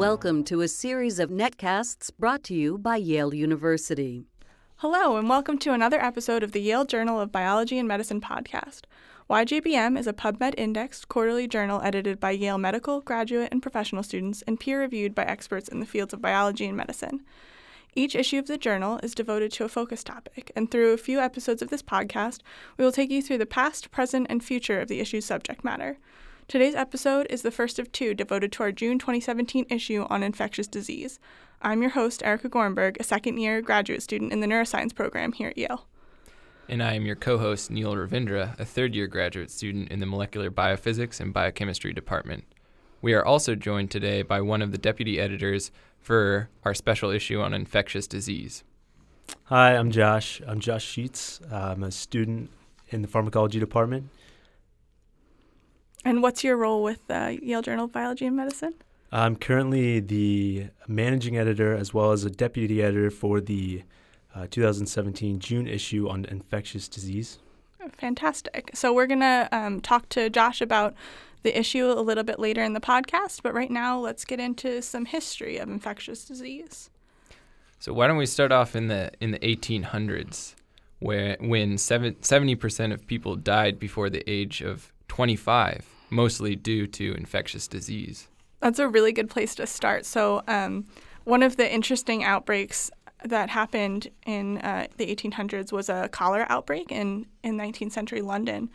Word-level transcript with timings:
Welcome 0.00 0.44
to 0.44 0.62
a 0.62 0.66
series 0.66 1.18
of 1.18 1.28
netcasts 1.28 2.10
brought 2.18 2.42
to 2.44 2.54
you 2.54 2.78
by 2.78 2.96
Yale 2.96 3.34
University. 3.34 4.24
Hello, 4.76 5.18
and 5.18 5.28
welcome 5.28 5.58
to 5.58 5.74
another 5.74 6.00
episode 6.00 6.42
of 6.42 6.52
the 6.52 6.62
Yale 6.62 6.86
Journal 6.86 7.20
of 7.20 7.30
Biology 7.30 7.78
and 7.78 7.86
Medicine 7.86 8.18
podcast. 8.18 8.84
YJBM 9.28 9.98
is 9.98 10.06
a 10.06 10.14
PubMed 10.14 10.54
indexed 10.56 11.08
quarterly 11.08 11.46
journal 11.46 11.82
edited 11.84 12.18
by 12.18 12.30
Yale 12.30 12.56
medical, 12.56 13.02
graduate, 13.02 13.50
and 13.52 13.60
professional 13.60 14.02
students 14.02 14.40
and 14.46 14.58
peer 14.58 14.80
reviewed 14.80 15.14
by 15.14 15.24
experts 15.24 15.68
in 15.68 15.80
the 15.80 15.86
fields 15.86 16.14
of 16.14 16.22
biology 16.22 16.64
and 16.64 16.78
medicine. 16.78 17.20
Each 17.94 18.14
issue 18.14 18.38
of 18.38 18.46
the 18.46 18.56
journal 18.56 19.00
is 19.02 19.14
devoted 19.14 19.52
to 19.52 19.64
a 19.64 19.68
focus 19.68 20.02
topic, 20.02 20.50
and 20.56 20.70
through 20.70 20.94
a 20.94 20.96
few 20.96 21.20
episodes 21.20 21.60
of 21.60 21.68
this 21.68 21.82
podcast, 21.82 22.40
we 22.78 22.86
will 22.86 22.92
take 22.92 23.10
you 23.10 23.20
through 23.20 23.36
the 23.36 23.44
past, 23.44 23.90
present, 23.90 24.28
and 24.30 24.42
future 24.42 24.80
of 24.80 24.88
the 24.88 25.00
issue's 25.00 25.26
subject 25.26 25.62
matter. 25.62 25.98
Today's 26.50 26.74
episode 26.74 27.28
is 27.30 27.42
the 27.42 27.52
first 27.52 27.78
of 27.78 27.92
two 27.92 28.12
devoted 28.12 28.50
to 28.50 28.64
our 28.64 28.72
June 28.72 28.98
2017 28.98 29.66
issue 29.70 30.04
on 30.10 30.24
infectious 30.24 30.66
disease. 30.66 31.20
I'm 31.62 31.80
your 31.80 31.92
host, 31.92 32.24
Erica 32.24 32.48
Gornberg, 32.48 32.96
a 32.98 33.04
second 33.04 33.38
year 33.38 33.62
graduate 33.62 34.02
student 34.02 34.32
in 34.32 34.40
the 34.40 34.48
neuroscience 34.48 34.92
program 34.92 35.30
here 35.30 35.50
at 35.50 35.56
Yale. 35.56 35.86
And 36.68 36.82
I 36.82 36.94
am 36.94 37.06
your 37.06 37.14
co 37.14 37.38
host, 37.38 37.70
Neil 37.70 37.94
Ravindra, 37.94 38.58
a 38.58 38.64
third 38.64 38.96
year 38.96 39.06
graduate 39.06 39.52
student 39.52 39.92
in 39.92 40.00
the 40.00 40.06
molecular 40.06 40.50
biophysics 40.50 41.20
and 41.20 41.32
biochemistry 41.32 41.92
department. 41.92 42.42
We 43.00 43.14
are 43.14 43.24
also 43.24 43.54
joined 43.54 43.92
today 43.92 44.22
by 44.22 44.40
one 44.40 44.60
of 44.60 44.72
the 44.72 44.78
deputy 44.78 45.20
editors 45.20 45.70
for 46.00 46.50
our 46.64 46.74
special 46.74 47.10
issue 47.10 47.40
on 47.40 47.54
infectious 47.54 48.08
disease. 48.08 48.64
Hi, 49.44 49.76
I'm 49.76 49.92
Josh. 49.92 50.42
I'm 50.44 50.58
Josh 50.58 50.84
Sheets. 50.84 51.40
I'm 51.48 51.84
a 51.84 51.92
student 51.92 52.50
in 52.88 53.02
the 53.02 53.08
pharmacology 53.08 53.60
department 53.60 54.10
and 56.04 56.22
what's 56.22 56.42
your 56.42 56.56
role 56.56 56.82
with 56.82 57.00
uh, 57.10 57.32
Yale 57.42 57.62
Journal 57.62 57.86
of 57.86 57.92
Biology 57.92 58.26
and 58.26 58.36
Medicine? 58.36 58.74
I'm 59.12 59.36
currently 59.36 60.00
the 60.00 60.68
managing 60.86 61.36
editor 61.36 61.74
as 61.74 61.92
well 61.92 62.12
as 62.12 62.24
a 62.24 62.30
deputy 62.30 62.82
editor 62.82 63.10
for 63.10 63.40
the 63.40 63.82
uh, 64.34 64.46
2017 64.50 65.40
June 65.40 65.66
issue 65.66 66.08
on 66.08 66.24
infectious 66.26 66.88
disease. 66.88 67.38
Fantastic. 67.92 68.70
So, 68.74 68.92
we're 68.92 69.06
going 69.06 69.20
to 69.20 69.48
um, 69.52 69.80
talk 69.80 70.08
to 70.10 70.30
Josh 70.30 70.60
about 70.60 70.94
the 71.42 71.58
issue 71.58 71.86
a 71.90 72.00
little 72.02 72.24
bit 72.24 72.38
later 72.38 72.62
in 72.62 72.74
the 72.74 72.80
podcast, 72.80 73.40
but 73.42 73.54
right 73.54 73.70
now 73.70 73.98
let's 73.98 74.24
get 74.24 74.38
into 74.38 74.82
some 74.82 75.06
history 75.06 75.56
of 75.58 75.68
infectious 75.68 76.24
disease. 76.24 76.90
So, 77.78 77.92
why 77.92 78.06
don't 78.06 78.18
we 78.18 78.26
start 78.26 78.52
off 78.52 78.76
in 78.76 78.88
the, 78.88 79.10
in 79.20 79.32
the 79.32 79.38
1800s, 79.38 80.54
where, 81.00 81.36
when 81.40 81.76
70% 81.76 82.92
of 82.92 83.06
people 83.06 83.36
died 83.36 83.78
before 83.78 84.10
the 84.10 84.22
age 84.30 84.60
of 84.60 84.92
25, 85.10 85.84
mostly 86.08 86.54
due 86.54 86.86
to 86.86 87.14
infectious 87.14 87.66
disease. 87.66 88.28
That's 88.60 88.78
a 88.78 88.86
really 88.86 89.12
good 89.12 89.28
place 89.28 89.56
to 89.56 89.66
start. 89.66 90.06
So, 90.06 90.44
um, 90.46 90.86
one 91.24 91.42
of 91.42 91.56
the 91.56 91.68
interesting 91.68 92.22
outbreaks 92.22 92.92
that 93.24 93.50
happened 93.50 94.08
in 94.24 94.58
uh, 94.58 94.86
the 94.98 95.12
1800s 95.12 95.72
was 95.72 95.88
a 95.88 96.08
cholera 96.12 96.46
outbreak 96.48 96.92
in, 96.92 97.26
in 97.42 97.56
19th 97.56 97.90
century 97.90 98.22
London. 98.22 98.70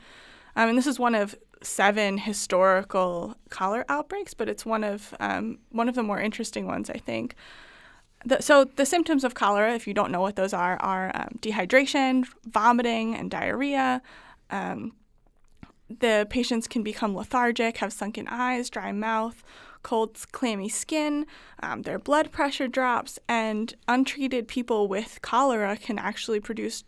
Um, 0.57 0.67
and 0.67 0.77
this 0.77 0.87
is 0.87 0.99
one 0.99 1.15
of 1.15 1.35
seven 1.63 2.17
historical 2.17 3.35
cholera 3.49 3.85
outbreaks, 3.87 4.33
but 4.33 4.49
it's 4.49 4.65
one 4.65 4.83
of 4.83 5.15
um, 5.21 5.59
one 5.71 5.87
of 5.87 5.95
the 5.95 6.03
more 6.03 6.19
interesting 6.19 6.67
ones, 6.67 6.89
I 6.89 6.97
think. 6.97 7.35
The, 8.25 8.41
so 8.41 8.65
the 8.65 8.85
symptoms 8.85 9.23
of 9.23 9.35
cholera, 9.35 9.73
if 9.73 9.87
you 9.87 9.93
don't 9.93 10.11
know 10.11 10.21
what 10.21 10.35
those 10.35 10.53
are, 10.53 10.75
are 10.81 11.11
um, 11.15 11.39
dehydration, 11.39 12.25
vomiting, 12.45 13.15
and 13.15 13.31
diarrhea. 13.31 14.01
Um, 14.49 14.91
the 15.89 16.25
patients 16.29 16.67
can 16.67 16.83
become 16.83 17.15
lethargic, 17.15 17.77
have 17.77 17.93
sunken 17.93 18.27
eyes, 18.27 18.69
dry 18.69 18.91
mouth, 18.91 19.43
cold, 19.83 20.17
clammy 20.31 20.67
skin, 20.67 21.25
um, 21.61 21.83
their 21.83 21.99
blood 21.99 22.31
pressure 22.31 22.67
drops, 22.67 23.19
and 23.29 23.75
untreated 23.87 24.47
people 24.47 24.87
with 24.87 25.19
cholera 25.21 25.77
can 25.77 25.99
actually 25.99 26.39
produce 26.39 26.83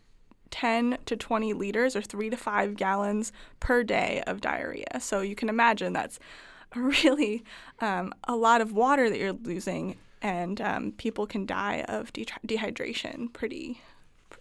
10 0.50 0.98
to 1.06 1.16
20 1.16 1.52
liters 1.52 1.94
or 1.94 2.02
3 2.02 2.30
to 2.30 2.36
5 2.36 2.76
gallons 2.76 3.32
per 3.60 3.84
day 3.84 4.22
of 4.26 4.40
diarrhea. 4.40 4.98
So 5.00 5.20
you 5.20 5.36
can 5.36 5.48
imagine 5.48 5.92
that's 5.92 6.18
really 6.74 7.44
um, 7.80 8.12
a 8.24 8.34
lot 8.34 8.60
of 8.60 8.72
water 8.72 9.08
that 9.08 9.18
you're 9.18 9.32
losing, 9.32 9.96
and 10.20 10.60
um, 10.60 10.92
people 10.92 11.26
can 11.26 11.46
die 11.46 11.84
of 11.88 12.12
de- 12.12 12.26
dehydration 12.46 13.32
pretty 13.32 13.80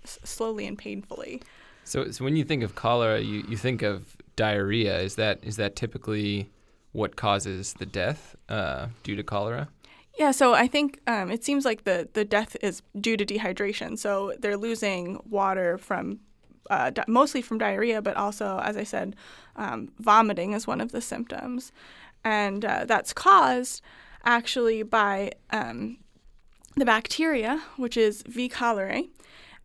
slowly 0.04 0.66
and 0.66 0.78
painfully. 0.78 1.42
So, 1.84 2.10
so 2.12 2.26
when 2.26 2.36
you 2.36 2.44
think 2.44 2.64
of 2.64 2.76
cholera, 2.76 3.20
you, 3.20 3.46
you 3.48 3.56
think 3.56 3.82
of 3.82 4.18
diarrhea. 4.38 4.98
Is 5.00 5.16
that 5.16 5.40
is 5.44 5.58
that 5.58 5.76
typically 5.76 6.50
what 6.94 7.18
causes 7.18 7.74
the 7.74 7.86
death 7.86 8.38
uh, 8.48 8.88
due 9.04 9.18
to 9.18 9.24
cholera? 9.24 9.68
Yeah, 10.18 10.32
so 10.32 10.54
I 10.54 10.68
think 10.68 11.00
um, 11.06 11.30
it 11.30 11.44
seems 11.44 11.64
like 11.64 11.84
the, 11.84 12.10
the 12.14 12.26
death 12.26 12.58
is 12.62 12.82
due 13.00 13.18
to 13.18 13.26
dehydration. 13.26 14.00
So 14.00 14.34
they're 14.40 14.58
losing 14.58 15.20
water 15.30 15.78
from 15.78 16.22
uh, 16.72 16.90
di- 16.90 17.04
mostly 17.08 17.44
from 17.44 17.60
diarrhea, 17.60 18.02
but 18.02 18.18
also, 18.18 18.60
as 18.64 18.78
I 18.78 18.84
said, 18.84 19.16
um, 19.58 19.90
vomiting 20.00 20.54
is 20.54 20.66
one 20.66 20.82
of 20.82 20.92
the 20.92 21.02
symptoms. 21.02 21.72
And 22.24 22.66
uh, 22.66 22.86
that's 22.86 23.14
caused 23.14 23.84
actually 24.24 24.82
by 24.82 25.34
um, 25.52 25.98
the 26.76 26.86
bacteria, 26.86 27.62
which 27.76 27.96
is 27.96 28.24
V. 28.28 28.50
cholerae 28.50 29.10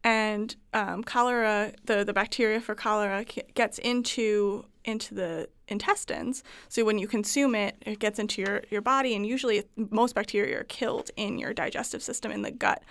and 0.04 0.56
um, 0.72 1.04
cholera, 1.04 1.72
the, 1.84 2.04
the 2.04 2.12
bacteria 2.12 2.60
for 2.60 2.74
cholera 2.74 3.24
gets 3.54 3.78
into 3.78 4.64
into 4.84 5.14
the 5.14 5.48
intestines. 5.68 6.42
So 6.68 6.84
when 6.84 6.98
you 6.98 7.06
consume 7.06 7.54
it, 7.54 7.76
it 7.86 8.00
gets 8.00 8.18
into 8.18 8.42
your, 8.42 8.62
your 8.68 8.80
body, 8.80 9.14
and 9.14 9.24
usually 9.24 9.62
most 9.76 10.14
bacteria 10.14 10.58
are 10.58 10.64
killed 10.64 11.10
in 11.16 11.38
your 11.38 11.54
digestive 11.54 12.02
system 12.02 12.32
in 12.32 12.42
the 12.42 12.50
gut. 12.50 12.82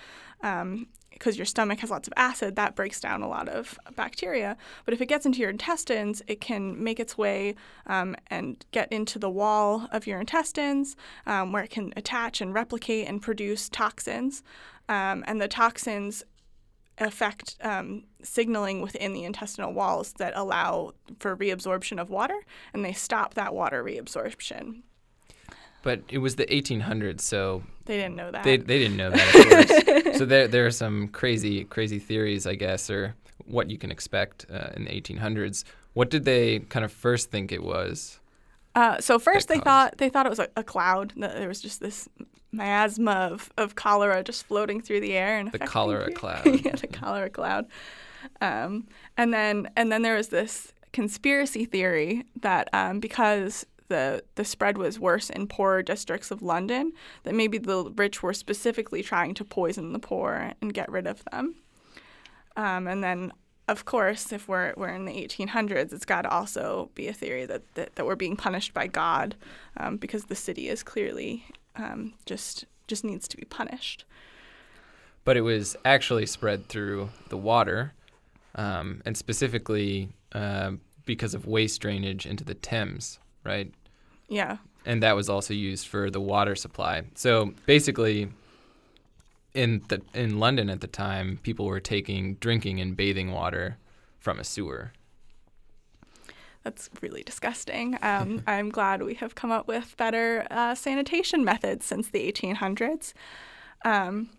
Um, 0.41 0.87
because 1.11 1.37
your 1.37 1.45
stomach 1.45 1.79
has 1.81 1.91
lots 1.91 2.07
of 2.07 2.13
acid, 2.17 2.55
that 2.55 2.75
breaks 2.75 2.99
down 2.99 3.21
a 3.21 3.27
lot 3.27 3.47
of 3.47 3.77
bacteria. 3.95 4.57
But 4.85 4.95
if 4.95 5.01
it 5.01 5.05
gets 5.05 5.23
into 5.23 5.39
your 5.39 5.51
intestines, 5.51 6.23
it 6.25 6.41
can 6.41 6.83
make 6.83 6.99
its 6.99 7.15
way 7.15 7.53
um, 7.85 8.15
and 8.31 8.65
get 8.71 8.91
into 8.91 9.19
the 9.19 9.29
wall 9.29 9.87
of 9.91 10.07
your 10.07 10.19
intestines, 10.19 10.95
um, 11.27 11.51
where 11.51 11.63
it 11.63 11.69
can 11.69 11.93
attach 11.95 12.41
and 12.41 12.55
replicate 12.55 13.07
and 13.07 13.21
produce 13.21 13.69
toxins. 13.69 14.41
Um, 14.89 15.23
and 15.27 15.39
the 15.39 15.47
toxins 15.47 16.23
affect 17.01 17.57
um, 17.61 18.03
signaling 18.23 18.81
within 18.81 19.13
the 19.13 19.23
intestinal 19.23 19.73
walls 19.73 20.13
that 20.13 20.33
allow 20.35 20.93
for 21.19 21.35
reabsorption 21.35 21.99
of 21.99 22.09
water, 22.09 22.39
and 22.73 22.85
they 22.85 22.93
stop 22.93 23.33
that 23.33 23.53
water 23.53 23.83
reabsorption. 23.83 24.81
But 25.83 26.03
it 26.09 26.19
was 26.19 26.35
the 26.35 26.45
1800s, 26.45 27.21
so 27.21 27.63
they 27.85 27.97
didn't 27.97 28.15
know 28.15 28.31
that. 28.31 28.43
They, 28.43 28.57
they 28.57 28.77
didn't 28.77 28.97
know 28.97 29.09
that, 29.09 30.13
so 30.17 30.25
there 30.25 30.47
there 30.47 30.65
are 30.65 30.71
some 30.71 31.07
crazy 31.07 31.63
crazy 31.63 31.97
theories, 31.97 32.45
I 32.45 32.55
guess, 32.55 32.89
or 32.89 33.15
what 33.45 33.69
you 33.71 33.77
can 33.77 33.91
expect 33.91 34.45
uh, 34.51 34.69
in 34.75 34.85
the 34.85 34.91
1800s. 34.91 35.63
What 35.93 36.09
did 36.09 36.23
they 36.23 36.59
kind 36.59 36.85
of 36.85 36.91
first 36.91 37.31
think 37.31 37.51
it 37.51 37.63
was? 37.63 38.19
Uh, 38.75 39.01
so 39.01 39.19
first 39.19 39.47
they 39.47 39.55
caused? 39.55 39.65
thought 39.65 39.97
they 39.97 40.09
thought 40.09 40.25
it 40.25 40.29
was 40.29 40.39
a, 40.39 40.47
a, 40.55 40.63
cloud. 40.63 41.13
There 41.17 41.47
was 41.47 41.61
just 41.61 41.81
this 41.81 42.07
miasma 42.51 43.11
of, 43.11 43.51
of 43.57 43.75
cholera 43.75 44.23
just 44.23 44.45
floating 44.45 44.81
through 44.81 44.99
the 44.99 45.13
air 45.13 45.37
and 45.37 45.51
the 45.51 45.59
cholera 45.59 46.11
cloud. 46.13 46.45
yeah, 46.45 46.75
the 46.75 46.87
cholera 46.87 47.29
cloud. 47.29 47.67
Um, 48.39 48.87
and 49.17 49.33
then 49.33 49.69
and 49.75 49.91
then 49.91 50.01
there 50.01 50.15
was 50.15 50.29
this 50.29 50.73
conspiracy 50.93 51.65
theory 51.65 52.25
that 52.41 52.69
um, 52.73 52.99
because 52.99 53.65
the 53.87 54.23
the 54.35 54.45
spread 54.45 54.77
was 54.77 54.99
worse 54.99 55.29
in 55.29 55.47
poorer 55.47 55.81
districts 55.81 56.31
of 56.31 56.41
London, 56.41 56.93
that 57.23 57.33
maybe 57.33 57.57
the 57.57 57.91
rich 57.95 58.21
were 58.21 58.33
specifically 58.33 59.01
trying 59.03 59.33
to 59.35 59.45
poison 59.45 59.93
the 59.93 59.99
poor 59.99 60.53
and 60.61 60.73
get 60.73 60.91
rid 60.91 61.07
of 61.07 61.23
them. 61.31 61.55
Um, 62.55 62.87
and 62.87 63.03
then 63.03 63.31
of 63.67 63.85
course, 63.85 64.33
if 64.33 64.49
we're, 64.49 64.73
we're 64.75 64.89
in 64.89 65.05
the 65.05 65.13
1800s, 65.13 65.93
it's 65.93 66.03
got 66.03 66.23
to 66.23 66.29
also 66.29 66.89
be 66.93 67.07
a 67.07 67.13
theory 67.13 67.45
that, 67.45 67.61
that, 67.75 67.95
that 67.95 68.05
we're 68.05 68.17
being 68.17 68.35
punished 68.35 68.73
by 68.73 68.85
God 68.87 69.35
um, 69.77 69.95
because 69.95 70.25
the 70.25 70.35
city 70.35 70.67
is 70.67 70.83
clearly 70.83 71.45
um, 71.75 72.13
just 72.25 72.65
just 72.87 73.03
needs 73.03 73.27
to 73.29 73.37
be 73.37 73.45
punished. 73.45 74.05
But 75.23 75.37
it 75.37 75.41
was 75.41 75.75
actually 75.85 76.25
spread 76.25 76.67
through 76.67 77.09
the 77.29 77.37
water, 77.37 77.93
um, 78.55 79.01
and 79.05 79.15
specifically 79.15 80.09
uh, 80.33 80.71
because 81.05 81.33
of 81.33 81.45
waste 81.45 81.81
drainage 81.81 82.25
into 82.25 82.43
the 82.43 82.55
Thames, 82.55 83.19
right? 83.43 83.71
Yeah. 84.27 84.57
And 84.85 85.03
that 85.03 85.15
was 85.15 85.29
also 85.29 85.53
used 85.53 85.87
for 85.87 86.09
the 86.09 86.21
water 86.21 86.55
supply. 86.55 87.03
So 87.15 87.53
basically, 87.65 88.29
in 89.53 89.83
the 89.89 90.01
in 90.13 90.39
London 90.39 90.69
at 90.69 90.81
the 90.81 90.87
time, 90.87 91.39
people 91.43 91.65
were 91.65 91.79
taking 91.79 92.35
drinking 92.35 92.79
and 92.79 92.97
bathing 92.97 93.31
water 93.31 93.77
from 94.19 94.39
a 94.39 94.43
sewer. 94.43 94.93
That's 96.63 96.89
really 97.01 97.23
disgusting. 97.23 97.97
Um, 98.03 98.43
I'm 98.47 98.69
glad 98.69 99.03
we 99.03 99.15
have 99.15 99.35
come 99.35 99.51
up 99.51 99.67
with 99.67 99.95
better 99.97 100.45
uh, 100.51 100.75
sanitation 100.75 101.43
methods 101.45 101.85
since 101.85 102.09
the 102.09 102.31
1800s. 102.31 103.13
Um, 103.85 104.29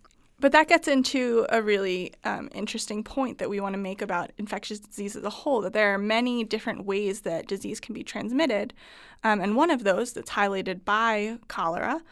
But 0.43 0.51
that 0.53 0.67
gets 0.69 0.89
into 0.89 1.47
a 1.51 1.63
really 1.63 2.13
um, 2.25 2.49
interesting 2.53 3.05
point 3.05 3.39
that 3.39 3.49
we 3.49 3.61
want 3.61 3.75
to 3.75 3.79
make 3.79 4.03
about 4.03 4.33
infectious 4.39 4.81
disease 4.81 5.15
as 5.15 5.23
a 5.23 5.31
whole 5.31 5.61
that 5.61 5.73
there 5.73 5.95
are 5.95 5.99
many 5.99 6.43
different 6.43 6.85
ways 6.85 7.21
that 7.21 7.47
disease 7.47 7.79
can 7.79 7.95
be 7.95 8.03
transmitted. 8.03 8.75
Um, 9.23 9.41
and 9.41 9.55
one 9.55 9.71
of 9.71 9.85
those 9.85 10.13
that's 10.13 10.33
highlighted 10.33 10.85
by 10.85 11.39
cholera 11.47 12.03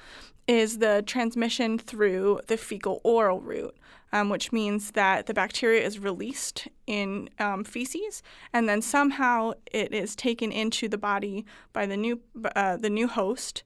is 0.50 0.78
the 0.78 1.02
transmission 1.06 1.78
through 1.78 2.40
the 2.48 2.56
fecal 2.56 3.00
oral 3.04 3.40
route. 3.40 3.76
Um, 4.12 4.28
which 4.28 4.50
means 4.50 4.90
that 4.90 5.26
the 5.26 5.34
bacteria 5.34 5.86
is 5.86 6.00
released 6.00 6.66
in 6.88 7.30
um, 7.38 7.62
feces, 7.62 8.24
and 8.52 8.68
then 8.68 8.82
somehow 8.82 9.52
it 9.70 9.94
is 9.94 10.16
taken 10.16 10.50
into 10.50 10.88
the 10.88 10.98
body 10.98 11.46
by 11.72 11.86
the 11.86 11.96
new 11.96 12.20
uh, 12.56 12.76
the 12.76 12.90
new 12.90 13.06
host, 13.06 13.62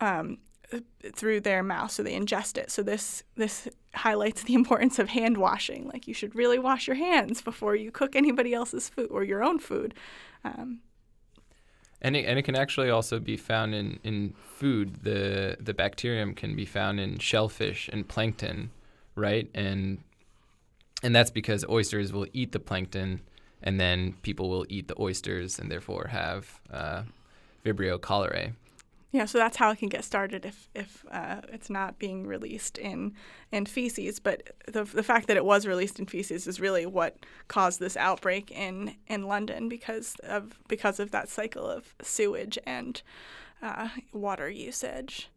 um, 0.00 0.38
through 1.14 1.40
their 1.40 1.62
mouth, 1.62 1.90
so 1.90 2.02
they 2.02 2.18
ingest 2.18 2.56
it. 2.56 2.70
So 2.70 2.82
this 2.82 3.22
this 3.36 3.68
highlights 3.94 4.42
the 4.42 4.54
importance 4.60 4.98
of 4.98 5.10
hand 5.10 5.36
washing. 5.36 5.88
Like 5.88 6.08
you 6.08 6.14
should 6.14 6.34
really 6.34 6.58
wash 6.58 6.86
your 6.86 6.96
hands 6.96 7.42
before 7.42 7.76
you 7.76 7.90
cook 7.90 8.16
anybody 8.16 8.54
else's 8.54 8.88
food 8.88 9.08
or 9.10 9.24
your 9.24 9.42
own 9.42 9.58
food. 9.58 9.94
And 12.04 12.14
it, 12.16 12.26
and 12.26 12.38
it 12.38 12.42
can 12.42 12.54
actually 12.54 12.90
also 12.90 13.18
be 13.18 13.38
found 13.38 13.74
in, 13.74 13.98
in 14.04 14.34
food. 14.58 15.02
The 15.04 15.56
the 15.58 15.72
bacterium 15.72 16.34
can 16.34 16.54
be 16.54 16.66
found 16.66 17.00
in 17.00 17.18
shellfish 17.18 17.88
and 17.90 18.06
plankton, 18.06 18.70
right? 19.16 19.50
And 19.54 20.04
and 21.02 21.16
that's 21.16 21.30
because 21.30 21.64
oysters 21.68 22.12
will 22.12 22.26
eat 22.34 22.52
the 22.52 22.60
plankton, 22.60 23.22
and 23.62 23.80
then 23.80 24.16
people 24.20 24.50
will 24.50 24.66
eat 24.68 24.86
the 24.86 25.00
oysters, 25.00 25.58
and 25.58 25.70
therefore 25.70 26.08
have 26.08 26.60
uh, 26.70 27.04
Vibrio 27.64 27.98
cholerae. 27.98 28.52
Yeah, 29.14 29.26
so 29.26 29.38
that's 29.38 29.58
how 29.58 29.70
it 29.70 29.78
can 29.78 29.88
get 29.88 30.02
started 30.04 30.44
if 30.44 30.68
if 30.74 31.04
uh, 31.08 31.40
it's 31.52 31.70
not 31.70 32.00
being 32.00 32.26
released 32.26 32.78
in 32.78 33.14
in 33.52 33.64
feces. 33.64 34.18
But 34.18 34.42
the 34.66 34.82
the 34.82 35.04
fact 35.04 35.28
that 35.28 35.36
it 35.36 35.44
was 35.44 35.68
released 35.68 36.00
in 36.00 36.06
feces 36.06 36.48
is 36.48 36.58
really 36.58 36.84
what 36.84 37.24
caused 37.46 37.78
this 37.78 37.96
outbreak 37.96 38.50
in 38.50 38.96
in 39.06 39.28
London 39.28 39.68
because 39.68 40.16
of 40.24 40.58
because 40.66 40.98
of 40.98 41.12
that 41.12 41.28
cycle 41.28 41.64
of 41.64 41.94
sewage 42.02 42.58
and 42.66 43.02
uh, 43.62 43.90
water 44.12 44.50
usage. 44.50 45.30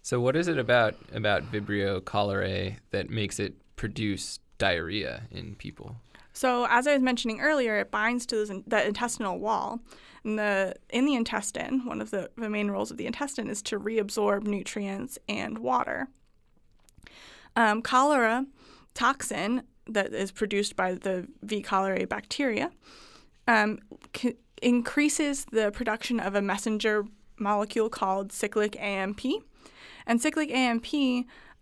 So, 0.00 0.20
what 0.20 0.36
is 0.36 0.46
it 0.46 0.56
about 0.56 0.94
about 1.12 1.50
Vibrio 1.50 2.00
cholerae 2.00 2.76
that 2.92 3.10
makes 3.10 3.40
it 3.40 3.54
produce 3.74 4.38
diarrhea 4.58 5.24
in 5.32 5.56
people? 5.56 5.96
So, 6.32 6.68
as 6.70 6.86
I 6.86 6.94
was 6.94 7.02
mentioning 7.02 7.40
earlier, 7.40 7.76
it 7.78 7.90
binds 7.90 8.24
to 8.26 8.62
the 8.66 8.86
intestinal 8.86 9.40
wall. 9.40 9.80
In 10.24 10.36
the, 10.36 10.74
in 10.88 11.04
the 11.04 11.14
intestine, 11.14 11.84
one 11.84 12.00
of 12.00 12.10
the, 12.10 12.30
the 12.36 12.48
main 12.48 12.70
roles 12.70 12.90
of 12.90 12.96
the 12.96 13.06
intestine 13.06 13.50
is 13.50 13.60
to 13.62 13.78
reabsorb 13.78 14.44
nutrients 14.44 15.18
and 15.28 15.58
water. 15.58 16.08
Um, 17.56 17.82
cholera 17.82 18.46
toxin 18.94 19.62
that 19.86 20.12
is 20.14 20.32
produced 20.32 20.76
by 20.76 20.94
the 20.94 21.28
V. 21.42 21.62
cholerae 21.62 22.08
bacteria 22.08 22.70
um, 23.46 23.80
c- 24.16 24.36
increases 24.62 25.44
the 25.52 25.70
production 25.70 26.18
of 26.18 26.34
a 26.34 26.42
messenger 26.42 27.04
molecule 27.38 27.90
called 27.90 28.32
cyclic 28.32 28.80
AMP. 28.80 29.20
And 30.06 30.20
cyclic 30.20 30.50
AMP 30.50 30.86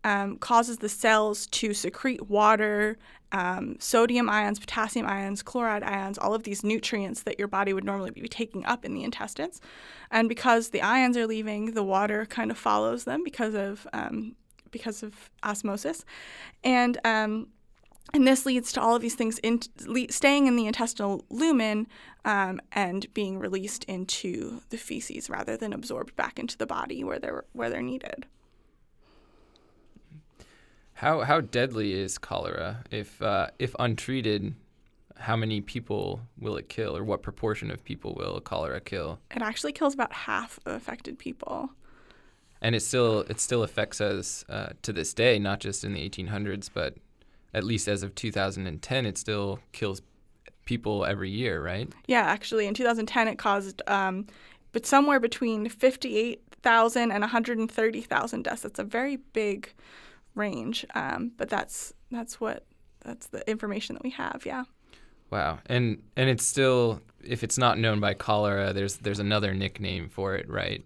um, 0.04 0.36
causes 0.38 0.78
the 0.78 0.88
cells 0.88 1.46
to 1.48 1.74
secrete 1.74 2.28
water, 2.28 2.98
um, 3.32 3.76
sodium 3.78 4.28
ions, 4.28 4.58
potassium 4.58 5.06
ions, 5.06 5.42
chloride 5.42 5.82
ions, 5.82 6.18
all 6.18 6.34
of 6.34 6.42
these 6.42 6.62
nutrients 6.62 7.22
that 7.22 7.38
your 7.38 7.48
body 7.48 7.72
would 7.72 7.84
normally 7.84 8.10
be 8.10 8.28
taking 8.28 8.64
up 8.66 8.84
in 8.84 8.94
the 8.94 9.02
intestines. 9.02 9.60
And 10.10 10.28
because 10.28 10.70
the 10.70 10.82
ions 10.82 11.16
are 11.16 11.26
leaving, 11.26 11.72
the 11.72 11.82
water 11.82 12.26
kind 12.26 12.50
of 12.50 12.58
follows 12.58 13.04
them 13.04 13.22
because 13.24 13.54
of 13.54 13.86
um, 13.92 14.36
because 14.70 15.02
of 15.02 15.30
osmosis, 15.42 16.04
and 16.64 16.98
um, 17.04 17.48
and 18.14 18.26
this 18.26 18.44
leads 18.44 18.72
to 18.72 18.80
all 18.80 18.96
of 18.96 19.02
these 19.02 19.14
things 19.14 19.38
in, 19.38 19.60
staying 20.10 20.46
in 20.46 20.56
the 20.56 20.66
intestinal 20.66 21.24
lumen 21.30 21.86
um, 22.24 22.60
and 22.72 23.12
being 23.14 23.38
released 23.38 23.84
into 23.84 24.60
the 24.70 24.76
feces 24.76 25.30
rather 25.30 25.56
than 25.56 25.72
absorbed 25.72 26.14
back 26.16 26.38
into 26.38 26.58
the 26.58 26.66
body 26.66 27.04
where 27.04 27.18
they're 27.18 27.44
where 27.52 27.70
they're 27.70 27.80
needed. 27.82 28.26
How 31.02 31.22
how 31.22 31.40
deadly 31.40 31.94
is 31.94 32.16
cholera? 32.16 32.84
If 32.92 33.20
uh, 33.20 33.48
if 33.58 33.74
untreated, 33.80 34.54
how 35.16 35.34
many 35.34 35.60
people 35.60 36.20
will 36.38 36.56
it 36.56 36.68
kill, 36.68 36.96
or 36.96 37.02
what 37.02 37.22
proportion 37.22 37.72
of 37.72 37.82
people 37.82 38.14
will 38.14 38.40
cholera 38.40 38.80
kill? 38.80 39.18
It 39.34 39.42
actually 39.42 39.72
kills 39.72 39.94
about 39.94 40.12
half 40.12 40.60
of 40.64 40.74
affected 40.74 41.18
people. 41.18 41.70
And 42.60 42.76
it 42.76 42.82
still 42.82 43.22
it 43.22 43.40
still 43.40 43.64
affects 43.64 44.00
us 44.00 44.44
uh, 44.48 44.74
to 44.82 44.92
this 44.92 45.12
day, 45.12 45.40
not 45.40 45.58
just 45.58 45.82
in 45.82 45.92
the 45.92 46.08
1800s, 46.08 46.70
but 46.72 46.94
at 47.52 47.64
least 47.64 47.88
as 47.88 48.04
of 48.04 48.14
2010, 48.14 49.04
it 49.04 49.18
still 49.18 49.58
kills 49.72 50.02
people 50.66 51.04
every 51.04 51.30
year, 51.30 51.60
right? 51.60 51.92
Yeah, 52.06 52.22
actually, 52.22 52.68
in 52.68 52.74
2010, 52.74 53.26
it 53.26 53.38
caused, 53.38 53.82
um, 53.88 54.28
but 54.70 54.86
somewhere 54.86 55.18
between 55.18 55.68
58,000 55.68 57.10
and 57.10 57.20
130,000 57.22 58.42
deaths. 58.42 58.62
That's 58.62 58.78
a 58.78 58.84
very 58.84 59.16
big 59.16 59.74
range. 60.34 60.84
Um, 60.94 61.32
but 61.36 61.48
that's 61.48 61.92
that's 62.10 62.40
what 62.40 62.64
that's 63.04 63.26
the 63.28 63.48
information 63.50 63.94
that 63.94 64.02
we 64.02 64.10
have. 64.10 64.42
Yeah. 64.44 64.64
Wow, 65.30 65.60
and 65.66 66.02
and 66.16 66.28
it's 66.28 66.44
still 66.44 67.00
if 67.24 67.42
it's 67.42 67.56
not 67.56 67.78
known 67.78 68.00
by 68.00 68.14
cholera, 68.14 68.72
there's 68.72 68.96
there's 68.98 69.18
another 69.18 69.54
nickname 69.54 70.08
for 70.08 70.34
it, 70.34 70.48
right? 70.48 70.84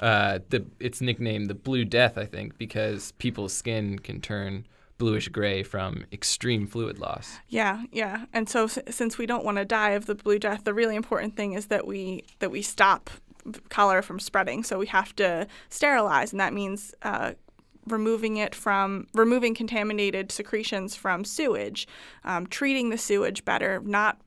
Uh, 0.00 0.40
the 0.50 0.64
it's 0.80 1.00
nicknamed 1.00 1.48
the 1.48 1.54
Blue 1.54 1.84
Death, 1.84 2.18
I 2.18 2.24
think, 2.24 2.58
because 2.58 3.12
people's 3.12 3.52
skin 3.52 3.98
can 3.98 4.20
turn 4.20 4.66
bluish 4.98 5.28
gray 5.28 5.62
from 5.62 6.04
extreme 6.12 6.66
fluid 6.66 6.98
loss. 6.98 7.38
Yeah, 7.48 7.82
yeah. 7.90 8.26
And 8.32 8.48
so 8.48 8.64
s- 8.64 8.78
since 8.90 9.18
we 9.18 9.26
don't 9.26 9.44
want 9.44 9.58
to 9.58 9.64
die 9.64 9.90
of 9.90 10.06
the 10.06 10.14
blue 10.14 10.38
death, 10.38 10.64
the 10.64 10.74
really 10.74 10.94
important 10.94 11.36
thing 11.36 11.52
is 11.52 11.66
that 11.66 11.86
we 11.86 12.24
that 12.38 12.50
we 12.50 12.62
stop 12.62 13.10
cholera 13.70 14.02
from 14.02 14.18
spreading. 14.20 14.62
So 14.62 14.78
we 14.78 14.86
have 14.86 15.14
to 15.16 15.46
sterilize, 15.68 16.32
and 16.32 16.40
that 16.40 16.52
means 16.52 16.94
uh, 17.02 17.32
removing 17.86 18.36
it 18.36 18.54
from 18.54 19.06
removing 19.14 19.54
contaminated 19.54 20.32
secretions 20.32 20.94
from 20.94 21.24
sewage, 21.24 21.86
um, 22.24 22.46
treating 22.46 22.90
the 22.90 22.98
sewage 22.98 23.44
better, 23.44 23.80
not 23.84 24.20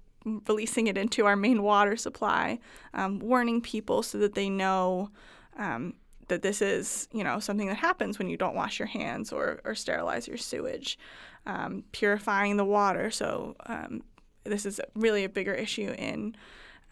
releasing 0.48 0.88
it 0.88 0.98
into 0.98 1.25
our 1.25 1.36
main 1.36 1.63
water 1.63 1.95
supply, 1.95 2.59
um, 2.94 3.19
warning 3.19 3.62
people 3.62 4.04
so 4.04 4.18
that 4.18 4.36
they 4.36 4.50
know 4.50 5.09
um, 5.57 5.94
that 6.27 6.42
this 6.42 6.62
is 6.62 7.07
you 7.12 7.24
know 7.24 7.39
something 7.39 7.68
that 7.68 7.77
happens 7.77 8.19
when 8.19 8.30
you 8.30 8.38
don't 8.38 8.56
wash 8.56 8.80
your 8.80 8.88
hands 8.88 9.31
or, 9.31 9.62
or 9.63 9.74
sterilize 9.75 10.27
your 10.27 10.38
sewage, 10.38 11.00
um, 11.45 11.83
purifying 11.92 12.57
the 12.57 12.65
water. 12.65 13.10
So 13.10 13.56
um, 13.65 14.03
this 14.44 14.65
is 14.65 14.80
really 14.95 15.24
a 15.24 15.30
bigger 15.30 15.53
issue 15.53 15.94
in 15.98 16.36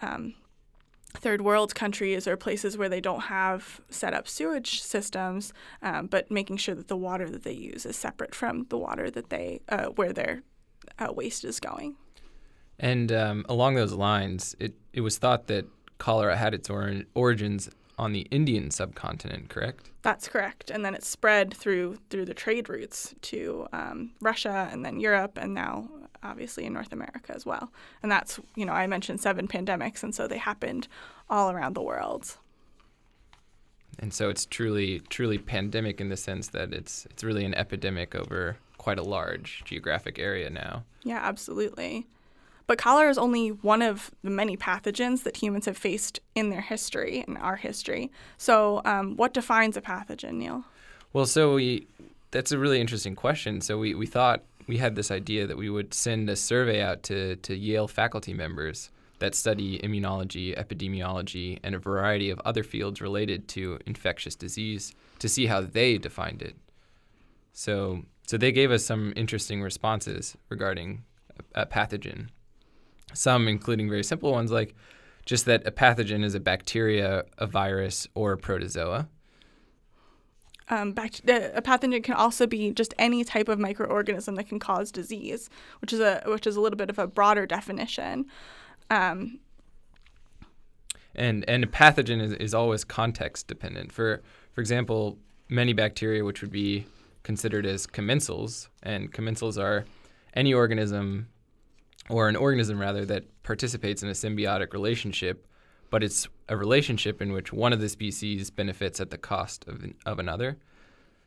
um, 0.01 0.33
third 1.15 1.41
world 1.41 1.75
countries 1.75 2.27
or 2.27 2.37
places 2.37 2.77
where 2.77 2.89
they 2.89 3.01
don't 3.01 3.21
have 3.21 3.81
set 3.89 4.13
up 4.13 4.27
sewage 4.27 4.81
systems, 4.81 5.53
um, 5.81 6.07
but 6.07 6.29
making 6.29 6.57
sure 6.57 6.75
that 6.75 6.87
the 6.87 6.97
water 6.97 7.29
that 7.29 7.43
they 7.43 7.53
use 7.53 7.85
is 7.85 7.95
separate 7.95 8.35
from 8.35 8.65
the 8.69 8.77
water 8.77 9.09
that 9.09 9.29
they 9.29 9.61
uh, 9.69 9.85
where 9.87 10.13
their 10.13 10.43
uh, 10.99 11.11
waste 11.11 11.43
is 11.43 11.59
going. 11.59 11.95
And 12.79 13.11
um, 13.11 13.45
along 13.47 13.75
those 13.75 13.93
lines, 13.93 14.55
it, 14.59 14.73
it 14.93 15.01
was 15.01 15.17
thought 15.17 15.47
that 15.47 15.65
cholera 15.97 16.35
had 16.35 16.53
its 16.53 16.69
or- 16.69 17.03
origins 17.13 17.69
on 17.97 18.11
the 18.11 18.21
Indian 18.31 18.71
subcontinent, 18.71 19.49
correct? 19.49 19.89
That's 20.01 20.27
correct. 20.27 20.69
And 20.69 20.83
then 20.83 20.93
it 20.93 21.03
spread 21.03 21.53
through 21.53 21.97
through 22.09 22.25
the 22.25 22.33
trade 22.33 22.69
routes 22.69 23.15
to 23.21 23.67
um, 23.71 24.11
Russia 24.21 24.69
and 24.71 24.83
then 24.83 24.99
Europe 24.99 25.37
and 25.41 25.53
now 25.53 25.89
obviously 26.23 26.65
in 26.65 26.73
North 26.73 26.91
America 26.91 27.33
as 27.33 27.45
well. 27.45 27.71
And 28.03 28.11
that's, 28.11 28.39
you 28.55 28.65
know, 28.65 28.73
I 28.73 28.87
mentioned 28.87 29.21
seven 29.21 29.47
pandemics, 29.47 30.03
and 30.03 30.13
so 30.13 30.27
they 30.27 30.37
happened 30.37 30.87
all 31.29 31.51
around 31.51 31.75
the 31.75 31.81
world. 31.81 32.37
And 33.99 34.13
so 34.13 34.29
it's 34.29 34.45
truly, 34.45 34.99
truly 35.09 35.37
pandemic 35.37 36.01
in 36.01 36.09
the 36.09 36.17
sense 36.17 36.49
that 36.49 36.73
it's 36.73 37.05
it's 37.09 37.23
really 37.23 37.45
an 37.45 37.55
epidemic 37.55 38.13
over 38.13 38.57
quite 38.77 38.99
a 38.99 39.03
large 39.03 39.63
geographic 39.65 40.19
area 40.19 40.49
now. 40.49 40.83
Yeah, 41.03 41.19
absolutely. 41.21 42.05
But 42.67 42.77
cholera 42.77 43.09
is 43.09 43.17
only 43.17 43.49
one 43.49 43.81
of 43.81 44.11
the 44.23 44.31
many 44.31 44.57
pathogens 44.57 45.23
that 45.23 45.37
humans 45.37 45.65
have 45.65 45.77
faced 45.77 46.19
in 46.33 46.49
their 46.49 46.61
history, 46.61 47.23
in 47.27 47.37
our 47.37 47.55
history. 47.55 48.11
So, 48.37 48.81
um, 48.85 49.15
what 49.15 49.33
defines 49.33 49.77
a 49.77 49.81
pathogen, 49.81 50.33
Neil? 50.33 50.65
Well, 51.13 51.27
so 51.27 51.53
we 51.53 51.87
that's 52.35 52.51
a 52.51 52.57
really 52.57 52.81
interesting 52.81 53.15
question. 53.15 53.61
So 53.61 53.77
we, 53.77 53.95
we 53.95 54.05
thought 54.05 54.43
we 54.67 54.77
had 54.77 54.95
this 54.95 55.11
idea 55.11 55.47
that 55.47 55.57
we 55.57 55.69
would 55.69 55.93
send 55.93 56.29
a 56.29 56.35
survey 56.35 56.81
out 56.81 57.03
to, 57.03 57.35
to 57.37 57.55
Yale 57.55 57.87
faculty 57.87 58.33
members 58.33 58.89
that 59.19 59.35
study 59.35 59.79
immunology, 59.79 60.57
epidemiology, 60.57 61.59
and 61.63 61.73
a 61.73 61.79
variety 61.79 62.29
of 62.29 62.39
other 62.43 62.63
fields 62.63 63.01
related 63.01 63.47
to 63.47 63.79
infectious 63.85 64.35
disease 64.35 64.93
to 65.19 65.29
see 65.29 65.45
how 65.45 65.61
they 65.61 65.97
defined 65.97 66.41
it. 66.41 66.55
So, 67.53 68.03
so 68.27 68.37
they 68.37 68.51
gave 68.51 68.71
us 68.71 68.83
some 68.83 69.13
interesting 69.15 69.61
responses 69.61 70.35
regarding 70.49 71.03
a, 71.55 71.61
a 71.61 71.65
pathogen. 71.65 72.27
Some 73.13 73.47
including 73.47 73.89
very 73.89 74.03
simple 74.03 74.31
ones 74.31 74.51
like 74.51 74.75
just 75.25 75.45
that 75.45 75.65
a 75.65 75.71
pathogen 75.71 76.23
is 76.23 76.35
a 76.35 76.39
bacteria, 76.39 77.23
a 77.37 77.47
virus, 77.47 78.07
or 78.13 78.33
a 78.33 78.37
protozoa. 78.37 79.07
Um, 80.69 80.93
bact- 80.93 81.21
a 81.29 81.61
pathogen 81.61 82.03
can 82.03 82.15
also 82.15 82.47
be 82.47 82.71
just 82.71 82.93
any 82.97 83.23
type 83.23 83.47
of 83.47 83.59
microorganism 83.59 84.35
that 84.35 84.49
can 84.49 84.59
cause 84.59 84.91
disease, 84.91 85.49
which 85.81 85.93
is 85.93 85.99
a 85.99 86.23
which 86.25 86.47
is 86.47 86.55
a 86.55 86.61
little 86.61 86.77
bit 86.77 86.89
of 86.89 86.97
a 86.97 87.07
broader 87.07 87.45
definition. 87.45 88.25
Um, 88.89 89.39
and 91.13 91.47
and 91.47 91.63
a 91.63 91.67
pathogen 91.67 92.21
is, 92.21 92.33
is 92.33 92.53
always 92.53 92.83
context 92.83 93.47
dependent. 93.47 93.91
For 93.91 94.21
for 94.53 94.61
example, 94.61 95.17
many 95.49 95.73
bacteria 95.73 96.23
which 96.23 96.41
would 96.41 96.51
be 96.51 96.85
considered 97.23 97.65
as 97.65 97.87
commensals, 97.87 98.67
and 98.83 99.11
commensals 99.11 99.61
are 99.61 99.85
any 100.33 100.53
organism 100.53 101.27
or 102.09 102.29
an 102.29 102.35
organism 102.35 102.79
rather 102.79 103.05
that 103.05 103.23
participates 103.43 104.03
in 104.03 104.09
a 104.09 104.13
symbiotic 104.13 104.73
relationship, 104.73 105.47
but 105.95 106.03
it's 106.03 106.27
a 106.49 106.57
relationship 106.57 107.21
in 107.21 107.31
which 107.31 107.53
one 107.53 107.71
of 107.71 107.79
the 107.79 107.87
species 107.87 108.49
benefits 108.49 108.99
at 108.99 109.11
the 109.11 109.17
cost 109.17 109.65
of, 109.65 109.81
of 110.05 110.19
another. 110.19 110.57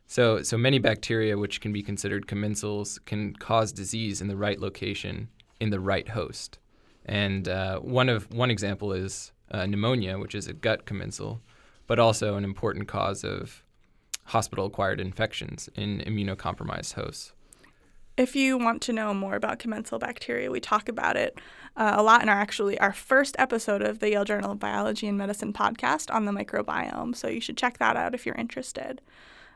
So, 0.06 0.42
so 0.42 0.58
many 0.58 0.78
bacteria, 0.78 1.38
which 1.38 1.62
can 1.62 1.72
be 1.72 1.82
considered 1.82 2.26
commensals, 2.26 3.02
can 3.06 3.32
cause 3.32 3.72
disease 3.72 4.20
in 4.20 4.28
the 4.28 4.36
right 4.36 4.60
location 4.60 5.30
in 5.58 5.70
the 5.70 5.80
right 5.80 6.06
host. 6.10 6.58
And 7.06 7.48
uh, 7.48 7.78
one 7.78 8.10
of 8.10 8.30
one 8.30 8.50
example 8.50 8.92
is 8.92 9.32
uh, 9.50 9.64
pneumonia, 9.64 10.18
which 10.18 10.34
is 10.34 10.48
a 10.48 10.52
gut 10.52 10.84
commensal, 10.84 11.40
but 11.86 11.98
also 11.98 12.36
an 12.36 12.44
important 12.44 12.88
cause 12.88 13.24
of 13.24 13.64
hospital-acquired 14.24 15.00
infections 15.00 15.70
in 15.76 16.00
immunocompromised 16.00 16.92
hosts. 16.92 17.32
If 18.18 18.34
you 18.34 18.58
want 18.58 18.82
to 18.82 18.92
know 18.92 19.14
more 19.14 19.36
about 19.36 19.60
commensal 19.60 20.00
bacteria, 20.00 20.50
we 20.50 20.58
talk 20.58 20.88
about 20.88 21.16
it 21.16 21.38
uh, 21.76 21.94
a 21.96 22.02
lot 22.02 22.20
in 22.20 22.28
our 22.28 22.36
actually 22.36 22.76
our 22.80 22.92
first 22.92 23.36
episode 23.38 23.80
of 23.80 24.00
the 24.00 24.10
Yale 24.10 24.24
Journal 24.24 24.50
of 24.50 24.58
Biology 24.58 25.06
and 25.06 25.16
Medicine 25.16 25.52
podcast 25.52 26.12
on 26.12 26.24
the 26.24 26.32
microbiome. 26.32 27.14
So 27.14 27.28
you 27.28 27.40
should 27.40 27.56
check 27.56 27.78
that 27.78 27.96
out 27.96 28.16
if 28.16 28.26
you're 28.26 28.34
interested. 28.34 29.00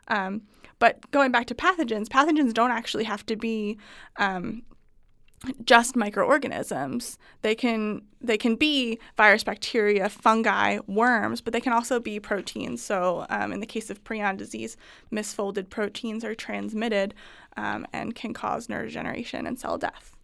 Um, 0.07 0.43
but 0.79 1.11
going 1.11 1.33
back 1.33 1.47
to 1.47 1.57
pathogens, 1.57 2.07
pathogens 2.07 2.55
don't 2.55 2.71
actually 2.71 3.03
have 3.03 3.27
to 3.27 3.35
be 3.35 3.79
um, 4.19 4.63
just 5.65 5.97
microorganisms. 5.97 7.19
They 7.43 7.55
can 7.55 8.03
they 8.21 8.39
can 8.39 8.55
be 8.55 8.99
virus, 9.17 9.43
bacteria, 9.43 10.09
fungi, 10.09 10.79
worms, 10.87 11.41
but 11.41 11.53
they 11.53 11.61
can 11.61 11.73
also 11.73 11.99
be 11.99 12.21
proteins. 12.21 12.83
So 12.83 13.27
um, 13.31 13.53
in 13.53 13.61
the 13.61 13.67
case 13.67 13.91
of 13.91 14.05
prion 14.05 14.37
disease, 14.37 14.77
misfolded 15.13 15.69
proteins 15.69 16.25
are 16.25 16.35
transmitted 16.35 17.15
um, 17.57 17.87
and 17.93 18.15
can 18.15 18.33
cause 18.33 18.69
neurodegeneration 18.69 19.47
and 19.47 19.59
cell 19.59 19.79
death. 19.79 20.17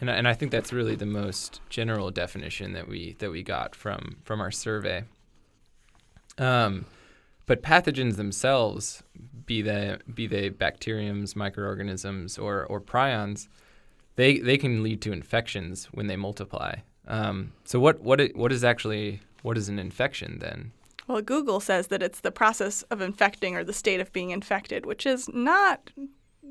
And, 0.00 0.08
and 0.10 0.26
I 0.26 0.34
think 0.34 0.50
that's 0.50 0.72
really 0.72 0.96
the 0.96 1.06
most 1.06 1.60
general 1.68 2.10
definition 2.10 2.72
that 2.72 2.88
we 2.88 3.14
that 3.20 3.30
we 3.30 3.42
got 3.42 3.74
from 3.74 4.16
from 4.24 4.40
our 4.40 4.50
survey. 4.50 5.04
Um, 6.38 6.86
but 7.46 7.62
pathogens 7.62 8.16
themselves, 8.16 9.02
be 9.44 9.62
they 9.62 9.98
be 10.12 10.26
they 10.26 10.48
bacteriums, 10.48 11.36
microorganisms, 11.36 12.38
or 12.38 12.64
or 12.64 12.80
prions, 12.80 13.48
they 14.16 14.38
they 14.38 14.58
can 14.58 14.82
lead 14.82 15.00
to 15.02 15.12
infections 15.12 15.86
when 15.86 16.06
they 16.06 16.16
multiply. 16.16 16.76
Um, 17.08 17.52
so 17.64 17.80
what 17.80 18.00
what 18.00 18.20
what 18.34 18.52
is 18.52 18.64
actually 18.64 19.20
what 19.42 19.58
is 19.58 19.68
an 19.68 19.78
infection 19.78 20.38
then? 20.38 20.72
Well, 21.08 21.22
Google 21.22 21.60
says 21.60 21.88
that 21.88 22.02
it's 22.02 22.20
the 22.20 22.30
process 22.30 22.82
of 22.82 23.00
infecting 23.00 23.56
or 23.56 23.64
the 23.64 23.72
state 23.72 24.00
of 24.00 24.12
being 24.12 24.30
infected, 24.30 24.86
which 24.86 25.04
is 25.04 25.28
not 25.28 25.90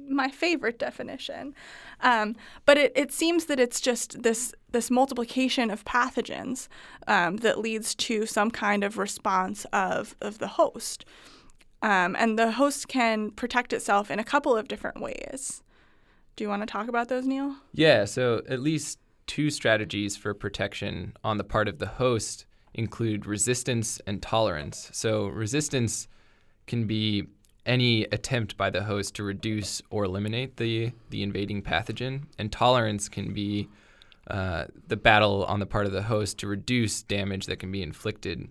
my 0.08 0.30
favorite 0.30 0.78
definition. 0.78 1.56
Um, 2.02 2.36
but 2.66 2.78
it, 2.78 2.92
it 2.96 3.12
seems 3.12 3.46
that 3.46 3.60
it's 3.60 3.80
just 3.80 4.24
this 4.24 4.54
this 4.72 4.92
multiplication 4.92 5.70
of 5.70 5.86
pathogens 5.86 6.68
um, 7.08 7.38
that 7.38 7.60
leads 7.60 7.96
to 7.96 8.26
some 8.26 8.52
kind 8.52 8.84
of 8.84 8.98
response 8.98 9.66
of, 9.74 10.16
of 10.22 10.38
the 10.40 10.48
host. 10.48 11.06
Um, 11.82 12.16
and 12.18 12.38
the 12.38 12.52
host 12.52 12.88
can 12.88 13.32
protect 13.32 13.74
itself 13.74 14.12
in 14.12 14.20
a 14.20 14.24
couple 14.24 14.56
of 14.56 14.68
different 14.68 15.02
ways. 15.02 15.64
Do 16.36 16.44
you 16.44 16.50
want 16.50 16.62
to 16.62 16.66
talk 16.66 16.88
about 16.88 17.10
those, 17.10 17.26
Neil? 17.26 17.56
Yeah, 17.74 18.06
so 18.06 18.42
at 18.48 18.62
least 18.62 19.00
two 19.28 19.50
strategies 19.50 20.18
for 20.18 20.34
protection 20.34 21.14
on 21.24 21.38
the 21.38 21.44
part 21.44 21.68
of 21.68 21.80
the 21.80 21.88
host 21.88 22.46
include 22.74 23.26
resistance 23.26 24.02
and 24.08 24.22
tolerance. 24.22 24.90
So, 24.94 25.28
resistance 25.28 26.08
can 26.68 26.86
be 26.88 27.28
any 27.66 28.04
attempt 28.06 28.58
by 28.58 28.70
the 28.70 28.84
host 28.84 29.16
to 29.16 29.24
reduce 29.24 29.82
or 29.90 30.06
eliminate 30.06 30.58
the, 30.58 30.92
the 31.10 31.22
invading 31.22 31.62
pathogen, 31.62 32.24
and 32.40 32.52
tolerance 32.52 33.10
can 33.10 33.34
be 33.34 33.68
uh, 34.28 34.66
the 34.88 34.98
battle 34.98 35.44
on 35.46 35.60
the 35.60 35.66
part 35.66 35.86
of 35.86 35.92
the 35.92 36.04
host 36.04 36.38
to 36.40 36.48
reduce 36.48 37.04
damage 37.04 37.46
that 37.48 37.60
can 37.60 37.72
be 37.72 37.82
inflicted 37.82 38.50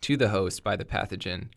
to 0.00 0.16
the 0.16 0.28
host 0.28 0.64
by 0.64 0.76
the 0.76 0.84
pathogen 0.84 1.48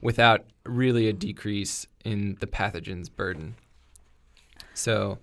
without 0.00 0.44
really 0.64 1.08
a 1.08 1.12
decrease 1.12 1.86
in 2.04 2.36
the 2.40 2.46
pathogen's 2.46 3.08
burden. 3.08 3.54
So, 4.74 5.18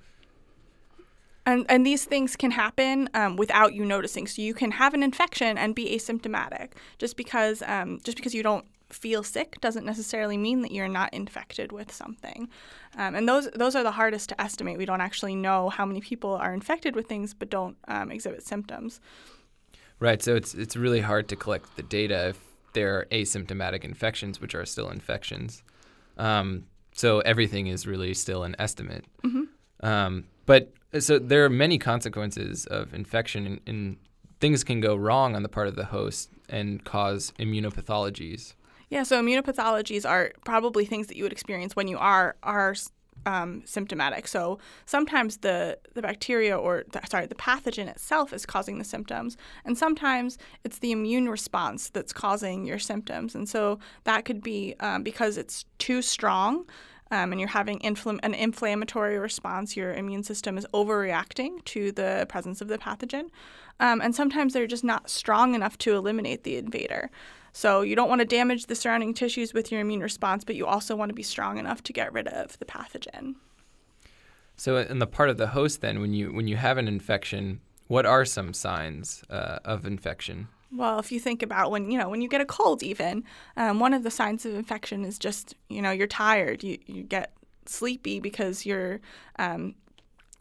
and, 1.45 1.65
and 1.69 1.85
these 1.85 2.05
things 2.05 2.35
can 2.35 2.51
happen 2.51 3.09
um, 3.13 3.35
without 3.35 3.73
you 3.73 3.85
noticing. 3.85 4.27
So 4.27 4.41
you 4.41 4.53
can 4.53 4.71
have 4.71 4.93
an 4.93 5.03
infection 5.03 5.57
and 5.57 5.73
be 5.73 5.95
asymptomatic. 5.95 6.73
Just 6.97 7.17
because 7.17 7.63
um, 7.65 7.99
just 8.03 8.17
because 8.17 8.35
you 8.35 8.43
don't 8.43 8.65
feel 8.89 9.21
sick 9.23 9.61
doesn't 9.61 9.85
necessarily 9.85 10.37
mean 10.37 10.61
that 10.61 10.71
you're 10.71 10.87
not 10.87 11.13
infected 11.13 11.71
with 11.71 11.91
something. 11.91 12.49
Um, 12.97 13.15
and 13.15 13.27
those 13.27 13.49
those 13.51 13.75
are 13.75 13.83
the 13.83 13.91
hardest 13.91 14.29
to 14.29 14.41
estimate. 14.41 14.77
We 14.77 14.85
don't 14.85 15.01
actually 15.01 15.35
know 15.35 15.69
how 15.69 15.85
many 15.85 16.01
people 16.01 16.33
are 16.33 16.53
infected 16.53 16.95
with 16.95 17.07
things 17.07 17.33
but 17.33 17.49
don't 17.49 17.77
um, 17.87 18.11
exhibit 18.11 18.45
symptoms. 18.45 18.99
Right. 19.99 20.21
So 20.21 20.35
it's 20.35 20.53
it's 20.53 20.75
really 20.75 21.01
hard 21.01 21.27
to 21.29 21.35
collect 21.35 21.75
the 21.75 21.83
data 21.83 22.29
if 22.29 22.39
there 22.73 22.99
are 22.99 23.05
asymptomatic 23.11 23.83
infections, 23.83 24.39
which 24.39 24.55
are 24.55 24.65
still 24.65 24.89
infections. 24.89 25.63
Um, 26.17 26.65
so 26.99 27.19
everything 27.21 27.67
is 27.67 27.87
really 27.87 28.13
still 28.13 28.43
an 28.43 28.57
estimate. 28.59 29.05
Mm-hmm. 29.23 29.85
Um, 29.85 30.25
but 30.45 30.73
so 30.99 31.17
there 31.17 31.45
are 31.45 31.49
many 31.49 31.77
consequences 31.77 32.65
of 32.65 32.93
infection, 32.93 33.45
and, 33.45 33.61
and 33.65 33.97
things 34.41 34.65
can 34.65 34.81
go 34.81 34.97
wrong 34.97 35.33
on 35.33 35.41
the 35.41 35.47
part 35.47 35.69
of 35.69 35.75
the 35.77 35.85
host 35.85 36.29
and 36.49 36.83
cause 36.83 37.31
immunopathologies. 37.39 38.53
Yeah, 38.89 39.03
so 39.03 39.23
immunopathologies 39.23 40.07
are 40.07 40.33
probably 40.43 40.83
things 40.83 41.07
that 41.07 41.15
you 41.15 41.23
would 41.23 41.31
experience 41.31 41.73
when 41.73 41.87
you 41.87 41.97
are 41.97 42.35
are 42.43 42.75
um, 43.25 43.61
symptomatic. 43.65 44.27
So 44.27 44.59
sometimes 44.85 45.37
the 45.37 45.77
the 45.93 46.01
bacteria 46.01 46.57
or 46.57 46.83
the, 46.91 47.01
sorry 47.09 47.25
the 47.25 47.35
pathogen 47.35 47.87
itself 47.87 48.33
is 48.33 48.45
causing 48.45 48.77
the 48.77 48.85
symptoms, 48.85 49.37
and 49.65 49.77
sometimes 49.77 50.37
it's 50.63 50.79
the 50.79 50.91
immune 50.91 51.29
response 51.29 51.89
that's 51.89 52.13
causing 52.13 52.65
your 52.65 52.79
symptoms. 52.79 53.35
And 53.35 53.47
so 53.47 53.79
that 54.03 54.25
could 54.25 54.41
be 54.41 54.75
um, 54.79 55.03
because 55.03 55.37
it's 55.37 55.65
too 55.77 56.01
strong. 56.01 56.65
Um, 57.11 57.31
and 57.31 57.41
you're 57.41 57.49
having 57.49 57.79
infl- 57.79 58.19
an 58.21 58.35
inflammatory 58.35 59.17
response, 59.17 59.75
your 59.75 59.93
immune 59.93 60.21
system 60.21 60.59
is 60.59 60.67
overreacting 60.75 61.65
to 61.65 61.91
the 61.91 62.27
presence 62.29 62.61
of 62.61 62.67
the 62.67 62.77
pathogen. 62.77 63.29
Um, 63.79 63.99
and 63.99 64.13
sometimes 64.13 64.53
they're 64.53 64.67
just 64.67 64.83
not 64.83 65.09
strong 65.09 65.55
enough 65.55 65.75
to 65.79 65.95
eliminate 65.95 66.43
the 66.43 66.57
invader. 66.57 67.09
So 67.53 67.81
you 67.81 67.95
don't 67.95 68.09
want 68.09 68.19
to 68.19 68.25
damage 68.25 68.65
the 68.65 68.75
surrounding 68.75 69.13
tissues 69.13 69.53
with 69.53 69.71
your 69.71 69.81
immune 69.81 70.01
response, 70.01 70.43
but 70.43 70.55
you 70.55 70.65
also 70.65 70.95
want 70.95 71.09
to 71.09 71.15
be 71.15 71.23
strong 71.23 71.57
enough 71.57 71.83
to 71.83 71.93
get 71.93 72.13
rid 72.13 72.27
of 72.27 72.57
the 72.59 72.65
pathogen. 72.65 73.35
So, 74.55 74.75
in 74.77 74.99
the 74.99 75.07
part 75.07 75.29
of 75.29 75.37
the 75.37 75.47
host, 75.47 75.79
then, 75.79 76.01
when 76.01 76.13
you 76.13 76.33
when 76.33 76.47
you 76.47 76.57
have 76.57 76.77
an 76.77 76.87
infection, 76.87 77.61
what 77.87 78.05
are 78.05 78.25
some 78.25 78.53
signs 78.53 79.23
uh, 79.29 79.59
of 79.63 79.85
infection? 79.85 80.49
Well, 80.71 80.99
if 80.99 81.11
you 81.11 81.19
think 81.19 81.41
about 81.41 81.71
when 81.71 81.89
you 81.89 81.97
know 81.97 82.09
when 82.09 82.21
you 82.21 82.27
get 82.27 82.41
a 82.41 82.45
cold, 82.45 82.83
even 82.83 83.23
um, 83.55 83.79
one 83.79 83.93
of 83.93 84.03
the 84.03 84.11
signs 84.11 84.45
of 84.45 84.53
infection 84.53 85.05
is 85.05 85.17
just 85.17 85.55
you 85.69 85.81
know 85.81 85.91
you're 85.91 86.07
tired, 86.07 86.63
you 86.63 86.77
you 86.85 87.03
get 87.03 87.33
sleepy 87.65 88.19
because 88.19 88.65
you're 88.65 88.99
um, 89.37 89.75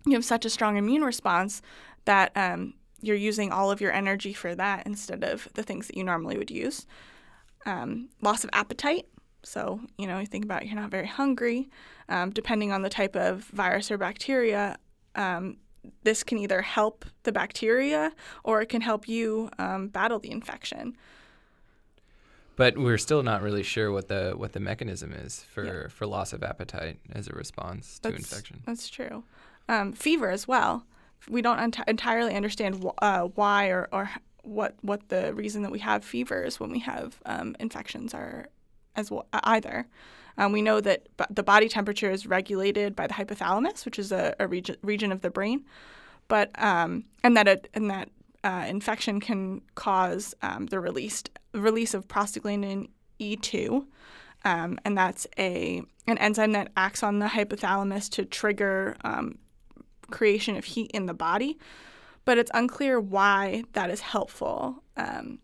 you 0.04 0.14
have 0.14 0.24
such 0.24 0.44
a 0.44 0.50
strong 0.50 0.76
immune 0.76 1.02
response 1.02 1.62
that 2.04 2.32
um, 2.36 2.74
you're 3.00 3.16
using 3.16 3.52
all 3.52 3.70
of 3.70 3.80
your 3.80 3.92
energy 3.92 4.32
for 4.32 4.54
that 4.54 4.86
instead 4.86 5.22
of 5.24 5.48
the 5.54 5.62
things 5.62 5.86
that 5.86 5.96
you 5.96 6.04
normally 6.04 6.36
would 6.38 6.50
use. 6.50 6.86
Um, 7.66 8.08
loss 8.22 8.44
of 8.44 8.50
appetite. 8.52 9.06
So, 9.42 9.80
you 9.96 10.06
know, 10.06 10.18
you 10.18 10.26
think 10.26 10.44
about 10.44 10.66
you're 10.66 10.74
not 10.74 10.90
very 10.90 11.06
hungry. 11.06 11.68
Um, 12.08 12.30
depending 12.30 12.72
on 12.72 12.82
the 12.82 12.88
type 12.88 13.14
of 13.16 13.44
virus 13.44 13.90
or 13.90 13.98
bacteria, 13.98 14.78
um, 15.14 15.58
this 16.02 16.22
can 16.22 16.38
either 16.38 16.60
help 16.60 17.04
the 17.22 17.32
bacteria 17.32 18.12
or 18.44 18.60
it 18.60 18.66
can 18.68 18.80
help 18.80 19.08
you 19.08 19.48
um, 19.58 19.88
battle 19.88 20.18
the 20.18 20.30
infection. 20.30 20.96
But 22.56 22.76
we're 22.76 22.98
still 22.98 23.22
not 23.22 23.42
really 23.42 23.62
sure 23.62 23.92
what 23.92 24.08
the 24.08 24.32
what 24.36 24.52
the 24.52 24.60
mechanism 24.60 25.12
is 25.12 25.44
for, 25.44 25.64
Yeah. 25.64 25.88
for 25.88 26.06
loss 26.06 26.32
of 26.32 26.42
appetite 26.42 26.98
as 27.12 27.28
a 27.28 27.32
response 27.32 28.00
to 28.00 28.10
That's, 28.10 28.18
infection. 28.18 28.62
That's 28.66 28.88
true. 28.88 29.22
Um, 29.68 29.92
fever 29.92 30.30
as 30.30 30.48
well. 30.48 30.84
We 31.28 31.42
don't 31.42 31.58
enti- 31.58 31.88
entirely 31.88 32.34
understand 32.34 32.82
wh- 32.82 33.02
uh, 33.02 33.24
why 33.34 33.68
or, 33.68 33.88
or 33.92 34.10
what 34.42 34.76
what 34.80 35.08
the 35.08 35.34
reason 35.34 35.62
that 35.62 35.70
we 35.70 35.78
have 35.80 36.04
fevers 36.04 36.58
when 36.58 36.70
we 36.70 36.78
have 36.80 37.20
um, 37.26 37.56
infections 37.60 38.14
are 38.14 38.48
as 38.96 39.10
well 39.10 39.26
either. 39.32 39.86
Um, 40.36 40.52
we 40.52 40.62
know 40.62 40.80
that 40.80 41.08
b- 41.16 41.24
the 41.30 41.42
body 41.42 41.68
temperature 41.68 42.10
is 42.10 42.26
regulated 42.26 42.94
by 42.94 43.06
the 43.06 43.14
hypothalamus, 43.14 43.84
which 43.84 43.98
is 43.98 44.12
a, 44.12 44.34
a 44.38 44.46
region 44.46 44.76
region 44.82 45.12
of 45.12 45.20
the 45.20 45.30
brain, 45.30 45.64
but 46.28 46.50
um, 46.62 47.04
and 47.24 47.36
that 47.36 47.48
it, 47.48 47.68
and 47.74 47.90
that 47.90 48.08
uh, 48.44 48.64
infection 48.68 49.20
can 49.20 49.60
cause 49.74 50.34
um, 50.42 50.66
the 50.66 50.78
released 50.78 51.30
release 51.52 51.92
of 51.92 52.06
prostaglandin 52.06 52.88
E2, 53.18 53.84
um, 54.44 54.78
and 54.84 54.96
that's 54.96 55.26
a 55.38 55.82
an 56.06 56.18
enzyme 56.18 56.52
that 56.52 56.70
acts 56.76 57.02
on 57.02 57.18
the 57.18 57.26
hypothalamus 57.26 58.08
to 58.10 58.24
trigger 58.24 58.96
um, 59.04 59.38
creation 60.10 60.56
of 60.56 60.64
heat 60.64 60.90
in 60.92 61.06
the 61.06 61.14
body. 61.14 61.58
But 62.24 62.38
it's 62.38 62.50
unclear 62.52 63.00
why 63.00 63.64
that 63.72 63.90
is 63.90 64.00
helpful. 64.00 64.82
Um, 64.96 65.38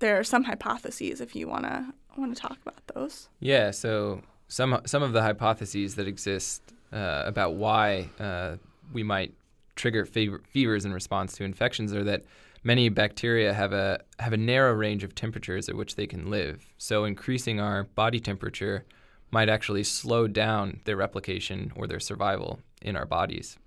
there 0.00 0.18
are 0.18 0.24
some 0.24 0.44
hypotheses 0.44 1.20
if 1.20 1.36
you 1.36 1.46
want 1.48 1.64
to 1.64 1.94
want 2.16 2.34
to 2.34 2.40
talk 2.40 2.58
about 2.62 2.86
those. 2.94 3.28
Yeah, 3.40 3.70
so 3.70 4.22
some 4.48 4.80
some 4.86 5.02
of 5.02 5.12
the 5.12 5.22
hypotheses 5.22 5.94
that 5.96 6.08
exist 6.08 6.62
uh, 6.92 7.22
about 7.26 7.54
why 7.54 8.08
uh, 8.18 8.56
we 8.92 9.02
might 9.02 9.34
trigger 9.76 10.04
fever, 10.04 10.42
fevers 10.46 10.84
in 10.84 10.92
response 10.92 11.34
to 11.36 11.44
infections 11.44 11.92
are 11.92 12.04
that 12.04 12.24
many 12.62 12.88
bacteria 12.88 13.52
have 13.52 13.72
a 13.72 14.00
have 14.18 14.32
a 14.32 14.36
narrow 14.36 14.72
range 14.72 15.04
of 15.04 15.14
temperatures 15.14 15.68
at 15.68 15.76
which 15.76 15.96
they 15.96 16.06
can 16.06 16.30
live. 16.30 16.72
So 16.78 17.04
increasing 17.04 17.60
our 17.60 17.84
body 17.84 18.20
temperature 18.20 18.84
might 19.30 19.48
actually 19.48 19.82
slow 19.82 20.28
down 20.28 20.80
their 20.84 20.96
replication 20.96 21.72
or 21.74 21.86
their 21.86 22.00
survival 22.00 22.60
in 22.84 22.96
our 22.96 23.06
bodies. 23.06 23.58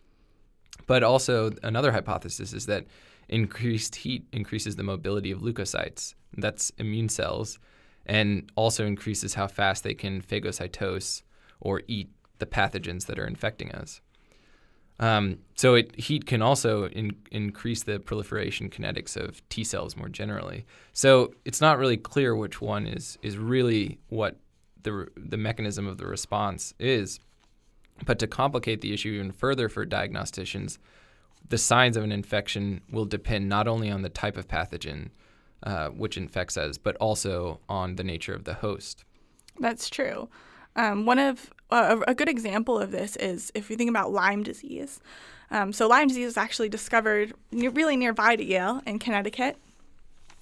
But 0.85 1.03
also 1.03 1.51
another 1.63 1.91
hypothesis 1.91 2.53
is 2.53 2.65
that 2.67 2.85
increased 3.27 3.95
heat 3.95 4.25
increases 4.31 4.75
the 4.75 4.83
mobility 4.83 5.31
of 5.31 5.41
leukocytes. 5.41 6.13
That's 6.37 6.71
immune 6.77 7.09
cells 7.09 7.59
and 8.05 8.49
also 8.55 8.85
increases 8.85 9.33
how 9.33 9.47
fast 9.47 9.83
they 9.83 9.93
can 9.93 10.21
phagocytose 10.21 11.23
or 11.59 11.81
eat 11.87 12.09
the 12.39 12.45
pathogens 12.45 13.05
that 13.07 13.19
are 13.19 13.27
infecting 13.27 13.71
us. 13.73 14.01
Um, 14.99 15.39
so 15.55 15.75
it, 15.75 15.99
heat 15.99 16.25
can 16.25 16.41
also 16.41 16.87
in, 16.87 17.15
increase 17.31 17.83
the 17.83 17.99
proliferation 17.99 18.69
kinetics 18.69 19.15
of 19.15 19.47
T 19.49 19.63
cells 19.63 19.95
more 19.95 20.09
generally. 20.09 20.65
So 20.93 21.33
it's 21.45 21.61
not 21.61 21.77
really 21.77 21.97
clear 21.97 22.35
which 22.35 22.61
one 22.61 22.87
is 22.87 23.17
is 23.21 23.37
really 23.37 23.99
what 24.07 24.37
the 24.81 25.07
the 25.15 25.37
mechanism 25.37 25.85
of 25.85 25.97
the 25.97 26.07
response 26.07 26.73
is. 26.79 27.19
But 28.05 28.19
to 28.19 28.27
complicate 28.27 28.81
the 28.81 28.93
issue 28.93 29.09
even 29.09 29.31
further 29.31 29.69
for 29.69 29.85
diagnosticians, 29.85 30.77
the 31.49 31.57
signs 31.57 31.97
of 31.97 32.03
an 32.03 32.11
infection 32.11 32.81
will 32.91 33.05
depend 33.05 33.49
not 33.49 33.67
only 33.67 33.89
on 33.89 34.01
the 34.01 34.09
type 34.09 34.37
of 34.37 34.47
pathogen 34.47 35.09
uh, 35.63 35.89
which 35.89 36.17
infects 36.17 36.57
us, 36.57 36.77
but 36.77 36.95
also 36.97 37.59
on 37.67 37.95
the 37.95 38.03
nature 38.03 38.33
of 38.33 38.43
the 38.43 38.55
host. 38.55 39.03
That's 39.59 39.89
true. 39.89 40.29
Um, 40.75 41.05
one 41.05 41.17
of 41.17 41.51
uh, 41.71 41.97
a 42.07 42.13
good 42.13 42.29
example 42.29 42.77
of 42.77 42.91
this 42.91 43.15
is 43.15 43.51
if 43.55 43.69
you 43.69 43.75
think 43.75 43.89
about 43.89 44.11
Lyme 44.11 44.43
disease. 44.43 44.99
Um, 45.49 45.73
so 45.73 45.87
Lyme 45.87 46.07
disease 46.07 46.25
was 46.25 46.37
actually 46.37 46.69
discovered 46.69 47.33
near, 47.51 47.71
really 47.71 47.97
nearby 47.97 48.35
to 48.35 48.43
Yale 48.43 48.81
in 48.85 48.99
Connecticut 48.99 49.57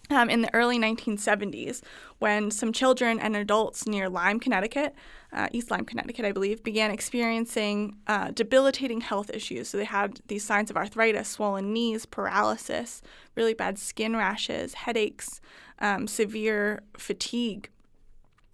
um, 0.09 0.29
in 0.29 0.41
the 0.41 0.53
early 0.53 0.77
1970s 0.77 1.81
when 2.19 2.51
some 2.51 2.71
children 2.71 3.19
and 3.19 3.35
adults 3.35 3.87
near 3.87 4.09
Lyme, 4.09 4.39
Connecticut, 4.39 4.93
uh, 5.33 5.47
East 5.51 5.71
Lyme, 5.71 5.85
Connecticut, 5.85 6.25
I 6.25 6.31
believe, 6.31 6.63
began 6.63 6.91
experiencing 6.91 7.97
uh, 8.07 8.31
debilitating 8.31 9.01
health 9.01 9.29
issues. 9.33 9.69
So 9.69 9.77
they 9.77 9.85
had 9.85 10.21
these 10.27 10.43
signs 10.43 10.69
of 10.69 10.77
arthritis, 10.77 11.27
swollen 11.27 11.73
knees, 11.73 12.05
paralysis, 12.05 13.01
really 13.35 13.53
bad 13.53 13.77
skin 13.77 14.15
rashes, 14.15 14.73
headaches, 14.75 15.41
um, 15.79 16.07
severe 16.07 16.83
fatigue. 16.97 17.69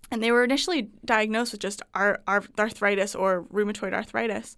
And 0.10 0.22
they 0.22 0.32
were 0.32 0.44
initially 0.44 0.90
diagnosed 1.06 1.54
with 1.54 1.62
just 1.62 1.82
ar- 1.94 2.22
ar- 2.28 2.44
arthritis 2.58 3.16
or 3.16 3.44
rheumatoid 3.44 3.94
arthritis. 3.94 4.58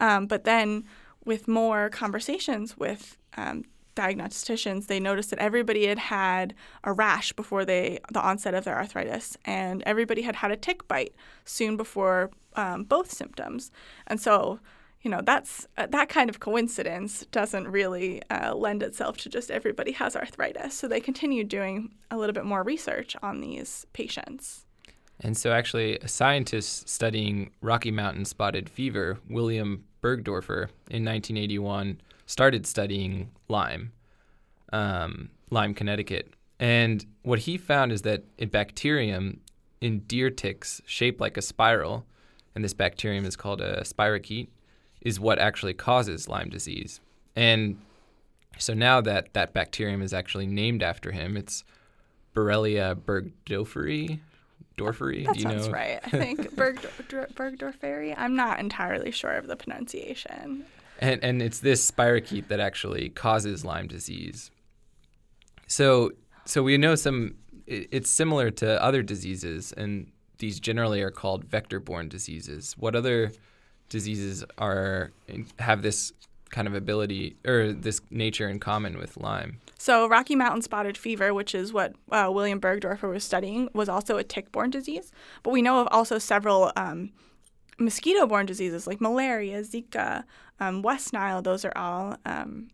Um, 0.00 0.26
but 0.26 0.44
then, 0.44 0.84
with 1.24 1.46
more 1.48 1.88
conversations 1.88 2.76
with 2.76 3.16
um, 3.36 3.64
diagnosticians, 3.94 4.86
they 4.86 5.00
noticed 5.00 5.30
that 5.30 5.38
everybody 5.38 5.86
had 5.86 5.98
had 5.98 6.54
a 6.84 6.92
rash 6.92 7.32
before 7.32 7.64
they 7.64 7.98
the 8.12 8.20
onset 8.20 8.54
of 8.54 8.64
their 8.64 8.76
arthritis, 8.76 9.36
and 9.44 9.82
everybody 9.84 10.22
had 10.22 10.36
had 10.36 10.50
a 10.50 10.56
tick 10.56 10.86
bite 10.88 11.14
soon 11.44 11.76
before 11.76 12.30
um, 12.54 12.84
both 12.84 13.10
symptoms. 13.10 13.70
And 14.06 14.20
so, 14.20 14.60
you 15.02 15.10
know, 15.10 15.20
that's 15.22 15.66
uh, 15.76 15.86
that 15.90 16.08
kind 16.08 16.30
of 16.30 16.40
coincidence 16.40 17.26
doesn't 17.32 17.68
really 17.68 18.22
uh, 18.30 18.54
lend 18.54 18.82
itself 18.82 19.16
to 19.18 19.28
just 19.28 19.50
everybody 19.50 19.92
has 19.92 20.16
arthritis. 20.16 20.74
So 20.74 20.88
they 20.88 21.00
continued 21.00 21.48
doing 21.48 21.94
a 22.10 22.16
little 22.16 22.34
bit 22.34 22.44
more 22.44 22.62
research 22.62 23.16
on 23.22 23.40
these 23.40 23.86
patients. 23.92 24.66
And 25.20 25.36
so, 25.36 25.52
actually, 25.52 25.98
a 25.98 26.08
scientist 26.08 26.88
studying 26.88 27.52
Rocky 27.60 27.92
Mountain 27.92 28.24
spotted 28.24 28.68
fever, 28.68 29.18
William 29.28 29.84
Burgdorfer, 30.02 30.68
in 30.90 31.04
1981, 31.04 32.00
started 32.32 32.66
studying 32.66 33.30
Lyme, 33.48 33.92
um, 34.72 35.28
Lyme, 35.50 35.74
Connecticut. 35.74 36.32
And 36.58 37.04
what 37.24 37.40
he 37.40 37.58
found 37.58 37.92
is 37.92 38.02
that 38.02 38.24
a 38.38 38.46
bacterium 38.46 39.40
in 39.82 39.98
deer 40.00 40.30
ticks 40.30 40.80
shaped 40.86 41.20
like 41.20 41.36
a 41.36 41.42
spiral, 41.42 42.06
and 42.54 42.64
this 42.64 42.72
bacterium 42.72 43.26
is 43.26 43.36
called 43.36 43.60
a 43.60 43.82
spirochete, 43.82 44.48
is 45.02 45.20
what 45.20 45.38
actually 45.38 45.74
causes 45.74 46.26
Lyme 46.26 46.48
disease. 46.48 47.00
And 47.36 47.78
so 48.58 48.72
now 48.72 49.02
that 49.02 49.34
that 49.34 49.52
bacterium 49.52 50.00
is 50.00 50.14
actually 50.14 50.46
named 50.46 50.82
after 50.82 51.10
him, 51.10 51.36
it's 51.36 51.64
Borrelia 52.34 52.94
burgdorferi. 52.94 54.18
That 54.78 55.34
Do 55.34 55.40
you 55.40 55.42
sounds 55.42 55.66
know? 55.66 55.72
right. 55.74 56.00
I 56.02 56.10
think 56.10 56.40
Bergdor- 56.56 57.34
Burgdorferi. 57.34 58.14
I'm 58.16 58.34
not 58.36 58.58
entirely 58.58 59.10
sure 59.10 59.32
of 59.32 59.48
the 59.48 59.56
pronunciation. 59.56 60.64
And, 61.02 61.22
and 61.24 61.42
it's 61.42 61.58
this 61.58 61.90
spirochete 61.90 62.46
that 62.46 62.60
actually 62.60 63.08
causes 63.08 63.64
Lyme 63.64 63.88
disease. 63.88 64.52
So, 65.66 66.12
so 66.44 66.62
we 66.62 66.78
know 66.78 66.94
some. 66.94 67.34
It's 67.66 68.08
similar 68.08 68.50
to 68.52 68.82
other 68.82 69.02
diseases, 69.02 69.72
and 69.72 70.12
these 70.38 70.60
generally 70.60 71.02
are 71.02 71.10
called 71.10 71.44
vector-borne 71.44 72.08
diseases. 72.08 72.74
What 72.78 72.94
other 72.94 73.32
diseases 73.88 74.44
are 74.58 75.10
have 75.58 75.82
this 75.82 76.12
kind 76.50 76.68
of 76.68 76.74
ability 76.74 77.36
or 77.46 77.72
this 77.72 78.00
nature 78.10 78.48
in 78.48 78.60
common 78.60 78.98
with 78.98 79.16
Lyme? 79.16 79.58
So, 79.78 80.06
Rocky 80.08 80.36
Mountain 80.36 80.62
spotted 80.62 80.96
fever, 80.96 81.34
which 81.34 81.52
is 81.52 81.72
what 81.72 81.94
uh, 82.12 82.30
William 82.32 82.60
Burgdorfer 82.60 83.10
was 83.10 83.24
studying, 83.24 83.68
was 83.72 83.88
also 83.88 84.18
a 84.18 84.24
tick 84.24 84.52
borne 84.52 84.70
disease. 84.70 85.10
But 85.42 85.50
we 85.50 85.62
know 85.62 85.80
of 85.80 85.88
also 85.90 86.18
several 86.18 86.70
um, 86.76 87.10
mosquito 87.82 88.26
borne 88.26 88.46
diseases 88.46 88.86
like 88.86 89.00
malaria, 89.00 89.62
Zika, 89.62 90.24
um, 90.60 90.82
West 90.82 91.12
Nile. 91.12 91.42
Those 91.42 91.64
are 91.64 91.76
all. 91.76 92.16
Um, 92.24 92.68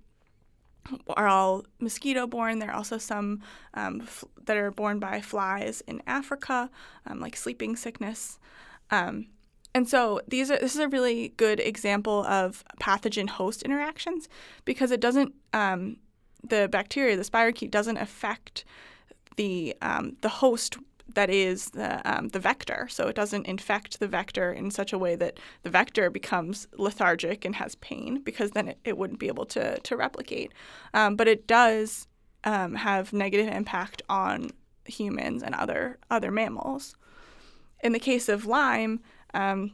are 1.18 1.28
all 1.28 1.66
mosquito 1.80 2.26
borne. 2.26 2.60
There 2.60 2.70
are 2.70 2.74
also 2.74 2.96
some 2.96 3.42
um, 3.74 4.00
f- 4.00 4.24
that 4.46 4.56
are 4.56 4.70
borne 4.70 4.98
by 4.98 5.20
flies 5.20 5.82
in 5.86 6.00
Africa, 6.06 6.70
um, 7.06 7.20
like 7.20 7.36
sleeping 7.36 7.76
sickness. 7.76 8.38
Um, 8.90 9.26
and 9.74 9.86
so 9.86 10.22
these 10.26 10.50
are 10.50 10.56
this 10.58 10.74
is 10.74 10.80
a 10.80 10.88
really 10.88 11.34
good 11.36 11.60
example 11.60 12.24
of 12.24 12.64
pathogen 12.80 13.28
host 13.28 13.62
interactions 13.62 14.30
because 14.64 14.90
it 14.90 15.00
doesn't 15.00 15.34
um, 15.52 15.98
the 16.42 16.68
bacteria, 16.72 17.16
the 17.16 17.22
spirochete, 17.22 17.70
doesn't 17.70 17.98
affect 17.98 18.64
the 19.36 19.76
the 20.22 20.28
host 20.28 20.78
that 21.14 21.30
is 21.30 21.70
the 21.70 22.00
um, 22.10 22.28
the 22.28 22.38
vector. 22.38 22.86
So 22.90 23.08
it 23.08 23.16
doesn't 23.16 23.46
infect 23.46 23.98
the 23.98 24.08
vector 24.08 24.52
in 24.52 24.70
such 24.70 24.92
a 24.92 24.98
way 24.98 25.16
that 25.16 25.38
the 25.62 25.70
vector 25.70 26.10
becomes 26.10 26.68
lethargic 26.76 27.44
and 27.44 27.56
has 27.56 27.74
pain 27.76 28.20
because 28.22 28.52
then 28.52 28.68
it, 28.68 28.78
it 28.84 28.98
wouldn't 28.98 29.20
be 29.20 29.28
able 29.28 29.46
to 29.46 29.78
to 29.80 29.96
replicate. 29.96 30.52
Um, 30.94 31.16
but 31.16 31.28
it 31.28 31.46
does 31.46 32.06
um, 32.44 32.74
have 32.74 33.12
negative 33.12 33.52
impact 33.52 34.02
on 34.08 34.50
humans 34.84 35.42
and 35.42 35.54
other 35.54 35.98
other 36.10 36.30
mammals. 36.30 36.94
In 37.80 37.92
the 37.92 38.00
case 38.00 38.28
of 38.28 38.46
Lyme, 38.46 39.00
um, 39.34 39.72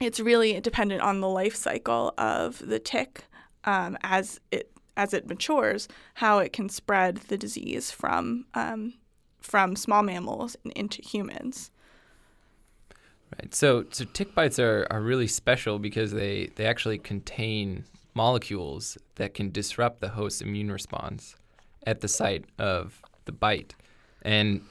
it's 0.00 0.20
really 0.20 0.60
dependent 0.60 1.02
on 1.02 1.20
the 1.20 1.28
life 1.28 1.54
cycle 1.54 2.12
of 2.18 2.58
the 2.66 2.78
tick 2.78 3.24
um, 3.64 3.96
as 4.02 4.40
it 4.50 4.70
as 4.96 5.14
it 5.14 5.26
matures, 5.26 5.88
how 6.14 6.38
it 6.38 6.52
can 6.52 6.68
spread 6.68 7.16
the 7.28 7.38
disease 7.38 7.90
from 7.90 8.44
um, 8.54 8.94
from 9.40 9.76
small 9.76 10.02
mammals 10.02 10.56
and 10.64 10.72
into 10.74 11.02
humans. 11.02 11.70
Right. 13.38 13.54
So, 13.54 13.84
so 13.90 14.04
tick 14.04 14.34
bites 14.34 14.58
are, 14.58 14.86
are 14.90 15.00
really 15.00 15.28
special 15.28 15.78
because 15.78 16.12
they, 16.12 16.50
they 16.56 16.66
actually 16.66 16.98
contain 16.98 17.84
molecules 18.14 18.98
that 19.16 19.34
can 19.34 19.50
disrupt 19.50 20.00
the 20.00 20.10
host's 20.10 20.40
immune 20.40 20.70
response 20.70 21.36
at 21.86 22.00
the 22.00 22.08
site 22.08 22.44
of 22.58 23.00
the 23.24 23.32
bite. 23.32 23.74
And 24.22 24.62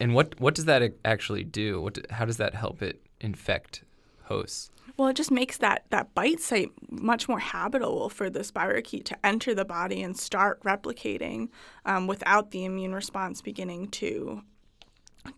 and 0.00 0.14
what 0.14 0.38
what 0.40 0.54
does 0.54 0.64
that 0.66 0.92
actually 1.04 1.44
do? 1.44 1.80
What 1.80 1.98
how 2.10 2.24
does 2.24 2.36
that 2.38 2.54
help 2.54 2.82
it 2.82 3.00
infect 3.20 3.82
hosts? 4.24 4.70
Well, 4.96 5.08
it 5.08 5.16
just 5.16 5.30
makes 5.30 5.58
that, 5.58 5.84
that 5.90 6.14
bite 6.14 6.40
site 6.40 6.70
much 6.90 7.28
more 7.28 7.38
habitable 7.38 8.08
for 8.08 8.30
the 8.30 8.40
spirochete 8.40 9.04
to 9.04 9.26
enter 9.26 9.54
the 9.54 9.64
body 9.64 10.02
and 10.02 10.16
start 10.16 10.62
replicating 10.62 11.48
um, 11.84 12.06
without 12.06 12.50
the 12.50 12.64
immune 12.64 12.94
response 12.94 13.42
beginning 13.42 13.88
to, 13.88 14.42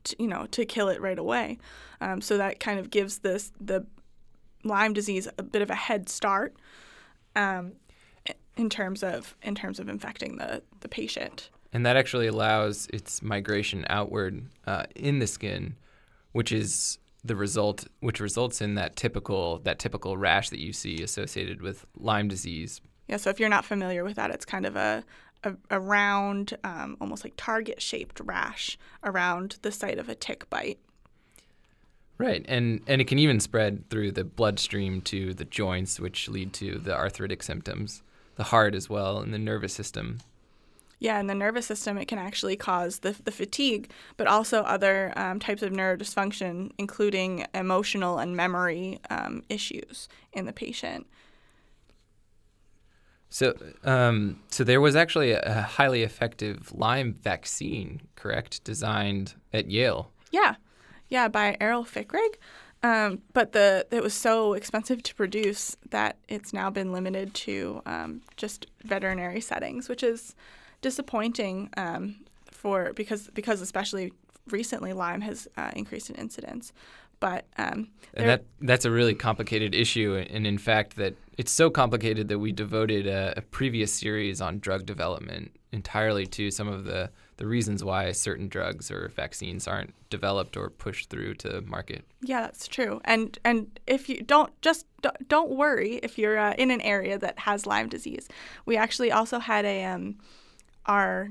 to, 0.04 0.16
you 0.18 0.28
know, 0.28 0.46
to 0.52 0.64
kill 0.64 0.88
it 0.88 1.00
right 1.00 1.18
away. 1.18 1.58
Um, 2.00 2.20
so 2.20 2.36
that 2.36 2.60
kind 2.60 2.78
of 2.78 2.90
gives 2.90 3.18
this 3.18 3.52
the 3.60 3.84
Lyme 4.64 4.92
disease 4.92 5.28
a 5.38 5.42
bit 5.42 5.62
of 5.62 5.70
a 5.70 5.74
head 5.74 6.08
start 6.08 6.56
um, 7.34 7.72
in 8.56 8.68
terms 8.68 9.02
of 9.02 9.36
in 9.42 9.54
terms 9.54 9.78
of 9.80 9.88
infecting 9.88 10.36
the, 10.36 10.62
the 10.80 10.88
patient. 10.88 11.50
And 11.72 11.84
that 11.84 11.96
actually 11.96 12.26
allows 12.26 12.88
its 12.92 13.22
migration 13.22 13.84
outward 13.88 14.46
uh, 14.66 14.84
in 14.94 15.18
the 15.18 15.26
skin, 15.26 15.76
which 16.32 16.50
is 16.50 16.98
the 17.28 17.36
result, 17.36 17.86
which 18.00 18.20
results 18.20 18.60
in 18.60 18.74
that 18.74 18.96
typical 18.96 19.58
that 19.60 19.78
typical 19.78 20.16
rash 20.16 20.50
that 20.50 20.58
you 20.58 20.72
see 20.72 21.02
associated 21.02 21.62
with 21.62 21.86
Lyme 21.96 22.28
disease. 22.28 22.80
Yeah, 23.06 23.16
so 23.16 23.30
if 23.30 23.40
you're 23.40 23.48
not 23.48 23.64
familiar 23.64 24.04
with 24.04 24.16
that, 24.16 24.30
it's 24.30 24.44
kind 24.44 24.66
of 24.66 24.76
a 24.76 25.04
a, 25.44 25.54
a 25.70 25.78
round, 25.78 26.56
um, 26.64 26.96
almost 27.00 27.24
like 27.24 27.34
target 27.36 27.80
shaped 27.80 28.20
rash 28.20 28.76
around 29.04 29.58
the 29.62 29.70
site 29.70 29.98
of 29.98 30.08
a 30.08 30.14
tick 30.14 30.50
bite. 30.50 30.80
Right, 32.18 32.44
and 32.48 32.80
and 32.88 33.00
it 33.00 33.06
can 33.06 33.20
even 33.20 33.38
spread 33.38 33.88
through 33.90 34.12
the 34.12 34.24
bloodstream 34.24 35.00
to 35.02 35.32
the 35.32 35.44
joints, 35.44 36.00
which 36.00 36.28
lead 36.28 36.52
to 36.54 36.78
the 36.78 36.94
arthritic 36.94 37.44
symptoms, 37.44 38.02
the 38.34 38.44
heart 38.44 38.74
as 38.74 38.90
well, 38.90 39.20
and 39.20 39.32
the 39.32 39.38
nervous 39.38 39.72
system. 39.72 40.18
Yeah, 41.00 41.20
in 41.20 41.28
the 41.28 41.34
nervous 41.34 41.66
system, 41.66 41.96
it 41.96 42.06
can 42.06 42.18
actually 42.18 42.56
cause 42.56 43.00
the, 43.00 43.14
the 43.22 43.30
fatigue, 43.30 43.90
but 44.16 44.26
also 44.26 44.62
other 44.62 45.12
um, 45.16 45.38
types 45.38 45.62
of 45.62 45.72
neurodysfunction, 45.72 46.72
including 46.76 47.46
emotional 47.54 48.18
and 48.18 48.36
memory 48.36 48.98
um, 49.08 49.42
issues 49.48 50.08
in 50.32 50.44
the 50.46 50.52
patient. 50.52 51.06
So, 53.30 53.54
um, 53.84 54.40
so 54.50 54.64
there 54.64 54.80
was 54.80 54.96
actually 54.96 55.32
a, 55.32 55.42
a 55.42 55.62
highly 55.62 56.02
effective 56.02 56.72
Lyme 56.72 57.12
vaccine, 57.12 58.00
correct, 58.16 58.64
designed 58.64 59.34
at 59.52 59.70
Yale. 59.70 60.10
Yeah, 60.32 60.56
yeah, 61.08 61.28
by 61.28 61.56
Erol 61.60 61.86
Fikrig. 61.86 62.36
Um, 62.82 63.22
but 63.32 63.52
the 63.52 63.86
it 63.90 64.02
was 64.02 64.14
so 64.14 64.52
expensive 64.52 65.02
to 65.02 65.14
produce 65.14 65.76
that 65.90 66.16
it's 66.28 66.52
now 66.52 66.70
been 66.70 66.92
limited 66.92 67.34
to 67.34 67.82
um, 67.86 68.22
just 68.36 68.66
veterinary 68.84 69.40
settings, 69.40 69.88
which 69.88 70.02
is 70.02 70.36
disappointing 70.80 71.70
um, 71.76 72.16
for 72.50 72.92
because 72.94 73.28
because 73.28 73.60
especially 73.60 74.12
recently 74.48 74.92
Lyme 74.92 75.20
has 75.20 75.48
uh, 75.56 75.70
increased 75.74 76.10
in 76.10 76.16
incidence. 76.16 76.72
But 77.20 77.46
um, 77.56 77.88
and 78.14 78.28
that 78.28 78.44
that's 78.60 78.84
a 78.84 78.90
really 78.90 79.14
complicated 79.14 79.74
issue, 79.74 80.24
and 80.30 80.46
in 80.46 80.56
fact, 80.56 80.96
that 80.96 81.14
it's 81.36 81.50
so 81.50 81.68
complicated 81.68 82.28
that 82.28 82.38
we 82.38 82.52
devoted 82.52 83.06
a, 83.06 83.34
a, 83.36 83.42
previous 83.42 83.92
series 83.92 84.40
on 84.40 84.60
drug 84.60 84.86
development 84.86 85.52
entirely 85.72 86.26
to 86.26 86.50
some 86.50 86.68
of 86.68 86.84
the 86.84 87.10
the 87.36 87.46
reasons 87.46 87.82
why 87.82 88.10
certain 88.12 88.48
drugs 88.48 88.90
or 88.90 89.08
vaccines 89.16 89.66
aren't 89.66 89.94
developed 90.10 90.56
or 90.56 90.70
pushed 90.70 91.10
through 91.10 91.34
to 91.34 91.60
market. 91.62 92.04
Yeah, 92.20 92.42
that's 92.42 92.68
true. 92.68 93.00
And 93.04 93.36
and 93.44 93.80
if 93.88 94.08
you 94.08 94.22
don't 94.22 94.52
just 94.62 94.86
don't 95.26 95.50
worry 95.50 95.96
if 96.04 96.18
you're 96.18 96.38
uh, 96.38 96.54
in 96.54 96.70
an 96.70 96.80
area 96.82 97.18
that 97.18 97.40
has 97.40 97.66
Lyme 97.66 97.88
disease. 97.88 98.28
We 98.64 98.76
actually 98.76 99.10
also 99.10 99.40
had 99.40 99.64
a 99.64 99.84
um, 99.84 100.18
our 100.88 101.30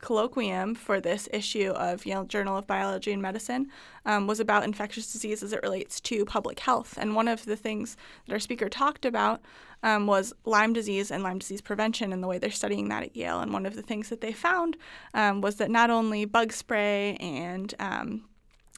colloquium 0.00 0.76
for 0.76 1.00
this 1.00 1.28
issue 1.32 1.70
of 1.70 2.06
Yale 2.06 2.24
Journal 2.24 2.56
of 2.56 2.66
Biology 2.66 3.12
and 3.12 3.20
Medicine 3.20 3.68
um, 4.06 4.26
was 4.26 4.40
about 4.40 4.64
infectious 4.64 5.12
disease 5.12 5.42
as 5.42 5.52
it 5.52 5.62
relates 5.62 6.00
to 6.02 6.24
public 6.24 6.60
health. 6.60 6.96
And 6.98 7.16
one 7.16 7.28
of 7.28 7.44
the 7.44 7.56
things 7.56 7.96
that 8.26 8.32
our 8.32 8.38
speaker 8.38 8.68
talked 8.68 9.04
about 9.04 9.40
um, 9.82 10.06
was 10.06 10.32
Lyme 10.44 10.72
disease 10.72 11.10
and 11.10 11.22
Lyme 11.22 11.38
disease 11.38 11.60
prevention 11.60 12.12
and 12.12 12.22
the 12.22 12.28
way 12.28 12.38
they're 12.38 12.50
studying 12.50 12.88
that 12.88 13.02
at 13.02 13.16
Yale. 13.16 13.40
And 13.40 13.52
one 13.52 13.66
of 13.66 13.74
the 13.74 13.82
things 13.82 14.08
that 14.08 14.20
they 14.20 14.32
found 14.32 14.76
um, 15.14 15.40
was 15.40 15.56
that 15.56 15.70
not 15.70 15.90
only 15.90 16.24
bug 16.24 16.52
spray 16.52 17.16
and 17.16 17.74
um, 17.78 18.24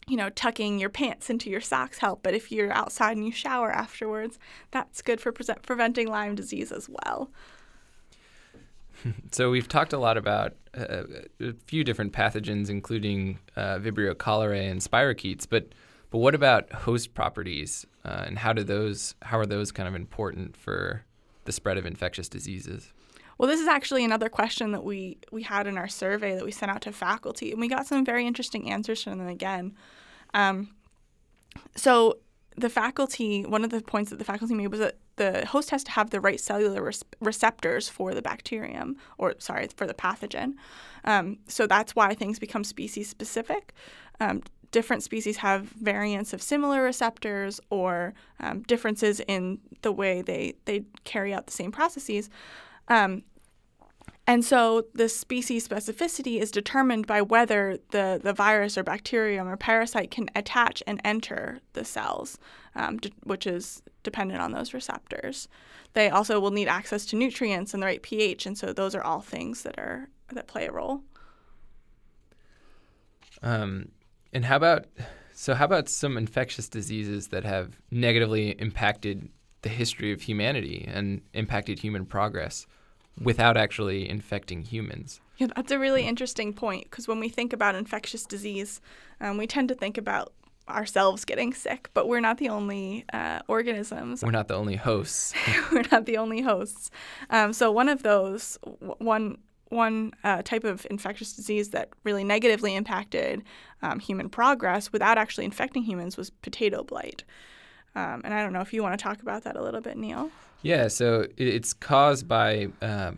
you 0.09 0.16
know, 0.16 0.31
tucking 0.31 0.79
your 0.79 0.90
pants 0.90 1.31
into 1.31 1.49
your 1.49 1.61
socks 1.61 1.99
help, 1.99 2.23
but 2.23 2.35
if 2.35 2.51
you're 2.51 2.73
outside 2.73 3.16
and 3.16 3.25
you 3.25 3.33
shower 3.33 3.71
afterwards, 3.71 4.38
that's 4.73 5.03
good 5.03 5.21
for 5.21 5.31
pre- 5.31 5.55
preventing 5.62 6.09
Lyme 6.09 6.35
disease 6.35 6.73
as 6.73 6.88
well. 6.88 7.31
So 9.33 9.51
we've 9.51 9.69
talked 9.69 9.93
a 9.93 9.99
lot 9.99 10.17
about 10.17 10.55
uh, 10.77 11.05
a 11.41 11.53
few 11.67 11.85
different 11.85 12.13
pathogens, 12.13 12.69
including 12.69 13.39
uh, 13.57 13.79
Vibrio 13.79 14.15
cholerae 14.15 14.71
and 14.71 14.81
spirochetes. 14.81 15.47
But 15.49 15.69
but 16.11 16.19
what 16.19 16.35
about 16.35 16.73
host 16.73 17.15
properties, 17.15 17.87
uh, 18.05 18.25
and 18.27 18.39
how 18.39 18.53
do 18.53 18.65
those 18.65 19.15
how 19.23 19.39
are 19.39 19.47
those 19.47 19.73
kind 19.73 19.89
of 19.89 19.95
important 19.95 20.57
for 20.57 21.05
the 21.45 21.53
spread 21.53 21.79
of 21.79 21.87
infectious 21.87 22.29
diseases? 22.29 22.93
Well, 23.39 23.49
this 23.49 23.61
is 23.61 23.69
actually 23.69 24.05
another 24.05 24.29
question 24.29 24.73
that 24.73 24.85
we 24.85 25.19
we 25.31 25.43
had 25.43 25.67
in 25.67 25.79
our 25.79 25.89
survey 25.89 26.35
that 26.35 26.45
we 26.45 26.51
sent 26.51 26.71
out 26.71 26.83
to 26.83 26.93
faculty, 26.93 27.53
and 27.53 27.61
we 27.61 27.69
got 27.69 27.87
some 27.87 28.05
very 28.05 28.27
interesting 28.27 28.71
answers 28.71 29.03
from 29.03 29.19
them 29.19 29.29
again. 29.29 29.77
Um, 30.35 30.75
so 31.77 32.19
the 32.61 32.70
faculty, 32.70 33.42
one 33.44 33.64
of 33.64 33.70
the 33.70 33.81
points 33.81 34.11
that 34.11 34.18
the 34.18 34.25
faculty 34.25 34.55
made 34.55 34.68
was 34.68 34.81
that 34.81 34.96
the 35.16 35.46
host 35.46 35.70
has 35.70 35.85
to 35.85 35.90
have 35.90 36.11
the 36.11 36.20
right 36.20 36.40
cellular 36.40 36.83
res- 36.83 37.05
receptors 37.20 37.88
for 37.88 38.14
the 38.14 38.23
bacterium, 38.23 38.96
or 39.18 39.35
sorry, 39.38 39.68
for 39.77 39.87
the 39.87 39.94
pathogen. 39.94 40.55
Um, 41.05 41.38
so 41.46 41.66
that's 41.66 41.94
why 41.94 42.14
things 42.14 42.38
become 42.38 42.64
species 42.64 43.09
specific. 43.09 43.75
Um, 44.20 44.42
different 44.70 45.03
species 45.03 45.38
have 45.38 45.68
variants 45.70 46.33
of 46.33 46.40
similar 46.42 46.83
receptors 46.83 47.61
or 47.70 48.14
um, 48.38 48.62
differences 48.62 49.20
in 49.27 49.59
the 49.83 49.92
way 49.92 50.23
they, 50.23 50.55
they 50.64 50.85
carry 51.05 51.35
out 51.35 51.46
the 51.46 51.53
same 51.53 51.73
processes. 51.73 52.31
Um, 52.88 53.23
and 54.31 54.45
so 54.45 54.85
the 54.95 55.09
species 55.09 55.66
specificity 55.66 56.38
is 56.40 56.53
determined 56.53 57.05
by 57.05 57.21
whether 57.21 57.79
the, 57.90 58.21
the 58.23 58.33
virus 58.33 58.79
or 58.79 58.85
bacterium 58.85 59.49
or 59.49 59.57
parasite 59.57 60.12
can 60.12 60.31
attach 60.37 60.85
and 60.87 61.01
enter 61.05 61.59
the 61.73 61.85
cells, 61.85 62.38
um, 62.77 62.99
d- 62.99 63.12
which 63.25 63.45
is 63.45 63.83
dependent 64.05 64.40
on 64.40 64.53
those 64.53 64.73
receptors. 64.73 65.49
They 65.95 66.11
also 66.11 66.38
will 66.38 66.53
need 66.53 66.69
access 66.69 67.07
to 67.07 67.16
nutrients 67.16 67.75
and 67.75 67.83
the 67.83 67.88
right 67.88 68.01
pH, 68.01 68.47
and 68.47 68.57
so 68.57 68.73
those 68.73 68.95
are 68.95 69.03
all 69.03 69.21
things 69.21 69.64
that 69.64 69.77
are 69.81 70.09
that 70.33 70.47
play 70.47 70.69
a 70.69 70.73
role. 70.73 71.03
Um, 73.43 73.88
and 74.33 74.45
how 74.45 74.59
about 74.59 74.87
so? 75.35 75.55
How 75.55 75.64
about 75.64 75.88
some 75.88 76.16
infectious 76.16 76.69
diseases 76.69 77.29
that 77.29 77.43
have 77.43 77.81
negatively 77.90 78.51
impacted 78.51 79.29
the 79.62 79.71
history 79.71 80.12
of 80.12 80.23
humanity 80.23 80.88
and 80.88 81.21
impacted 81.35 81.81
human 81.81 82.07
progress? 82.07 82.69
Without 83.20 83.57
actually 83.57 84.09
infecting 84.09 84.62
humans. 84.62 85.20
Yeah, 85.38 85.49
that's 85.57 85.73
a 85.73 85.79
really 85.79 86.07
interesting 86.07 86.53
point 86.53 86.85
because 86.85 87.09
when 87.09 87.20
we 87.20 87.29
think 87.29 87.53
about 87.53 87.75
infectious 87.75 88.27
disease, 88.27 88.81
um, 89.20 89.38
we 89.38 89.46
tend 89.46 89.68
to 89.68 89.75
think 89.75 89.96
about 89.96 90.33
ourselves 90.68 91.25
getting 91.25 91.53
sick, 91.53 91.90
but 91.94 92.09
we're 92.09 92.20
not 92.20 92.38
the 92.38 92.49
only 92.49 93.05
uh, 93.12 93.40
organisms. 93.49 94.23
We're 94.23 94.31
not 94.31 94.49
the 94.49 94.55
only 94.55 94.77
hosts. 94.77 95.35
we're 95.73 95.85
not 95.90 96.07
the 96.07 96.16
only 96.16 96.42
hosts. 96.42 96.90
Um, 97.31 97.53
so 97.53 97.70
one 97.73 97.88
of 97.88 98.03
those, 98.03 98.59
w- 98.64 98.94
one 98.99 99.38
one 99.70 100.12
uh, 100.25 100.42
type 100.42 100.64
of 100.64 100.85
infectious 100.90 101.33
disease 101.33 101.70
that 101.70 101.90
really 102.03 102.25
negatively 102.25 102.75
impacted 102.75 103.42
um, 103.83 104.01
human 104.01 104.29
progress 104.29 104.92
without 104.92 105.16
actually 105.16 105.44
infecting 105.44 105.85
humans 105.85 106.16
was 106.16 106.29
potato 106.29 106.83
blight. 106.83 107.23
Um, 107.94 108.20
and 108.25 108.35
I 108.35 108.42
don't 108.42 108.53
know 108.53 108.61
if 108.61 108.73
you 108.73 108.83
want 108.83 108.99
to 108.99 109.03
talk 109.03 109.23
about 109.23 109.44
that 109.44 109.57
a 109.57 109.62
little 109.62 109.81
bit, 109.81 109.96
Neil. 109.96 110.31
Yeah, 110.62 110.88
so 110.88 111.27
it's 111.37 111.73
caused 111.73 112.29
by 112.29 112.68
uh, 112.83 113.12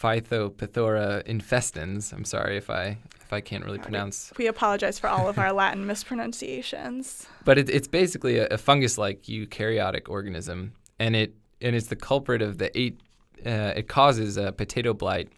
Phytophthora 0.00 1.24
infestans. 1.26 2.12
I'm 2.12 2.24
sorry 2.24 2.56
if 2.56 2.70
I 2.70 2.98
if 3.20 3.32
I 3.32 3.40
can't 3.40 3.64
really 3.64 3.78
pronounce. 3.78 4.32
We 4.38 4.46
apologize 4.46 4.98
for 4.98 5.08
all 5.08 5.28
of 5.28 5.38
our 5.38 5.52
Latin 5.52 5.86
mispronunciations. 5.86 7.26
But 7.44 7.58
it, 7.58 7.68
it's 7.68 7.88
basically 7.88 8.38
a, 8.38 8.46
a, 8.46 8.56
fungus-like 8.58 9.24
eukaryotic 9.24 10.08
organism, 10.08 10.72
and 10.98 11.14
it 11.14 11.34
and 11.60 11.76
it's 11.76 11.88
the 11.88 11.96
culprit 11.96 12.42
of 12.42 12.58
the 12.58 12.76
eight. 12.78 12.98
Uh, 13.44 13.72
it 13.76 13.86
causes 13.88 14.36
a 14.36 14.52
potato 14.52 14.94
blight, 14.94 15.28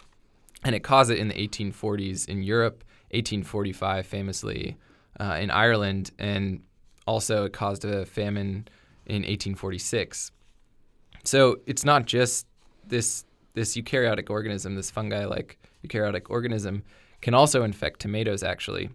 and 0.64 0.74
it 0.74 0.80
caused 0.80 1.10
it 1.10 1.18
in 1.18 1.28
the 1.28 1.34
1840s 1.34 2.28
in 2.28 2.42
Europe, 2.42 2.84
1845 3.10 4.06
famously 4.06 4.76
uh, 5.18 5.36
in 5.40 5.50
Ireland, 5.50 6.12
and 6.18 6.60
also 7.06 7.44
it 7.44 7.52
caused 7.52 7.84
a 7.84 8.06
famine 8.06 8.68
in 9.06 9.22
1846. 9.22 10.32
So 11.24 11.60
it's 11.66 11.84
not 11.84 12.06
just 12.06 12.46
this 12.86 13.24
this 13.54 13.76
eukaryotic 13.76 14.30
organism, 14.30 14.76
this 14.76 14.90
fungi-like 14.90 15.58
eukaryotic 15.84 16.30
organism, 16.30 16.84
can 17.20 17.34
also 17.34 17.62
infect 17.62 18.00
tomatoes 18.00 18.42
actually. 18.42 18.90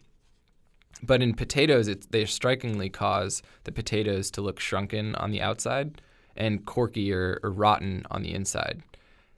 But 1.03 1.21
in 1.21 1.33
potatoes, 1.33 1.93
they 2.09 2.25
strikingly 2.25 2.89
cause 2.89 3.43
the 3.65 3.71
potatoes 3.71 4.31
to 4.31 4.41
look 4.41 4.59
shrunken 4.59 5.13
on 5.15 5.31
the 5.31 5.41
outside 5.41 6.01
and 6.37 6.65
corky 6.65 7.11
or, 7.13 7.39
or 7.43 7.51
rotten 7.51 8.05
on 8.11 8.23
the 8.23 8.33
inside. 8.33 8.81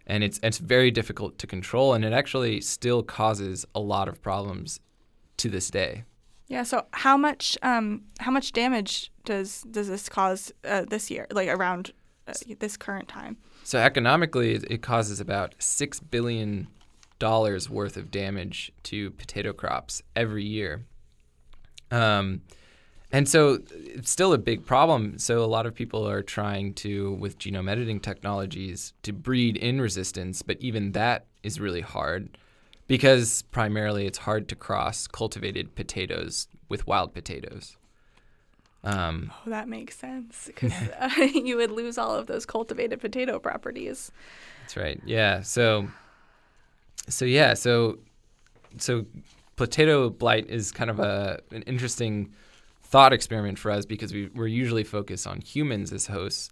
And 0.05 0.23
it's 0.23 0.39
it's 0.41 0.59
very 0.59 0.91
difficult 0.91 1.37
to 1.39 1.47
control, 1.47 1.93
and 1.93 2.05
it 2.05 2.13
actually 2.13 2.61
still 2.61 3.03
causes 3.03 3.65
a 3.75 3.79
lot 3.79 4.07
of 4.07 4.21
problems 4.21 4.79
to 5.37 5.49
this 5.49 5.69
day. 5.69 6.03
Yeah. 6.47 6.63
So 6.63 6.85
how 6.91 7.17
much 7.17 7.57
um, 7.61 8.03
how 8.19 8.31
much 8.31 8.53
damage 8.53 9.11
does 9.25 9.63
does 9.69 9.89
this 9.89 10.07
cause 10.07 10.53
uh, 10.63 10.85
this 10.87 11.11
year, 11.11 11.27
like 11.31 11.49
around 11.49 11.91
uh, 12.27 12.33
this 12.59 12.77
current 12.77 13.07
time? 13.07 13.37
So 13.63 13.79
economically, 13.79 14.55
it 14.55 14.81
causes 14.81 15.19
about 15.19 15.55
six 15.59 15.99
billion 15.99 16.67
dollars 17.19 17.69
worth 17.69 17.97
of 17.97 18.11
damage 18.11 18.71
to 18.83 19.11
potato 19.11 19.53
crops 19.53 20.01
every 20.15 20.43
year. 20.43 20.85
Um, 21.91 22.41
and 23.11 23.27
so 23.27 23.59
it's 23.71 24.11
still 24.11 24.33
a 24.33 24.37
big 24.37 24.65
problem. 24.65 25.17
So 25.17 25.43
a 25.43 25.47
lot 25.47 25.65
of 25.65 25.73
people 25.73 26.07
are 26.07 26.21
trying 26.21 26.73
to, 26.75 27.13
with 27.13 27.39
genome 27.39 27.69
editing 27.69 27.99
technologies, 27.99 28.93
to 29.03 29.13
breed 29.13 29.55
in 29.55 29.79
resistance, 29.79 30.41
but 30.41 30.57
even 30.59 30.91
that 30.91 31.25
is 31.43 31.59
really 31.59 31.81
hard 31.81 32.37
because 32.87 33.43
primarily 33.51 34.05
it's 34.05 34.19
hard 34.19 34.47
to 34.49 34.55
cross 34.55 35.07
cultivated 35.07 35.75
potatoes 35.75 36.47
with 36.69 36.87
wild 36.87 37.13
potatoes. 37.13 37.77
Um, 38.87 39.33
Oh, 39.45 39.49
that 39.49 39.67
makes 39.67 39.97
sense 39.97 40.43
because 40.47 40.73
uh, 40.99 41.09
you 41.33 41.57
would 41.57 41.71
lose 41.71 41.97
all 41.97 42.15
of 42.15 42.27
those 42.27 42.45
cultivated 42.45 43.01
potato 43.01 43.37
properties. 43.37 44.11
That's 44.61 44.77
right. 44.77 45.01
Yeah. 45.05 45.41
So, 45.41 45.89
so 47.09 47.25
yeah. 47.25 47.53
So, 47.53 47.99
so 48.77 49.05
potato 49.57 50.09
blight 50.09 50.49
is 50.49 50.71
kind 50.71 50.89
of 50.89 50.99
a 50.99 51.41
an 51.51 51.63
interesting 51.63 52.33
thought 52.83 53.11
experiment 53.11 53.59
for 53.59 53.71
us 53.71 53.85
because 53.85 54.13
we 54.13 54.29
we're 54.33 54.47
usually 54.47 54.85
focused 54.85 55.27
on 55.27 55.41
humans 55.41 55.91
as 55.91 56.07
hosts. 56.07 56.49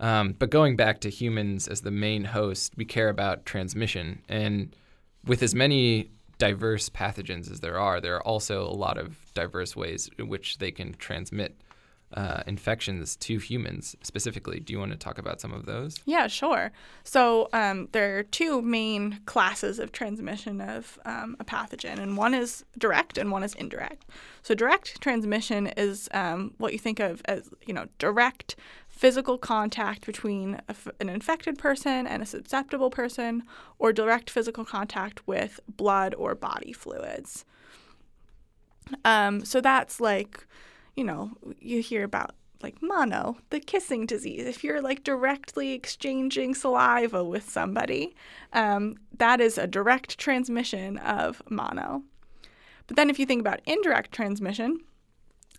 Um, 0.00 0.34
but 0.38 0.50
going 0.50 0.76
back 0.76 1.00
to 1.00 1.10
humans 1.10 1.66
as 1.66 1.80
the 1.80 1.90
main 1.90 2.24
host, 2.24 2.74
we 2.76 2.84
care 2.84 3.08
about 3.08 3.46
transmission, 3.46 4.22
and 4.28 4.76
with 5.24 5.42
as 5.42 5.54
many 5.54 6.10
diverse 6.38 6.88
pathogens 6.88 7.50
as 7.50 7.60
there 7.60 7.78
are, 7.78 8.00
there 8.00 8.14
are 8.14 8.22
also 8.22 8.62
a 8.62 8.76
lot 8.76 8.96
of 8.96 9.16
diverse 9.34 9.74
ways 9.74 10.08
in 10.18 10.28
which 10.28 10.58
they 10.58 10.70
can 10.70 10.94
transmit 10.94 11.56
uh, 12.14 12.42
infections 12.46 13.16
to 13.16 13.38
humans 13.38 13.94
specifically. 14.02 14.60
Do 14.60 14.72
you 14.72 14.78
want 14.78 14.92
to 14.92 14.98
talk 14.98 15.18
about 15.18 15.40
some 15.40 15.52
of 15.52 15.66
those? 15.66 16.00
Yeah, 16.06 16.26
sure. 16.26 16.72
So 17.04 17.48
um, 17.52 17.88
there 17.92 18.18
are 18.18 18.22
two 18.22 18.62
main 18.62 19.20
classes 19.26 19.78
of 19.78 19.92
transmission 19.92 20.60
of 20.60 20.98
um, 21.04 21.36
a 21.38 21.44
pathogen, 21.44 21.98
and 21.98 22.16
one 22.16 22.32
is 22.34 22.64
direct 22.78 23.18
and 23.18 23.30
one 23.30 23.42
is 23.42 23.54
indirect. 23.54 24.06
So 24.42 24.54
direct 24.54 25.00
transmission 25.00 25.66
is 25.76 26.08
um, 26.12 26.54
what 26.58 26.72
you 26.72 26.78
think 26.78 26.98
of 27.00 27.20
as 27.26 27.50
you 27.66 27.74
know 27.74 27.86
direct 27.98 28.56
physical 28.88 29.38
contact 29.38 30.06
between 30.06 30.60
an 30.98 31.08
infected 31.08 31.56
person 31.58 32.06
and 32.06 32.22
a 32.22 32.26
susceptible 32.26 32.90
person, 32.90 33.42
or 33.78 33.92
direct 33.92 34.28
physical 34.28 34.64
contact 34.64 35.26
with 35.28 35.60
blood 35.68 36.14
or 36.14 36.34
body 36.34 36.72
fluids. 36.72 37.44
Um, 39.04 39.44
so 39.44 39.60
that's 39.60 40.00
like, 40.00 40.46
you 40.98 41.04
know, 41.04 41.30
you 41.60 41.80
hear 41.80 42.02
about 42.02 42.34
like 42.60 42.82
mono, 42.82 43.36
the 43.50 43.60
kissing 43.60 44.04
disease. 44.04 44.44
If 44.44 44.64
you're 44.64 44.82
like 44.82 45.04
directly 45.04 45.72
exchanging 45.74 46.56
saliva 46.56 47.22
with 47.22 47.48
somebody, 47.48 48.16
um, 48.52 48.96
that 49.16 49.40
is 49.40 49.58
a 49.58 49.68
direct 49.68 50.18
transmission 50.18 50.98
of 50.98 51.40
mono. 51.48 52.02
But 52.88 52.96
then 52.96 53.10
if 53.10 53.18
you 53.20 53.26
think 53.26 53.40
about 53.40 53.60
indirect 53.64 54.10
transmission, 54.10 54.80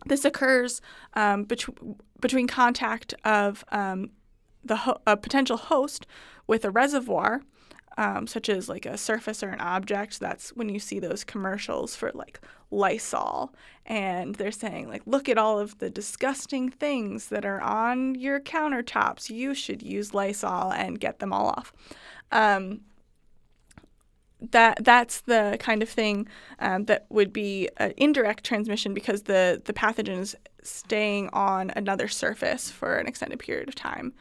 this 0.08 0.26
occurs 0.26 0.82
um, 1.14 1.46
betw- 1.46 1.96
between 2.20 2.48
contact 2.48 3.14
of 3.24 3.64
um, 3.72 4.10
the 4.66 4.76
ho- 4.76 5.00
a 5.08 5.16
potential 5.16 5.56
host 5.56 6.06
with 6.48 6.66
a 6.66 6.70
reservoir, 6.70 7.44
um, 8.00 8.28
such 8.28 8.48
as 8.48 8.70
like 8.70 8.86
a 8.86 8.98
surface 8.98 9.44
or 9.44 9.50
an 9.50 9.60
object. 9.60 10.22
That's 10.22 10.56
when 10.56 10.70
you 10.70 10.80
see 10.80 11.00
those 11.00 11.26
commercials 11.26 11.98
for 11.98 12.12
like 12.16 12.40
Lysol, 12.72 13.54
and 13.86 14.36
they're 14.36 14.54
saying 14.54 14.88
like, 14.88 15.02
look 15.06 15.28
at 15.28 15.38
all 15.38 15.60
of 15.60 15.80
the 15.80 15.90
disgusting 15.90 16.70
things 16.70 17.28
that 17.28 17.44
are 17.44 17.60
on 17.60 18.16
your 18.16 18.40
countertops. 18.40 19.30
You 19.30 19.54
should 19.54 19.84
use 19.84 20.14
Lysol 20.14 20.72
and 20.72 20.98
get 20.98 21.20
them 21.20 21.34
all 21.34 21.48
off. 21.48 21.74
Um, 22.32 22.82
that 24.52 24.82
that's 24.86 25.20
the 25.22 25.58
kind 25.60 25.84
of 25.84 25.90
thing 25.90 26.26
um, 26.60 26.86
that 26.86 27.06
would 27.10 27.34
be 27.34 27.68
an 27.78 27.94
indirect 27.98 28.46
transmission 28.46 28.94
because 28.94 29.24
the 29.24 29.62
the 29.66 29.74
pathogen 29.74 30.20
is 30.20 30.38
staying 30.64 31.30
on 31.34 31.70
another 31.76 32.08
surface 32.08 32.72
for 32.72 32.96
an 32.96 33.08
extended 33.08 33.40
period 33.40 33.68
of 33.68 33.76
time. 33.76 34.14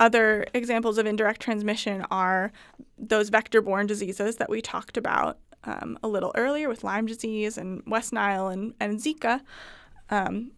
Other 0.00 0.46
examples 0.54 0.96
of 0.96 1.06
indirect 1.06 1.42
transmission 1.42 2.06
are 2.10 2.52
those 2.98 3.28
vector-borne 3.28 3.86
diseases 3.86 4.36
that 4.36 4.48
we 4.48 4.62
talked 4.62 4.96
about 4.96 5.38
um, 5.64 5.98
a 6.02 6.08
little 6.08 6.32
earlier 6.34 6.70
with 6.70 6.82
Lyme 6.82 7.04
disease 7.04 7.58
and 7.58 7.82
West 7.86 8.10
Nile 8.10 8.48
and, 8.48 8.72
and 8.80 8.98
Zika, 8.98 9.42
um, 10.08 10.52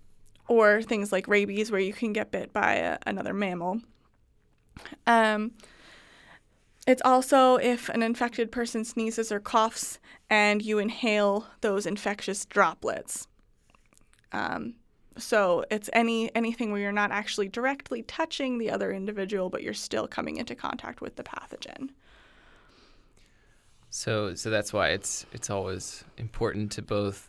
or 0.47 0.81
things 0.81 1.11
like 1.11 1.27
rabies 1.27 1.73
where 1.73 1.81
you 1.81 1.93
can 1.93 2.13
get 2.13 2.31
bit 2.31 2.53
by 2.53 2.75
a, 2.75 2.99
another 3.05 3.35
mammal. 3.35 3.81
Um, 5.09 5.53
it's 6.87 7.03
also 7.05 7.57
if 7.57 7.89
an 7.89 8.03
infected 8.03 8.53
person 8.53 8.85
sneezes 8.85 9.33
or 9.33 9.41
coughs 9.41 9.99
and 10.31 10.63
you 10.63 10.79
inhale 10.79 11.47
those 11.63 11.85
infectious 11.85 12.45
droplets. 12.45 13.27
Um, 14.31 14.75
so 15.19 15.65
it's 15.71 15.91
any 15.93 16.35
anything 16.35 16.73
where 16.73 16.81
you're 16.81 16.93
not 16.93 17.11
actually 17.11 17.49
directly 17.49 18.03
touching 18.03 18.59
the 18.59 18.71
other 18.71 18.93
individual, 18.93 19.51
but 19.51 19.63
you're 19.63 19.75
still 19.75 20.07
coming 20.07 20.37
into 20.37 20.55
contact 20.55 21.01
with 21.01 21.17
the 21.17 21.23
pathogen. 21.23 21.91
So, 23.91 24.35
so 24.35 24.49
that's 24.51 24.73
why 24.73 24.89
it's 24.89 25.27
it's 25.33 25.51
always 25.51 26.05
important 26.17 26.73
to 26.73 26.83
both 26.83 27.29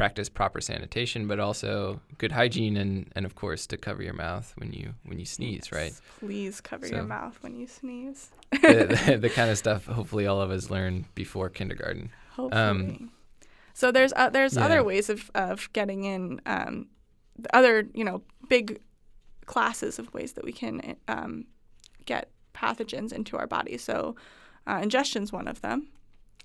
practice 0.00 0.30
proper 0.30 0.62
sanitation, 0.62 1.26
but 1.26 1.38
also 1.38 2.00
good 2.16 2.32
hygiene, 2.32 2.76
and, 2.78 3.10
and 3.14 3.26
of 3.26 3.34
course 3.34 3.66
to 3.66 3.76
cover 3.76 4.02
your 4.02 4.14
mouth 4.14 4.52
when 4.56 4.72
you 4.72 4.94
when 5.04 5.18
you 5.18 5.26
sneeze, 5.26 5.72
right? 5.72 5.92
Please 6.18 6.60
cover 6.60 6.86
your 6.86 7.02
mouth 7.02 7.36
when 7.42 7.54
you 7.54 7.66
sneeze. 7.66 8.30
the, 8.50 8.98
the, 9.06 9.18
the 9.18 9.28
kind 9.28 9.50
of 9.50 9.58
stuff 9.58 9.84
hopefully 9.84 10.26
all 10.26 10.40
of 10.40 10.50
us 10.50 10.70
learn 10.70 11.04
before 11.14 11.50
kindergarten. 11.50 12.10
Um, 12.38 12.48
hopefully. 12.50 13.08
So 13.80 13.90
there's 13.90 14.12
uh, 14.14 14.28
there's 14.28 14.56
yeah. 14.56 14.64
other 14.66 14.84
ways 14.84 15.08
of, 15.08 15.30
of 15.34 15.72
getting 15.72 16.04
in 16.04 16.38
um, 16.44 16.88
other 17.54 17.88
you 17.94 18.04
know 18.04 18.20
big 18.50 18.78
classes 19.46 19.98
of 19.98 20.12
ways 20.12 20.34
that 20.34 20.44
we 20.44 20.52
can 20.52 20.96
um, 21.08 21.46
get 22.04 22.28
pathogens 22.54 23.10
into 23.10 23.38
our 23.38 23.46
body. 23.46 23.78
So 23.78 24.16
uh, 24.66 24.80
ingestion's 24.82 25.32
one 25.32 25.48
of 25.48 25.62
them, 25.62 25.88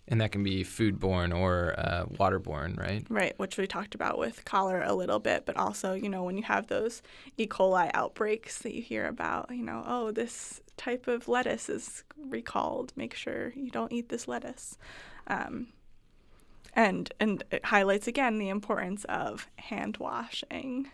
And 0.07 0.21
that 0.21 0.31
can 0.31 0.43
be 0.43 0.63
foodborne 0.63 1.35
or 1.37 1.75
uh, 1.77 2.05
waterborne, 2.05 2.79
right? 2.79 3.05
right? 3.09 3.37
Which 3.37 3.57
we 3.57 3.67
talked 3.67 3.95
about 3.95 4.17
with 4.17 4.45
cholera 4.45 4.89
a 4.89 4.95
little 4.95 5.19
bit, 5.19 5.45
but 5.45 5.57
also 5.57 5.93
you 5.93 6.07
know 6.07 6.23
when 6.23 6.37
you 6.37 6.43
have 6.43 6.67
those 6.67 7.01
E. 7.37 7.47
coli 7.47 7.91
outbreaks 7.93 8.59
that 8.59 8.73
you 8.73 8.81
hear 8.81 9.07
about, 9.07 9.51
you 9.51 9.63
know, 9.63 9.83
oh 9.85 10.11
this 10.11 10.61
type 10.77 11.07
of 11.07 11.27
lettuce 11.27 11.67
is 11.67 12.05
recalled. 12.17 12.93
Make 12.95 13.13
sure 13.13 13.51
you 13.57 13.71
don't 13.71 13.91
eat 13.91 14.07
this 14.07 14.25
lettuce. 14.25 14.77
Um, 15.27 15.67
and 16.75 17.11
and 17.19 17.43
it 17.51 17.65
highlights 17.65 18.07
again 18.07 18.37
the 18.37 18.49
importance 18.49 19.05
of 19.05 19.47
hand 19.57 19.97
washing. 19.97 20.89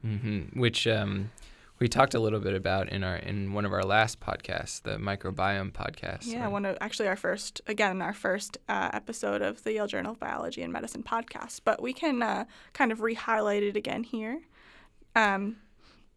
hmm 0.00 0.40
Which 0.54 0.86
um, 0.86 1.30
we 1.78 1.88
talked 1.88 2.14
a 2.14 2.20
little 2.20 2.40
bit 2.40 2.54
about 2.54 2.88
in 2.90 3.02
our 3.04 3.16
in 3.16 3.52
one 3.52 3.64
of 3.64 3.72
our 3.72 3.82
last 3.82 4.20
podcasts, 4.20 4.82
the 4.82 4.96
microbiome 4.98 5.72
podcast. 5.72 6.26
Yeah, 6.26 6.42
right? 6.42 6.52
one 6.52 6.64
of 6.64 6.76
actually 6.80 7.08
our 7.08 7.16
first 7.16 7.60
again 7.66 8.02
our 8.02 8.12
first 8.14 8.58
uh, 8.68 8.90
episode 8.92 9.42
of 9.42 9.64
the 9.64 9.72
Yale 9.72 9.86
Journal 9.86 10.12
of 10.12 10.20
Biology 10.20 10.62
and 10.62 10.72
Medicine 10.72 11.02
podcast. 11.02 11.60
But 11.64 11.82
we 11.82 11.92
can 11.92 12.22
uh, 12.22 12.44
kind 12.72 12.92
of 12.92 13.00
re-highlight 13.00 13.62
it 13.62 13.76
again 13.76 14.04
here. 14.04 14.42
Um, 15.16 15.56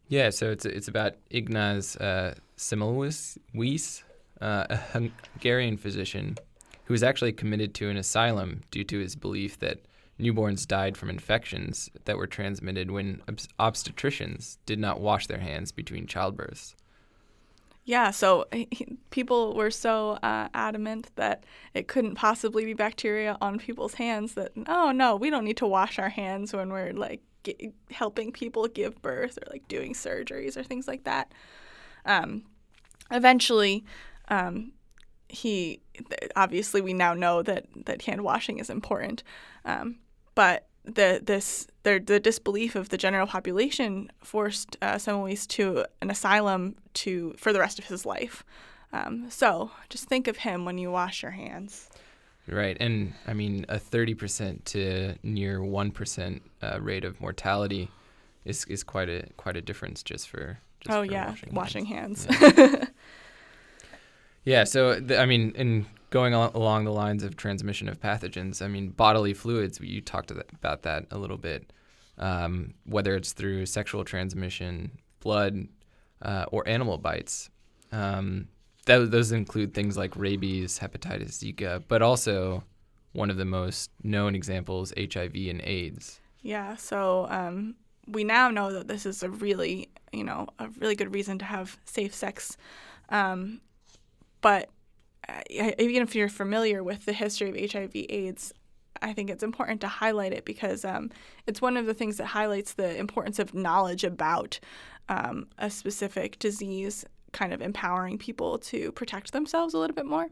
Yeah, 0.08 0.30
so 0.30 0.50
it's 0.50 0.64
it's 0.64 0.88
about 0.88 1.14
Ignaz 1.30 1.96
uh, 1.96 2.34
Semmelweis, 2.56 4.02
uh, 4.40 4.66
a 4.70 4.76
Hungarian 4.76 5.76
physician 5.76 6.36
who 6.86 6.94
was 6.94 7.02
actually 7.02 7.32
committed 7.32 7.74
to 7.74 7.88
an 7.90 7.96
asylum 7.96 8.62
due 8.70 8.84
to 8.84 8.98
his 8.98 9.14
belief 9.16 9.58
that 9.58 9.80
newborns 10.20 10.66
died 10.66 10.96
from 10.96 11.10
infections 11.10 11.90
that 12.06 12.16
were 12.16 12.26
transmitted 12.26 12.90
when 12.90 13.20
obs- 13.28 13.48
obstetricians 13.60 14.56
did 14.66 14.78
not 14.78 15.00
wash 15.00 15.26
their 15.26 15.40
hands 15.40 15.72
between 15.72 16.06
childbirths. 16.06 16.74
yeah, 17.84 18.10
so 18.10 18.46
he, 18.52 18.98
people 19.10 19.54
were 19.54 19.70
so 19.70 20.12
uh, 20.22 20.48
adamant 20.54 21.10
that 21.16 21.44
it 21.74 21.86
couldn't 21.86 22.14
possibly 22.14 22.64
be 22.64 22.72
bacteria 22.74 23.36
on 23.40 23.58
people's 23.58 23.94
hands 23.94 24.34
that 24.34 24.52
oh 24.66 24.90
no, 24.90 25.16
we 25.16 25.28
don't 25.30 25.44
need 25.44 25.58
to 25.58 25.66
wash 25.66 25.98
our 25.98 26.08
hands 26.08 26.52
when 26.52 26.70
we're 26.70 26.92
like 26.92 27.20
g- 27.44 27.72
helping 27.90 28.32
people 28.32 28.66
give 28.68 29.00
birth 29.02 29.38
or 29.38 29.50
like 29.52 29.68
doing 29.68 29.92
surgeries 29.92 30.56
or 30.56 30.62
things 30.62 30.88
like 30.88 31.04
that. 31.04 31.32
Um, 32.06 32.44
eventually, 33.10 33.84
um, 34.28 34.72
he 35.36 35.80
obviously 36.34 36.80
we 36.80 36.92
now 36.92 37.14
know 37.14 37.42
that 37.42 37.66
that 37.84 38.02
hand 38.02 38.22
washing 38.22 38.58
is 38.58 38.70
important, 38.70 39.22
um, 39.64 39.98
but 40.34 40.66
the 40.84 41.20
this 41.22 41.66
the, 41.82 42.02
the 42.04 42.18
disbelief 42.18 42.74
of 42.74 42.88
the 42.88 42.96
general 42.96 43.26
population 43.26 44.10
forced 44.22 44.76
uh, 44.82 44.94
Semmelweis 44.94 45.46
to 45.48 45.84
an 46.00 46.10
asylum 46.10 46.76
to 46.94 47.34
for 47.38 47.52
the 47.52 47.58
rest 47.60 47.78
of 47.78 47.86
his 47.86 48.06
life. 48.06 48.44
Um, 48.92 49.26
so 49.30 49.70
just 49.88 50.08
think 50.08 50.28
of 50.28 50.38
him 50.38 50.64
when 50.64 50.78
you 50.78 50.90
wash 50.90 51.22
your 51.22 51.32
hands. 51.32 51.90
Right, 52.48 52.76
and 52.78 53.12
I 53.26 53.34
mean 53.34 53.66
a 53.68 53.78
thirty 53.78 54.14
percent 54.14 54.64
to 54.66 55.16
near 55.22 55.62
one 55.62 55.90
percent 55.90 56.42
uh, 56.62 56.78
rate 56.80 57.04
of 57.04 57.20
mortality 57.20 57.90
is 58.44 58.64
is 58.66 58.84
quite 58.84 59.08
a 59.08 59.28
quite 59.36 59.56
a 59.56 59.62
difference 59.62 60.02
just 60.02 60.28
for. 60.28 60.58
Just 60.80 60.96
oh 60.96 61.04
for 61.04 61.10
yeah, 61.10 61.28
washing, 61.30 61.54
washing 61.54 61.84
hands. 61.86 62.24
hands. 62.26 62.54
Yeah, 62.58 62.84
so 64.64 65.00
th- 65.00 65.18
I 65.18 65.26
mean, 65.26 65.52
in 65.56 65.86
going 66.10 66.32
al- 66.32 66.52
along 66.54 66.84
the 66.84 66.92
lines 66.92 67.22
of 67.22 67.36
transmission 67.36 67.88
of 67.88 68.00
pathogens, 68.00 68.62
I 68.62 68.68
mean, 68.68 68.90
bodily 68.90 69.34
fluids. 69.34 69.80
You 69.80 70.00
talked 70.00 70.30
about 70.30 70.82
that 70.82 71.06
a 71.10 71.18
little 71.18 71.36
bit. 71.36 71.72
Um, 72.18 72.74
whether 72.84 73.14
it's 73.14 73.32
through 73.32 73.66
sexual 73.66 74.02
transmission, 74.04 74.98
blood, 75.20 75.68
uh, 76.22 76.46
or 76.50 76.66
animal 76.66 76.96
bites. 76.96 77.50
Um, 77.92 78.48
those 78.86 79.32
include 79.32 79.74
things 79.74 79.96
like 79.96 80.16
rabies, 80.16 80.78
hepatitis, 80.78 81.42
Zika, 81.42 81.82
but 81.88 82.02
also 82.02 82.62
one 83.12 83.30
of 83.30 83.36
the 83.36 83.44
most 83.44 83.90
known 84.02 84.34
examples, 84.34 84.92
HIV 84.96 85.34
and 85.34 85.60
AIDS. 85.62 86.20
Yeah, 86.42 86.76
so 86.76 87.26
um, 87.28 87.74
we 88.06 88.22
now 88.22 88.50
know 88.50 88.72
that 88.72 88.86
this 88.86 89.04
is 89.04 89.22
a 89.22 89.30
really, 89.30 89.88
you 90.12 90.22
know, 90.22 90.46
a 90.58 90.68
really 90.78 90.94
good 90.94 91.12
reason 91.12 91.38
to 91.40 91.44
have 91.44 91.78
safe 91.84 92.14
sex. 92.14 92.56
Um, 93.08 93.60
but 94.46 94.70
uh, 95.28 95.40
even 95.76 96.02
if 96.02 96.14
you're 96.14 96.28
familiar 96.28 96.84
with 96.84 97.04
the 97.04 97.12
history 97.12 97.50
of 97.50 97.72
HIV/AIDS, 97.72 98.52
I 99.02 99.12
think 99.12 99.28
it's 99.28 99.42
important 99.42 99.80
to 99.80 99.88
highlight 99.88 100.32
it 100.32 100.44
because 100.44 100.84
um, 100.84 101.10
it's 101.48 101.60
one 101.60 101.76
of 101.76 101.86
the 101.86 101.94
things 101.94 102.18
that 102.18 102.26
highlights 102.26 102.74
the 102.74 102.96
importance 102.96 103.40
of 103.40 103.54
knowledge 103.54 104.04
about 104.04 104.60
um, 105.08 105.48
a 105.58 105.68
specific 105.68 106.38
disease, 106.38 107.04
kind 107.32 107.52
of 107.52 107.60
empowering 107.60 108.18
people 108.18 108.56
to 108.58 108.92
protect 108.92 109.32
themselves 109.32 109.74
a 109.74 109.78
little 109.78 109.96
bit 109.96 110.06
more. 110.06 110.28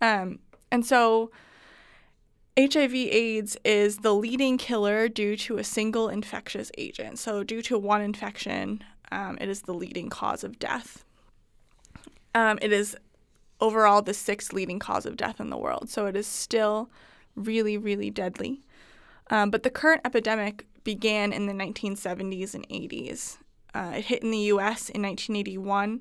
Um, 0.00 0.38
and 0.70 0.86
so, 0.86 1.32
HIV/AIDS 2.56 3.56
is 3.64 3.98
the 3.98 4.14
leading 4.14 4.56
killer 4.56 5.08
due 5.08 5.36
to 5.38 5.58
a 5.58 5.64
single 5.64 6.08
infectious 6.08 6.70
agent. 6.78 7.18
So, 7.18 7.42
due 7.42 7.62
to 7.62 7.76
one 7.76 8.02
infection, 8.02 8.84
um, 9.10 9.36
it 9.40 9.48
is 9.48 9.62
the 9.62 9.74
leading 9.74 10.10
cause 10.10 10.44
of 10.44 10.60
death. 10.60 11.04
Um, 12.36 12.60
it 12.62 12.72
is 12.72 12.96
overall 13.62 14.02
the 14.02 14.12
sixth 14.12 14.52
leading 14.52 14.78
cause 14.78 15.06
of 15.06 15.16
death 15.16 15.40
in 15.40 15.48
the 15.48 15.56
world. 15.56 15.88
So, 15.88 16.06
it 16.06 16.16
is 16.16 16.26
still 16.26 16.90
really, 17.34 17.78
really 17.78 18.10
deadly. 18.10 18.60
Um, 19.30 19.50
but 19.50 19.62
the 19.62 19.70
current 19.70 20.02
epidemic 20.04 20.66
began 20.84 21.32
in 21.32 21.46
the 21.46 21.52
1970s 21.52 22.54
and 22.54 22.68
80s. 22.68 23.38
Uh, 23.74 23.94
it 23.96 24.04
hit 24.04 24.22
in 24.22 24.30
the 24.30 24.38
US 24.38 24.90
in 24.90 25.02
1981 25.02 26.00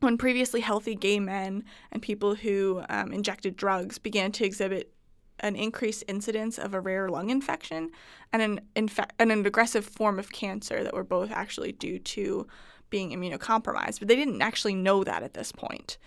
when 0.00 0.18
previously 0.18 0.60
healthy 0.60 0.94
gay 0.94 1.20
men 1.20 1.64
and 1.92 2.02
people 2.02 2.34
who 2.34 2.82
um, 2.88 3.12
injected 3.12 3.56
drugs 3.56 3.98
began 3.98 4.32
to 4.32 4.44
exhibit 4.44 4.92
an 5.40 5.56
increased 5.56 6.04
incidence 6.08 6.58
of 6.58 6.74
a 6.74 6.80
rare 6.80 7.08
lung 7.08 7.30
infection 7.30 7.90
and 8.32 8.42
an, 8.42 8.60
infe- 8.76 9.10
and 9.18 9.32
an 9.32 9.44
aggressive 9.46 9.84
form 9.84 10.18
of 10.18 10.32
cancer 10.32 10.82
that 10.84 10.94
were 10.94 11.04
both 11.04 11.30
actually 11.30 11.72
due 11.72 11.98
to 11.98 12.46
being 12.90 13.10
immunocompromised. 13.10 13.98
But 13.98 14.08
they 14.08 14.16
didn't 14.16 14.42
actually 14.42 14.74
know 14.74 15.04
that 15.04 15.22
at 15.22 15.34
this 15.34 15.52
point. 15.52 15.98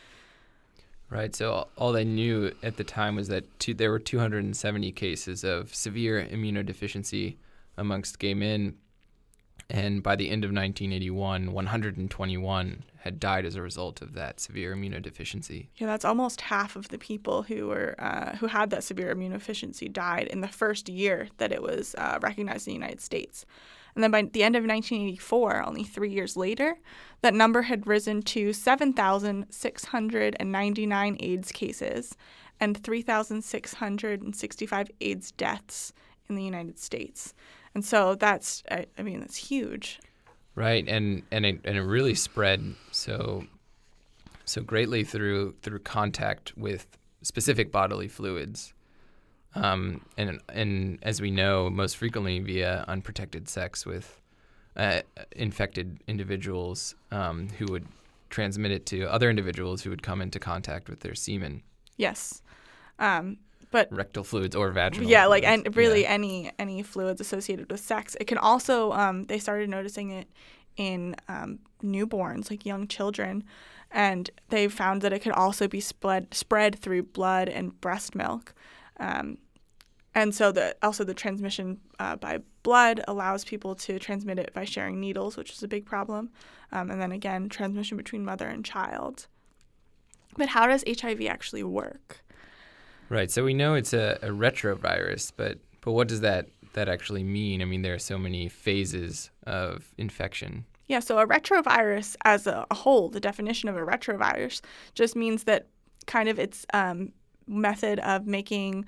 Right. 1.10 1.34
So 1.34 1.68
all 1.78 1.94
they 1.94 2.04
knew 2.04 2.54
at 2.62 2.76
the 2.76 2.84
time 2.84 3.16
was 3.16 3.30
that 3.30 3.60
two, 3.60 3.74
there 3.74 3.92
were 3.92 4.00
270 4.00 4.92
cases 4.92 5.44
of 5.46 5.74
severe 5.74 6.28
immunodeficiency 6.30 7.38
amongst 7.78 8.20
gay 8.20 8.34
men. 8.34 8.76
And 9.70 10.04
by 10.04 10.16
the 10.16 10.30
end 10.30 10.44
of 10.44 10.50
1981, 10.50 11.52
121 11.52 12.84
had 13.00 13.20
died 13.20 13.46
as 13.46 13.56
a 13.56 13.62
result 13.62 14.02
of 14.02 14.14
that 14.14 14.40
severe 14.40 14.76
immunodeficiency. 14.76 15.68
Yeah, 15.78 15.88
that's 15.88 16.06
almost 16.06 16.42
half 16.42 16.76
of 16.76 16.90
the 16.90 16.98
people 16.98 17.44
who 17.44 17.68
were 17.68 17.96
uh, 18.00 18.36
who 18.38 18.48
had 18.48 18.70
that 18.70 18.84
severe 18.84 19.14
immunodeficiency 19.14 19.92
died 19.92 20.28
in 20.28 20.42
the 20.42 20.48
first 20.48 20.90
year 20.90 21.30
that 21.38 21.52
it 21.52 21.62
was 21.62 21.96
uh, 21.96 22.20
recognized 22.22 22.68
in 22.68 22.72
the 22.72 22.80
United 22.80 23.02
States. 23.02 23.46
And 23.98 24.04
then 24.04 24.12
by 24.12 24.22
the 24.22 24.44
end 24.44 24.56
of 24.56 24.64
1984, 24.64 25.66
only 25.66 25.84
three 25.84 26.12
years 26.12 26.38
later, 26.38 26.78
that 27.24 27.34
number 27.34 27.64
had 27.64 27.88
risen 27.88 28.22
to 28.22 28.54
7,699 28.54 31.18
AIDS 31.20 31.52
cases 31.52 32.16
and 32.60 32.78
3,665 32.78 34.92
AIDS 35.02 35.32
deaths 35.32 35.94
in 36.30 36.36
the 36.36 36.44
United 36.44 36.78
States. 36.78 37.34
And 37.74 37.84
so 37.84 38.14
that's, 38.14 38.62
I, 38.70 38.86
I 39.00 39.02
mean, 39.02 39.22
that's 39.22 39.38
huge. 39.38 40.00
Right, 40.54 40.88
and 40.88 41.24
and 41.32 41.44
it 41.44 41.62
and 41.66 41.76
it 41.76 41.82
really 41.82 42.14
spread 42.14 42.76
so 42.92 43.48
so 44.46 44.62
greatly 44.62 45.04
through 45.04 45.56
through 45.64 45.80
contact 45.80 46.56
with 46.56 46.86
specific 47.24 47.72
bodily 47.72 48.08
fluids. 48.08 48.76
Um, 49.64 50.02
and 50.18 50.40
and 50.50 51.00
as 51.02 51.22
we 51.22 51.32
know, 51.32 51.70
most 51.70 51.98
frequently 51.98 52.40
via 52.40 52.86
unprotected 52.88 53.50
sex 53.50 53.86
with 53.86 54.22
uh, 54.76 55.02
infected 55.32 56.00
individuals 56.08 56.96
um, 57.12 57.50
who 57.58 57.66
would 57.72 57.86
transmit 58.30 58.72
it 58.72 58.86
to 58.88 59.04
other 59.06 59.30
individuals 59.30 59.82
who 59.84 59.90
would 59.90 60.04
come 60.04 60.22
into 60.22 60.40
contact 60.40 60.90
with 60.90 61.00
their 61.00 61.16
semen. 61.16 61.64
Yes, 61.96 62.42
um, 63.00 63.38
but 63.72 63.88
rectal 63.92 64.24
fluids 64.24 64.56
or 64.56 64.72
vaginal. 64.72 65.10
Yeah, 65.10 65.26
like 65.26 65.44
and 65.44 65.76
really 65.76 66.02
Yeah. 66.02 66.10
any 66.12 66.52
any 66.60 66.84
fluids 66.84 67.22
associated 67.22 67.72
with 67.72 67.80
sex. 67.80 68.16
It 68.20 68.26
can 68.26 68.38
also 68.38 68.92
um, 68.92 69.24
they 69.26 69.40
started 69.40 69.70
noticing 69.70 70.12
it 70.12 70.28
in 70.76 71.16
um, 71.28 71.60
newborns, 71.84 72.52
like 72.52 72.66
young 72.66 72.88
children, 72.88 73.44
and 73.90 74.30
they 74.50 74.68
found 74.68 75.02
that 75.02 75.12
it 75.12 75.20
could 75.20 75.32
also 75.32 75.68
be 75.68 75.80
spread 75.80 76.34
spread 76.34 76.78
through 76.78 77.04
blood 77.04 77.50
and 77.50 77.80
breast 77.82 78.14
milk. 78.14 78.54
Um, 79.00 79.38
and 80.18 80.34
so 80.34 80.52
the 80.52 80.76
also 80.82 81.04
the 81.04 81.14
transmission 81.14 81.80
uh, 82.00 82.16
by 82.16 82.40
blood 82.64 83.02
allows 83.08 83.46
people 83.46 83.76
to 83.76 84.00
transmit 84.00 84.40
it 84.40 84.52
by 84.52 84.66
sharing 84.66 85.00
needles, 85.00 85.38
which 85.38 85.52
is 85.52 85.62
a 85.62 85.68
big 85.68 85.86
problem. 85.86 86.32
Um, 86.72 86.90
and 86.90 87.00
then 87.00 87.12
again, 87.12 87.50
transmission 87.50 87.98
between 87.98 88.26
mother 88.26 88.48
and 88.48 88.66
child. 88.66 89.28
But 90.36 90.50
how 90.50 90.66
does 90.66 90.84
HIV 90.88 91.28
actually 91.28 91.62
work? 91.62 92.26
Right. 93.10 93.30
So 93.30 93.44
we 93.44 93.54
know 93.54 93.76
it's 93.76 93.94
a, 93.94 94.18
a 94.24 94.30
retrovirus, 94.30 95.32
but 95.38 95.60
but 95.82 95.92
what 95.92 96.08
does 96.08 96.22
that 96.22 96.48
that 96.74 96.90
actually 96.90 97.24
mean? 97.24 97.62
I 97.62 97.66
mean, 97.66 97.84
there 97.84 97.94
are 97.94 98.00
so 98.00 98.18
many 98.18 98.50
phases 98.50 99.30
of 99.46 99.94
infection. 100.00 100.66
Yeah, 100.88 101.00
so 101.00 101.20
a 101.20 101.28
retrovirus 101.28 102.16
as 102.26 102.48
a, 102.48 102.66
a 102.72 102.76
whole, 102.76 103.10
the 103.10 103.20
definition 103.20 103.70
of 103.70 103.76
a 103.76 103.82
retrovirus 103.82 104.62
just 104.96 105.16
means 105.16 105.44
that 105.44 105.68
kind 106.08 106.28
of 106.28 106.40
its 106.40 106.66
um, 106.74 107.12
method 107.46 108.00
of 108.00 108.26
making 108.26 108.86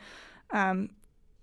um, 0.52 0.90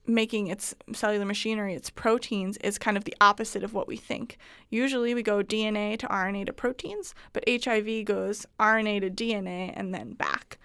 making 0.07 0.49
its 0.49 0.75
cellular 0.93 1.25
machinery, 1.25 1.75
its 1.75 1.91
proteins, 1.91 2.57
is 2.59 2.79
kind 2.79 2.97
of 2.97 3.05
the 3.05 3.17
opposite 3.21 3.63
of 3.63 3.75
what 3.75 3.89
we 3.89 3.97
think. 3.97 4.39
Usually 4.71 5.15
we 5.15 5.23
go 5.23 5.43
DNA 5.43 5.99
to 5.99 6.07
RNA 6.07 6.47
to 6.47 6.53
proteins, 6.53 7.15
but 7.33 7.45
HIV 7.49 8.05
goes 8.05 8.47
RNA 8.59 9.01
to 9.01 9.11
DNA 9.11 9.73
and 9.75 9.95
then 9.95 10.13
back. 10.13 10.59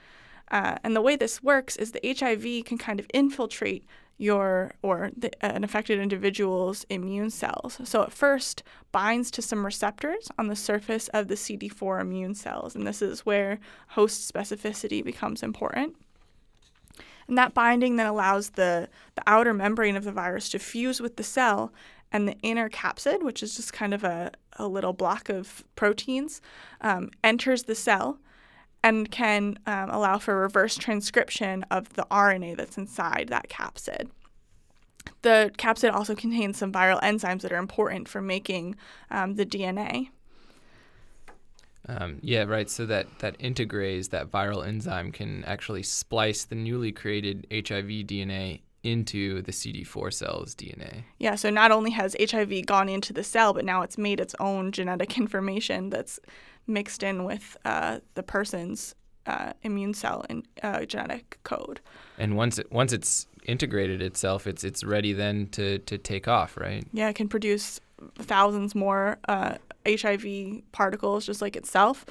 Uh, 0.49 0.75
and 0.83 0.95
the 0.95 1.01
way 1.01 1.15
this 1.15 1.41
works 1.41 1.77
is 1.77 1.91
the 1.91 2.15
HIV 2.19 2.65
can 2.65 2.77
kind 2.77 2.99
of 2.99 3.07
infiltrate 3.13 3.85
your 4.17 4.71
or 4.83 5.09
the, 5.17 5.31
an 5.43 5.63
affected 5.63 5.97
individual's 5.99 6.85
immune 6.89 7.31
cells. 7.31 7.79
So 7.85 8.03
it 8.03 8.11
first 8.11 8.61
binds 8.91 9.31
to 9.31 9.41
some 9.41 9.65
receptors 9.65 10.29
on 10.37 10.47
the 10.47 10.55
surface 10.55 11.07
of 11.07 11.27
the 11.27 11.33
CD4 11.33 12.01
immune 12.01 12.35
cells, 12.35 12.75
and 12.75 12.85
this 12.85 13.01
is 13.01 13.25
where 13.25 13.59
host 13.87 14.31
specificity 14.31 15.03
becomes 15.03 15.41
important. 15.41 15.95
And 17.31 17.37
that 17.37 17.53
binding 17.53 17.95
then 17.95 18.07
allows 18.07 18.49
the, 18.49 18.89
the 19.15 19.23
outer 19.25 19.53
membrane 19.53 19.95
of 19.95 20.03
the 20.03 20.11
virus 20.11 20.49
to 20.49 20.59
fuse 20.59 20.99
with 20.99 21.15
the 21.15 21.23
cell, 21.23 21.71
and 22.11 22.27
the 22.27 22.37
inner 22.43 22.69
capsid, 22.69 23.23
which 23.23 23.41
is 23.41 23.55
just 23.55 23.71
kind 23.71 23.93
of 23.93 24.03
a, 24.03 24.33
a 24.57 24.67
little 24.67 24.91
block 24.91 25.29
of 25.29 25.63
proteins, 25.77 26.41
um, 26.81 27.09
enters 27.23 27.63
the 27.63 27.73
cell 27.73 28.19
and 28.83 29.11
can 29.11 29.57
um, 29.65 29.89
allow 29.91 30.17
for 30.17 30.41
reverse 30.41 30.75
transcription 30.75 31.63
of 31.71 31.93
the 31.93 32.05
RNA 32.11 32.57
that's 32.57 32.77
inside 32.77 33.29
that 33.29 33.47
capsid. 33.47 34.09
The 35.21 35.53
capsid 35.57 35.93
also 35.93 36.15
contains 36.15 36.57
some 36.57 36.73
viral 36.73 37.01
enzymes 37.01 37.43
that 37.43 37.53
are 37.53 37.59
important 37.59 38.09
for 38.09 38.21
making 38.21 38.75
um, 39.09 39.35
the 39.35 39.45
DNA. 39.45 40.09
Um, 41.87 42.19
yeah, 42.21 42.43
right. 42.43 42.69
So 42.69 42.85
that 42.85 43.07
that 43.19 43.37
integrase, 43.39 44.09
that 44.09 44.29
viral 44.29 44.65
enzyme, 44.65 45.11
can 45.11 45.43
actually 45.45 45.83
splice 45.83 46.45
the 46.45 46.55
newly 46.55 46.91
created 46.91 47.47
HIV 47.51 48.07
DNA 48.07 48.61
into 48.83 49.41
the 49.43 49.51
CD4 49.51 50.13
cell's 50.13 50.55
DNA. 50.55 51.03
Yeah, 51.19 51.35
so 51.35 51.49
not 51.49 51.71
only 51.71 51.91
has 51.91 52.15
HIV 52.19 52.65
gone 52.65 52.89
into 52.89 53.13
the 53.13 53.23
cell, 53.23 53.53
but 53.53 53.63
now 53.63 53.83
it's 53.83 53.97
made 53.97 54.19
its 54.19 54.35
own 54.39 54.71
genetic 54.71 55.17
information 55.17 55.89
that's 55.89 56.19
mixed 56.67 57.03
in 57.03 57.23
with 57.23 57.57
uh, 57.65 57.99
the 58.15 58.23
person's 58.23 58.95
uh, 59.27 59.53
immune 59.61 59.93
cell 59.93 60.25
and 60.29 60.47
uh, 60.63 60.85
genetic 60.85 61.37
code. 61.43 61.79
And 62.17 62.35
once 62.35 62.57
it 62.57 62.71
once 62.71 62.91
it's 62.93 63.27
integrated 63.45 64.01
itself, 64.01 64.47
it's 64.47 64.63
it's 64.63 64.83
ready 64.83 65.13
then 65.13 65.47
to 65.51 65.79
to 65.79 65.97
take 65.97 66.27
off, 66.27 66.57
right? 66.57 66.85
Yeah, 66.91 67.09
it 67.09 67.15
can 67.15 67.27
produce 67.27 67.79
thousands 68.17 68.73
more 68.73 69.19
uh, 69.27 69.55
HIV 69.87 70.63
particles 70.71 71.25
just 71.25 71.41
like 71.41 71.55
itself, 71.55 72.05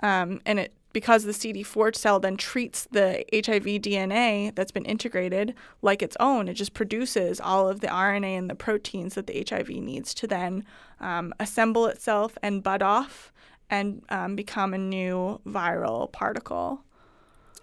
um, 0.00 0.40
and 0.44 0.58
it 0.58 0.72
because 0.94 1.24
the 1.24 1.32
CD4 1.32 1.94
cell 1.94 2.20
then 2.20 2.36
treats 2.36 2.86
the 2.92 3.24
HIV 3.34 3.64
DNA 3.82 4.54
that's 4.54 4.70
been 4.70 4.84
integrated 4.84 5.52
like 5.82 6.02
its 6.02 6.16
own, 6.20 6.48
it 6.48 6.54
just 6.54 6.72
produces 6.72 7.40
all 7.40 7.68
of 7.68 7.80
the 7.80 7.88
RNA 7.88 8.38
and 8.38 8.48
the 8.48 8.54
proteins 8.54 9.16
that 9.16 9.26
the 9.26 9.44
HIV 9.46 9.70
needs 9.70 10.14
to 10.14 10.28
then 10.28 10.64
um, 11.00 11.34
assemble 11.40 11.86
itself 11.86 12.38
and 12.42 12.62
bud 12.62 12.80
off 12.80 13.32
and 13.68 14.04
um, 14.08 14.36
become 14.36 14.72
a 14.72 14.78
new 14.78 15.40
viral 15.44 16.10
particle. 16.12 16.84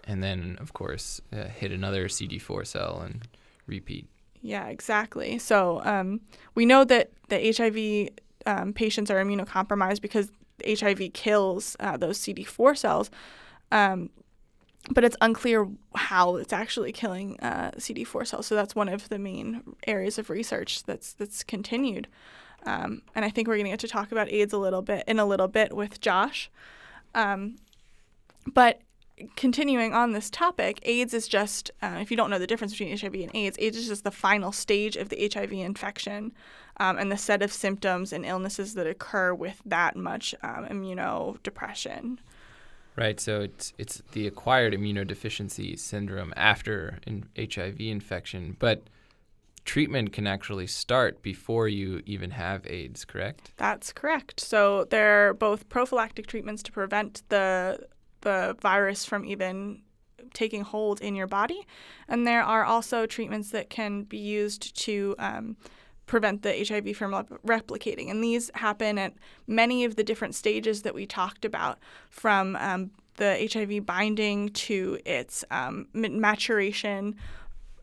And 0.03 0.21
then, 0.21 0.57
of 0.59 0.73
course, 0.73 1.21
uh, 1.31 1.45
hit 1.45 1.71
another 1.71 2.09
CD4 2.09 2.67
cell 2.67 3.01
and 3.01 3.25
repeat. 3.65 4.07
Yeah, 4.41 4.67
exactly. 4.67 5.37
So 5.37 5.81
um, 5.85 6.19
we 6.53 6.65
know 6.65 6.83
that 6.83 7.11
the 7.29 7.53
HIV 7.55 8.09
um, 8.45 8.73
patients 8.73 9.11
are 9.11 9.23
immunocompromised 9.23 10.01
because 10.01 10.31
HIV 10.67 11.13
kills 11.13 11.75
uh, 11.79 11.97
those 11.97 12.19
CD4 12.19 12.77
cells. 12.77 13.09
Um, 13.71 14.09
but 14.89 15.03
it's 15.03 15.15
unclear 15.21 15.67
how 15.95 16.37
it's 16.37 16.53
actually 16.53 16.91
killing 16.91 17.39
uh, 17.39 17.71
CD4 17.77 18.25
cells. 18.25 18.47
So 18.47 18.55
that's 18.55 18.75
one 18.75 18.89
of 18.89 19.09
the 19.09 19.19
main 19.19 19.61
areas 19.85 20.17
of 20.17 20.29
research 20.29 20.83
that's 20.83 21.13
that's 21.13 21.43
continued. 21.43 22.07
Um, 22.65 23.01
and 23.15 23.25
I 23.25 23.29
think 23.29 23.47
we're 23.47 23.55
going 23.55 23.65
to 23.65 23.71
get 23.71 23.79
to 23.81 23.87
talk 23.87 24.11
about 24.11 24.29
AIDS 24.29 24.53
a 24.53 24.57
little 24.57 24.81
bit 24.81 25.03
in 25.07 25.19
a 25.19 25.25
little 25.25 25.47
bit 25.47 25.75
with 25.75 26.01
Josh. 26.01 26.49
Um, 27.13 27.57
but 28.45 28.81
continuing 29.35 29.93
on 29.93 30.11
this 30.11 30.29
topic, 30.29 30.79
AIDS 30.83 31.13
is 31.13 31.27
just, 31.27 31.71
uh, 31.81 31.97
if 32.01 32.11
you 32.11 32.17
don't 32.17 32.29
know 32.29 32.39
the 32.39 32.47
difference 32.47 32.73
between 32.73 32.95
HIV 32.95 33.13
and 33.13 33.35
AIDS, 33.35 33.57
AIDS 33.59 33.77
is 33.77 33.87
just 33.87 34.03
the 34.03 34.11
final 34.11 34.51
stage 34.51 34.95
of 34.95 35.09
the 35.09 35.29
HIV 35.33 35.53
infection 35.53 36.33
um, 36.81 36.97
and 36.97 37.11
the 37.11 37.17
set 37.17 37.43
of 37.43 37.53
symptoms 37.53 38.11
and 38.11 38.25
illnesses 38.25 38.73
that 38.73 38.87
occur 38.87 39.35
with 39.35 39.61
that 39.65 39.95
much 39.95 40.33
um, 40.41 40.65
immunodepression. 40.65 42.17
Right. 42.95 43.19
So 43.19 43.41
it's 43.41 43.71
it's 43.77 44.01
the 44.13 44.25
acquired 44.25 44.73
immunodeficiency 44.73 45.77
syndrome 45.77 46.33
after 46.35 46.99
an 47.05 47.25
HIV 47.37 47.79
infection, 47.79 48.57
but 48.59 48.81
treatment 49.63 50.11
can 50.11 50.25
actually 50.25 50.65
start 50.65 51.21
before 51.21 51.67
you 51.67 52.01
even 52.07 52.31
have 52.31 52.65
AIDS, 52.65 53.05
correct? 53.05 53.51
That's 53.57 53.93
correct. 53.93 54.39
So 54.39 54.85
there 54.85 55.29
are 55.29 55.33
both 55.35 55.69
prophylactic 55.69 56.25
treatments 56.25 56.63
to 56.63 56.71
prevent 56.71 57.21
the 57.29 57.87
the 58.21 58.57
virus 58.59 59.05
from 59.05 59.23
even 59.25 59.83
taking 60.33 60.63
hold 60.63 60.99
in 60.99 61.15
your 61.15 61.27
body, 61.27 61.67
and 62.07 62.25
there 62.25 62.43
are 62.43 62.65
also 62.65 63.05
treatments 63.05 63.51
that 63.51 63.69
can 63.69 64.03
be 64.03 64.17
used 64.17 64.75
to 64.77 65.15
um, 65.19 65.57
prevent 66.05 66.41
the 66.41 66.65
HIV 66.67 66.95
from 66.95 67.11
replicating. 67.45 68.09
And 68.09 68.23
these 68.23 68.51
happen 68.55 68.97
at 68.97 69.13
many 69.47 69.83
of 69.83 69.95
the 69.95 70.03
different 70.03 70.35
stages 70.35 70.81
that 70.81 70.93
we 70.93 71.05
talked 71.05 71.45
about, 71.45 71.79
from 72.09 72.55
um, 72.57 72.91
the 73.15 73.49
HIV 73.51 73.85
binding 73.85 74.49
to 74.49 74.99
its 75.05 75.43
um, 75.51 75.87
maturation 75.93 77.15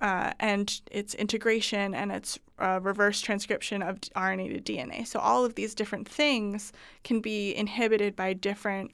uh, 0.00 0.32
and 0.38 0.80
its 0.90 1.14
integration 1.14 1.94
and 1.94 2.12
its 2.12 2.38
uh, 2.58 2.80
reverse 2.82 3.20
transcription 3.20 3.82
of 3.82 4.00
RNA 4.00 4.64
to 4.64 4.72
DNA. 4.72 5.06
So 5.06 5.18
all 5.18 5.44
of 5.44 5.54
these 5.54 5.74
different 5.74 6.08
things 6.08 6.72
can 7.04 7.20
be 7.20 7.54
inhibited 7.54 8.16
by 8.16 8.32
different 8.32 8.92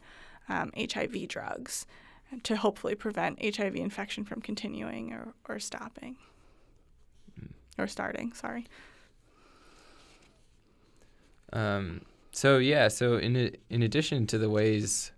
um, 0.49 0.71
HIV 0.79 1.29
drugs 1.29 1.87
to 2.43 2.57
hopefully 2.57 2.95
prevent 2.95 3.43
HIV 3.43 3.77
infection 3.77 4.25
from 4.25 4.41
continuing 4.41 5.13
or, 5.13 5.35
or 5.49 5.59
stopping 5.59 6.17
mm. 7.41 7.49
or 7.79 7.87
starting. 7.87 8.33
Sorry. 8.33 8.67
Um, 11.55 12.03
so 12.33 12.59
yeah, 12.59 12.89
so 12.89 13.17
in 13.17 13.57
in 13.71 13.83
addition 13.83 14.27
to 14.27 14.39
the 14.39 14.51
ways 14.51 15.13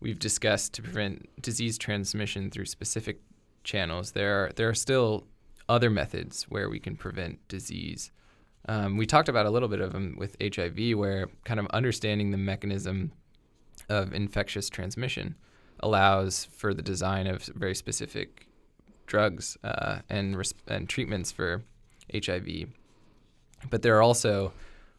we've 0.00 0.18
discussed 0.18 0.74
to 0.74 0.82
prevent 0.82 1.28
disease 1.40 1.78
transmission 1.78 2.50
through 2.50 2.66
specific 2.66 3.20
channels, 3.64 4.12
there 4.12 4.44
are 4.44 4.52
there 4.56 4.68
are 4.68 4.74
still 4.74 5.24
other 5.68 5.88
methods 5.88 6.44
where 6.44 6.68
we 6.68 6.80
can 6.80 6.96
prevent 6.96 7.46
disease. 7.48 8.10
Um, 8.68 8.96
we 8.96 9.06
talked 9.06 9.28
about 9.28 9.46
a 9.46 9.50
little 9.50 9.68
bit 9.68 9.80
of 9.80 9.92
them 9.92 10.16
with 10.18 10.36
HIV, 10.42 10.98
where 10.98 11.28
kind 11.44 11.60
of 11.60 11.66
understanding 11.68 12.32
the 12.32 12.36
mechanism 12.36 13.12
of 13.88 14.12
infectious 14.12 14.68
transmission 14.68 15.36
allows 15.80 16.44
for 16.44 16.74
the 16.74 16.82
design 16.82 17.26
of 17.26 17.44
very 17.44 17.74
specific 17.74 18.46
drugs 19.06 19.56
uh, 19.62 20.00
and 20.10 20.36
res- 20.36 20.54
and 20.66 20.88
treatments 20.88 21.30
for 21.30 21.62
HIV. 22.12 22.66
But 23.70 23.82
there 23.82 23.96
are 23.96 24.02
also 24.02 24.52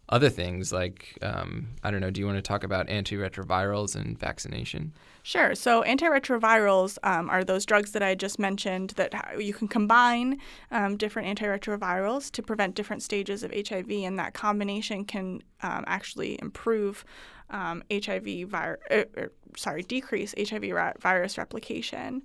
other 0.10 0.30
things 0.30 0.74
like 0.74 1.18
um, 1.22 1.68
I 1.84 1.91
don't 1.91 2.01
know. 2.01 2.10
Do 2.10 2.20
you 2.20 2.26
want 2.26 2.38
to 2.38 2.41
talk 2.41 2.64
about 2.64 2.88
antiretrovirals 2.88 3.95
and 3.95 4.20
vaccination? 4.20 4.93
Sure. 5.22 5.53
So 5.53 5.84
antiretrovirals 5.84 6.97
um, 7.03 7.30
are 7.30 7.43
those 7.43 7.66
drugs 7.66 7.91
that 7.91 8.01
I 8.01 8.16
just 8.16 8.39
mentioned 8.39 8.91
that 8.91 9.14
you 9.39 9.53
can 9.53 9.68
combine 9.68 10.39
um, 10.72 10.97
different 10.97 11.39
antiretrovirals 11.39 12.32
to 12.32 12.41
prevent 12.41 12.76
different 12.76 13.03
stages 13.03 13.43
of 13.43 13.53
HIV, 13.53 13.91
and 13.91 14.18
that 14.18 14.34
combination 14.34 15.05
can 15.05 15.43
um, 15.62 15.84
actually 15.88 16.39
improve 16.41 17.05
HIV 17.51 18.28
um, 18.28 18.47
virus. 18.47 18.80
Er, 18.91 19.05
er, 19.18 19.32
sorry, 19.55 19.84
decrease 19.84 20.34
HIV 20.38 20.72
ra- 20.72 20.93
virus 20.99 21.38
replication. 21.38 22.24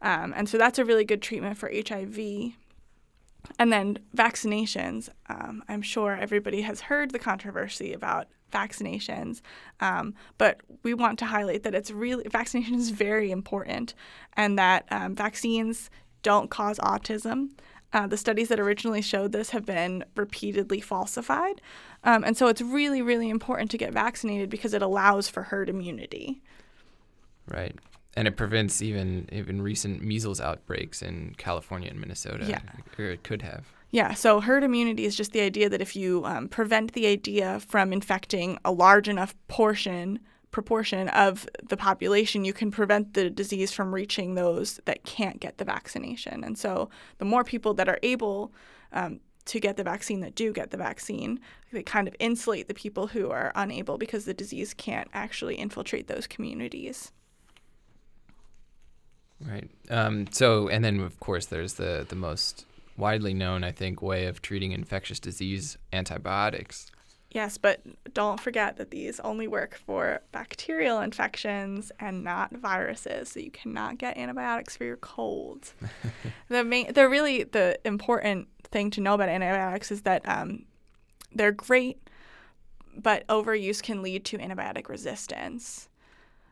Um, 0.00 0.32
and 0.36 0.48
so 0.48 0.58
that's 0.58 0.78
a 0.78 0.84
really 0.84 1.04
good 1.04 1.22
treatment 1.22 1.58
for 1.58 1.70
HIV. 1.70 2.18
And 3.58 3.72
then 3.72 3.98
vaccinations. 4.16 5.08
Um, 5.28 5.62
I'm 5.68 5.82
sure 5.82 6.16
everybody 6.16 6.62
has 6.62 6.82
heard 6.82 7.10
the 7.10 7.18
controversy 7.18 7.92
about 7.92 8.28
vaccinations, 8.52 9.40
um, 9.80 10.14
but 10.38 10.60
we 10.82 10.94
want 10.94 11.18
to 11.18 11.26
highlight 11.26 11.62
that 11.64 11.74
it's 11.74 11.90
really 11.90 12.24
vaccination 12.28 12.74
is 12.74 12.90
very 12.90 13.30
important, 13.30 13.94
and 14.34 14.58
that 14.58 14.86
um, 14.90 15.14
vaccines 15.14 15.90
don't 16.22 16.50
cause 16.50 16.78
autism. 16.78 17.50
Uh, 17.92 18.06
the 18.06 18.16
studies 18.16 18.48
that 18.48 18.60
originally 18.60 19.00
showed 19.00 19.32
this 19.32 19.50
have 19.50 19.64
been 19.64 20.04
repeatedly 20.14 20.80
falsified, 20.80 21.60
um, 22.04 22.24
and 22.24 22.36
so 22.36 22.46
it's 22.46 22.62
really, 22.62 23.02
really 23.02 23.28
important 23.28 23.70
to 23.70 23.78
get 23.78 23.92
vaccinated 23.92 24.48
because 24.48 24.74
it 24.74 24.82
allows 24.82 25.28
for 25.28 25.44
herd 25.44 25.68
immunity. 25.68 26.42
Right 27.46 27.76
and 28.18 28.26
it 28.26 28.36
prevents 28.36 28.82
even 28.82 29.28
even 29.30 29.62
recent 29.62 30.02
measles 30.02 30.40
outbreaks 30.40 31.02
in 31.02 31.36
California 31.38 31.88
and 31.88 32.00
Minnesota. 32.00 32.44
Yeah. 32.44 32.58
or 32.98 33.04
it 33.04 33.22
could 33.22 33.42
have. 33.42 33.64
Yeah, 33.92 34.12
so 34.14 34.40
herd 34.40 34.64
immunity 34.64 35.04
is 35.04 35.16
just 35.16 35.32
the 35.32 35.40
idea 35.40 35.68
that 35.68 35.80
if 35.80 35.94
you 35.94 36.24
um, 36.24 36.48
prevent 36.48 36.92
the 36.92 37.06
idea 37.06 37.60
from 37.60 37.92
infecting 37.92 38.58
a 38.64 38.72
large 38.72 39.08
enough 39.08 39.36
portion 39.46 40.18
proportion 40.50 41.08
of 41.10 41.46
the 41.62 41.76
population, 41.76 42.44
you 42.44 42.52
can 42.52 42.72
prevent 42.72 43.14
the 43.14 43.30
disease 43.30 43.70
from 43.70 43.94
reaching 43.94 44.34
those 44.34 44.80
that 44.86 45.04
can't 45.04 45.38
get 45.38 45.58
the 45.58 45.64
vaccination. 45.64 46.42
And 46.42 46.58
so, 46.58 46.90
the 47.18 47.24
more 47.24 47.44
people 47.44 47.72
that 47.74 47.88
are 47.88 48.00
able 48.02 48.52
um, 48.92 49.20
to 49.44 49.60
get 49.60 49.76
the 49.76 49.84
vaccine 49.84 50.20
that 50.20 50.34
do 50.34 50.52
get 50.52 50.70
the 50.70 50.76
vaccine, 50.76 51.38
they 51.72 51.84
kind 51.84 52.08
of 52.08 52.16
insulate 52.18 52.66
the 52.66 52.74
people 52.74 53.06
who 53.06 53.30
are 53.30 53.52
unable 53.54 53.96
because 53.96 54.24
the 54.24 54.34
disease 54.34 54.74
can't 54.74 55.08
actually 55.14 55.54
infiltrate 55.54 56.08
those 56.08 56.26
communities. 56.26 57.12
Right. 59.40 59.70
Um, 59.90 60.26
so, 60.32 60.68
and 60.68 60.84
then 60.84 61.00
of 61.00 61.18
course, 61.20 61.46
there's 61.46 61.74
the 61.74 62.04
the 62.08 62.16
most 62.16 62.66
widely 62.96 63.34
known, 63.34 63.62
I 63.62 63.70
think, 63.70 64.02
way 64.02 64.26
of 64.26 64.42
treating 64.42 64.72
infectious 64.72 65.20
disease: 65.20 65.78
antibiotics. 65.92 66.90
Yes, 67.30 67.58
but 67.58 67.82
don't 68.14 68.40
forget 68.40 68.78
that 68.78 68.90
these 68.90 69.20
only 69.20 69.46
work 69.46 69.78
for 69.84 70.20
bacterial 70.32 71.00
infections 71.00 71.92
and 72.00 72.24
not 72.24 72.52
viruses. 72.52 73.28
So 73.28 73.40
you 73.40 73.50
cannot 73.50 73.98
get 73.98 74.16
antibiotics 74.16 74.76
for 74.78 74.84
your 74.84 74.96
colds. 74.96 75.74
the 76.48 76.64
main, 76.64 76.92
the 76.94 77.06
really 77.06 77.44
the 77.44 77.78
important 77.84 78.48
thing 78.64 78.90
to 78.92 79.02
know 79.02 79.14
about 79.14 79.28
antibiotics 79.28 79.90
is 79.90 80.02
that 80.02 80.26
um, 80.26 80.64
they're 81.34 81.52
great, 81.52 82.00
but 82.96 83.26
overuse 83.28 83.82
can 83.82 84.02
lead 84.02 84.24
to 84.24 84.38
antibiotic 84.38 84.88
resistance. 84.88 85.90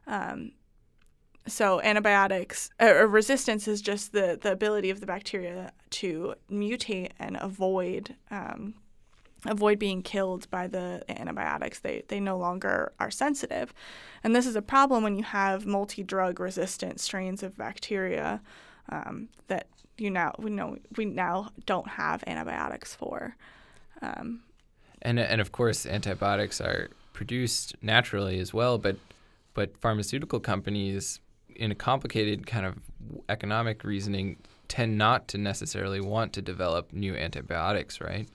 Um, 0.06 0.52
so 1.46 1.80
antibiotics 1.80 2.70
uh, 2.80 3.06
resistance 3.06 3.68
is 3.68 3.80
just 3.80 4.12
the, 4.12 4.38
the 4.40 4.52
ability 4.52 4.90
of 4.90 5.00
the 5.00 5.06
bacteria 5.06 5.72
to 5.90 6.34
mutate 6.50 7.12
and 7.18 7.36
avoid 7.40 8.14
um, 8.30 8.74
avoid 9.44 9.78
being 9.78 10.02
killed 10.02 10.50
by 10.50 10.66
the 10.66 11.04
antibiotics. 11.08 11.78
They 11.80 12.02
they 12.08 12.20
no 12.20 12.36
longer 12.36 12.92
are 12.98 13.10
sensitive, 13.10 13.72
and 14.24 14.34
this 14.34 14.46
is 14.46 14.56
a 14.56 14.62
problem 14.62 15.02
when 15.02 15.16
you 15.16 15.24
have 15.24 15.66
multi-drug 15.66 16.40
resistant 16.40 17.00
strains 17.00 17.42
of 17.42 17.56
bacteria 17.56 18.40
um, 18.88 19.28
that 19.48 19.68
you 19.98 20.10
now 20.10 20.34
we 20.38 20.50
know 20.50 20.78
we 20.96 21.04
now 21.04 21.50
don't 21.64 21.88
have 21.88 22.24
antibiotics 22.26 22.94
for. 22.94 23.36
Um, 24.02 24.42
and 25.02 25.18
and 25.18 25.40
of 25.40 25.52
course 25.52 25.86
antibiotics 25.86 26.60
are 26.60 26.90
produced 27.12 27.76
naturally 27.80 28.38
as 28.38 28.52
well, 28.52 28.78
but 28.78 28.96
but 29.54 29.76
pharmaceutical 29.78 30.40
companies 30.40 31.20
in 31.58 31.70
a 31.70 31.74
complicated 31.74 32.46
kind 32.46 32.66
of 32.66 32.76
economic 33.28 33.84
reasoning, 33.84 34.36
tend 34.68 34.98
not 34.98 35.28
to 35.28 35.38
necessarily 35.38 36.00
want 36.00 36.32
to 36.34 36.42
develop 36.42 36.92
new 36.92 37.14
antibiotics, 37.14 38.00
right? 38.00 38.28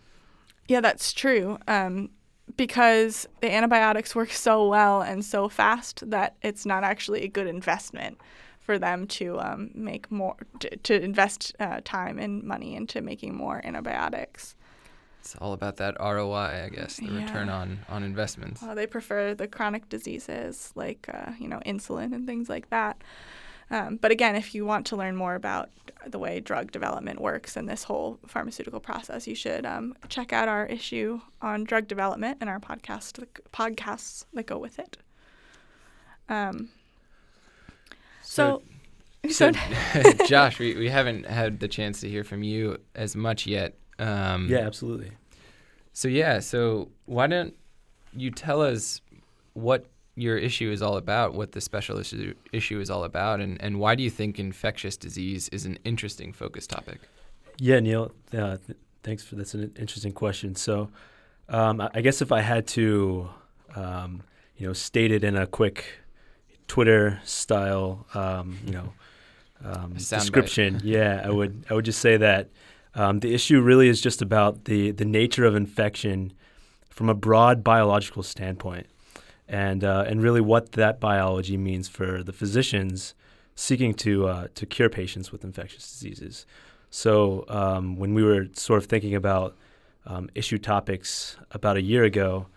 Yeah, 0.68 0.82
that's 0.82 1.14
true. 1.14 1.58
Um, 1.68 2.10
because 2.58 3.28
the 3.42 3.52
antibiotics 3.52 4.16
work 4.16 4.32
so 4.32 4.68
well 4.68 5.02
and 5.02 5.24
so 5.24 5.50
fast 5.50 6.10
that 6.10 6.36
it's 6.42 6.66
not 6.66 6.84
actually 6.84 7.24
a 7.24 7.28
good 7.28 7.48
investment 7.48 8.18
for 8.60 8.78
them 8.78 9.08
to 9.08 9.40
um, 9.40 9.72
make 9.74 10.12
more 10.12 10.36
to, 10.60 10.76
to 10.78 11.02
invest 11.02 11.56
uh, 11.60 11.82
time 11.84 12.20
and 12.20 12.44
money 12.44 12.76
into 12.76 13.02
making 13.02 13.36
more 13.36 13.62
antibiotics. 13.64 14.56
It's 15.22 15.36
all 15.36 15.54
about 15.54 15.78
that 15.78 15.96
ROI, 16.00 16.64
I 16.66 16.70
guess, 16.74 16.98
the 16.98 17.06
yeah. 17.06 17.24
return 17.24 17.48
on 17.48 17.80
on 17.88 18.02
investments. 18.02 18.64
Well, 18.64 18.74
they 18.74 18.88
prefer 18.88 19.36
the 19.36 19.48
chronic 19.48 19.88
diseases 19.88 20.72
like 20.74 21.08
uh, 21.14 21.34
you 21.40 21.48
know 21.48 21.60
insulin 21.64 22.12
and 22.16 22.26
things 22.26 22.50
like 22.50 22.72
that. 22.72 23.04
Um, 23.70 23.98
but 23.98 24.12
again, 24.12 24.36
if 24.36 24.56
you 24.56 24.66
want 24.66 24.88
to 24.88 24.96
learn 24.96 25.16
more 25.16 25.36
about 25.36 25.70
the 26.08 26.18
way 26.18 26.40
drug 26.40 26.72
development 26.72 27.22
works 27.22 27.56
and 27.56 27.70
this 27.70 27.84
whole 27.84 28.18
pharmaceutical 28.26 28.80
process, 28.80 29.28
you 29.28 29.36
should 29.36 29.64
um, 29.64 29.96
check 30.10 30.34
out 30.34 30.50
our 30.50 30.66
issue 30.66 31.22
on 31.40 31.66
drug 31.66 31.88
development 31.88 32.40
and 32.42 32.50
our 32.50 32.60
podcast 32.60 33.24
podcasts 33.54 34.26
that 34.34 34.48
go 34.48 34.58
with 34.58 34.80
it. 34.80 34.98
Um, 36.30 36.70
So, 38.24 38.64
So, 39.30 39.52
so 39.52 39.52
Josh, 40.26 40.58
we, 40.58 40.76
we 40.76 40.90
haven't 40.90 41.28
had 41.28 41.60
the 41.60 41.68
chance 41.68 42.02
to 42.02 42.10
hear 42.10 42.24
from 42.24 42.42
you 42.42 42.80
as 42.96 43.16
much 43.16 43.46
yet. 43.46 43.76
Um, 44.02 44.48
Yeah, 44.50 44.60
absolutely. 44.60 45.12
So 45.94 46.08
yeah, 46.08 46.40
so 46.40 46.90
why 47.06 47.28
don't 47.28 47.54
you 48.14 48.32
tell 48.32 48.62
us 48.62 49.02
what 49.54 49.86
your 50.16 50.38
issue 50.38 50.72
is 50.72 50.82
all 50.82 50.98
about, 50.98 51.34
what 51.34 51.52
the 51.52 51.62
special 51.62 51.98
issue, 51.98 52.34
issue 52.52 52.80
is 52.80 52.90
all 52.90 53.04
about, 53.04 53.40
and, 53.40 53.62
and 53.62 53.80
why 53.80 53.96
do 53.96 54.04
you 54.04 54.10
think 54.10 54.40
infectious 54.40 54.98
disease 54.98 55.50
is 55.50 55.66
an 55.66 55.78
interesting 55.84 56.34
focus 56.34 56.68
topic? 56.68 57.00
Yeah, 57.58 57.80
Neil. 57.80 58.12
Uh, 58.34 58.58
th- 58.66 58.78
thanks 59.04 59.24
for 59.24 59.36
that's 59.36 59.54
an 59.54 59.74
interesting 59.80 60.12
question. 60.14 60.56
So, 60.56 60.90
um, 61.50 61.82
I, 61.82 61.90
I 61.96 62.02
guess 62.02 62.22
if 62.22 62.32
I 62.32 62.42
had 62.42 62.68
to, 62.68 63.30
um, 63.76 64.24
you 64.58 64.68
know, 64.68 64.74
state 64.74 65.12
it 65.12 65.24
in 65.24 65.36
a 65.36 65.46
quick 65.48 65.86
Twitter 66.68 67.20
style, 67.24 68.06
um, 68.14 68.58
you 68.66 68.74
know, 68.74 68.94
um, 69.66 69.94
description, 69.94 70.82
yeah, 70.84 71.22
I 71.24 71.30
would 71.30 71.66
I 71.70 71.74
would 71.74 71.86
just 71.86 72.00
say 72.00 72.18
that 72.18 72.50
um, 72.96 73.20
the 73.20 73.34
issue 73.34 73.62
really 73.62 73.88
is 73.88 74.02
just 74.02 74.22
about 74.22 74.66
the 74.66 74.92
the 74.92 75.06
nature 75.06 75.46
of 75.46 75.56
infection 75.56 76.34
from 76.90 77.10
a 77.10 77.14
broad 77.14 77.64
biological 77.64 78.24
standpoint, 78.24 78.88
and 79.48 79.84
uh, 79.84 80.06
and 80.08 80.22
really 80.22 80.42
what 80.42 80.74
that 80.74 81.00
biology 81.00 81.58
means 81.58 81.88
for 81.88 82.24
the 82.24 82.34
physicians 82.34 83.16
seeking 83.56 83.94
to 83.94 84.28
uh, 84.28 84.48
to 84.56 84.66
cure 84.66 84.90
patients 84.90 85.32
with 85.32 85.44
infectious 85.44 85.90
diseases. 85.92 86.46
So 86.90 87.46
um, 87.48 87.96
when 87.96 88.14
we 88.14 88.24
were 88.24 88.48
sort 88.54 88.78
of 88.84 88.86
thinking 88.90 89.16
about 89.16 89.56
um, 90.06 90.30
issue 90.36 90.58
topics 90.58 91.38
about 91.52 91.78
a 91.78 91.82
year 91.82 92.04
ago, 92.04 92.48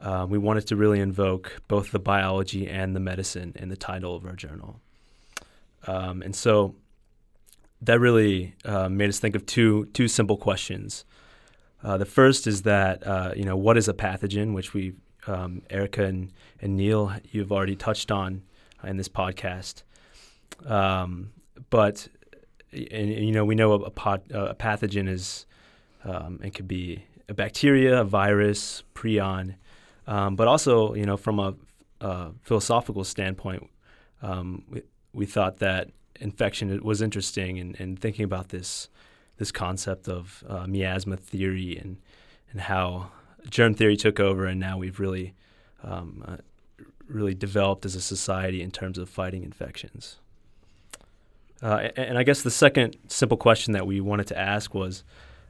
uh, 0.00 0.26
we 0.28 0.38
wanted 0.38 0.66
to 0.68 0.76
really 0.76 1.00
invoke 1.00 1.60
both 1.66 1.90
the 1.90 1.98
biology 1.98 2.68
and 2.68 2.94
the 2.94 3.00
medicine 3.00 3.52
in 3.56 3.68
the 3.68 3.76
title 3.76 4.14
of 4.14 4.24
our 4.24 4.36
journal. 4.36 4.80
Um, 5.86 6.22
and 6.22 6.36
so 6.36 6.76
that 7.82 7.98
really 7.98 8.54
uh, 8.64 8.88
made 8.88 9.08
us 9.08 9.18
think 9.18 9.34
of 9.34 9.44
two 9.44 9.86
two 9.86 10.08
simple 10.08 10.36
questions. 10.36 11.04
Uh, 11.82 11.98
the 11.98 12.06
first 12.06 12.46
is 12.46 12.62
that 12.62 13.04
uh, 13.06 13.32
you 13.36 13.44
know 13.44 13.56
what 13.56 13.76
is 13.76 13.88
a 13.88 13.94
pathogen, 13.94 14.54
which 14.54 14.72
we 14.72 14.94
um, 15.26 15.62
Erica 15.68 16.04
and, 16.04 16.32
and 16.60 16.76
Neil 16.76 17.12
you've 17.30 17.52
already 17.52 17.76
touched 17.76 18.10
on 18.10 18.42
in 18.84 18.96
this 18.96 19.08
podcast. 19.08 19.82
Um, 20.64 21.32
but 21.70 22.08
and, 22.72 23.10
you 23.10 23.32
know 23.32 23.44
we 23.44 23.54
know 23.54 23.72
a, 23.72 23.78
a, 23.80 23.90
pot, 23.90 24.22
a 24.30 24.54
pathogen 24.54 25.08
is 25.08 25.46
um, 26.04 26.40
it 26.42 26.54
could 26.54 26.68
be 26.68 27.04
a 27.28 27.34
bacteria, 27.34 28.00
a 28.00 28.04
virus, 28.04 28.84
prion, 28.94 29.56
um, 30.06 30.36
but 30.36 30.46
also 30.46 30.94
you 30.94 31.04
know 31.04 31.16
from 31.16 31.40
a, 31.40 31.54
a 32.00 32.30
philosophical 32.42 33.02
standpoint, 33.02 33.68
um, 34.22 34.64
we, 34.68 34.82
we 35.12 35.26
thought 35.26 35.58
that 35.58 35.90
infection 36.20 36.70
it 36.70 36.84
was 36.84 37.02
interesting 37.02 37.58
and, 37.58 37.98
thinking 37.98 38.24
about 38.24 38.50
this 38.50 38.88
this 39.38 39.50
concept 39.50 40.08
of 40.08 40.44
uh, 40.48 40.66
miasma 40.66 41.16
theory 41.16 41.76
and 41.76 41.98
and 42.50 42.62
how 42.62 43.10
germ 43.48 43.74
theory 43.74 43.96
took 43.96 44.20
over 44.20 44.46
and 44.46 44.60
now 44.60 44.78
we've 44.78 45.00
really 45.00 45.34
um, 45.82 46.24
uh, 46.26 46.36
really 47.08 47.34
developed 47.34 47.84
as 47.84 47.94
a 47.94 48.00
society 48.00 48.62
in 48.62 48.70
terms 48.70 48.98
of 48.98 49.08
fighting 49.08 49.42
infections. 49.42 50.16
Uh, 51.62 51.90
and, 51.96 52.08
and, 52.08 52.18
I 52.18 52.24
guess 52.24 52.42
the 52.42 52.50
second 52.50 52.96
simple 53.06 53.36
question 53.36 53.72
that 53.74 53.86
we 53.86 54.00
wanted 54.00 54.26
to 54.28 54.38
ask 54.38 54.74
was, 54.74 55.04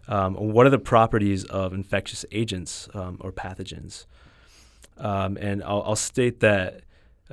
um, 0.09 0.35
what 0.35 0.67
are 0.67 0.71
the 0.71 0.79
properties 0.79 1.45
of 1.45 1.73
infectious 1.73 2.25
agents 2.33 2.89
um, 2.93 3.17
or 3.21 3.33
pathogens? 3.33 4.05
Um, 4.99 5.39
and 5.39 5.63
I'll, 5.63 5.83
I'll, 5.87 5.97
state 5.97 6.41
that, 6.41 6.83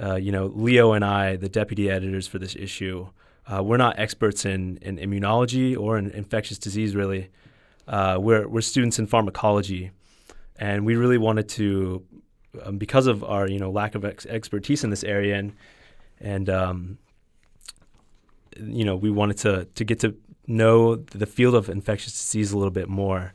uh, 0.02 0.16
you 0.16 0.32
know, 0.32 0.46
Leo 0.46 0.94
and 0.94 1.04
I, 1.04 1.36
the 1.36 1.50
deputy 1.50 1.90
editors 1.90 2.26
for 2.26 2.40
this 2.40 2.56
issue, 2.56 3.10
uh, 3.50 3.64
we're 3.64 3.78
not 3.78 3.98
experts 3.98 4.46
in, 4.46 4.78
in 4.82 4.98
immunology 4.98 5.78
or 5.78 5.98
in 5.98 6.12
infectious 6.12 6.60
disease, 6.60 6.96
really. 6.96 7.30
Uh, 7.88 8.18
we're, 8.20 8.48
we're 8.48 8.62
students 8.62 9.00
in 9.00 9.08
pharmacology, 9.08 9.90
and 10.58 10.86
we 10.86 10.96
really 10.96 11.18
wanted 11.18 11.50
to, 11.50 12.06
um, 12.64 12.78
because 12.78 13.08
of 13.08 13.24
our 13.24 13.48
you 13.48 13.58
know 13.58 13.72
lack 13.72 13.96
of 13.96 14.06
ex- 14.06 14.28
expertise 14.28 14.84
in 14.84 14.92
this 14.92 15.04
area, 15.04 15.36
and 15.36 15.54
and 16.20 16.50
um, 16.50 16.98
you 18.56 18.86
know 18.86 18.96
we 18.96 19.10
wanted 19.10 19.38
to 19.38 19.66
to 19.74 19.84
get 19.84 20.00
to 20.02 20.16
know 20.46 20.96
the 20.96 21.26
field 21.26 21.56
of 21.56 21.70
infectious 21.70 22.14
disease 22.14 22.52
a 22.52 22.58
little 22.58 22.72
bit 22.72 22.88
more, 22.88 23.34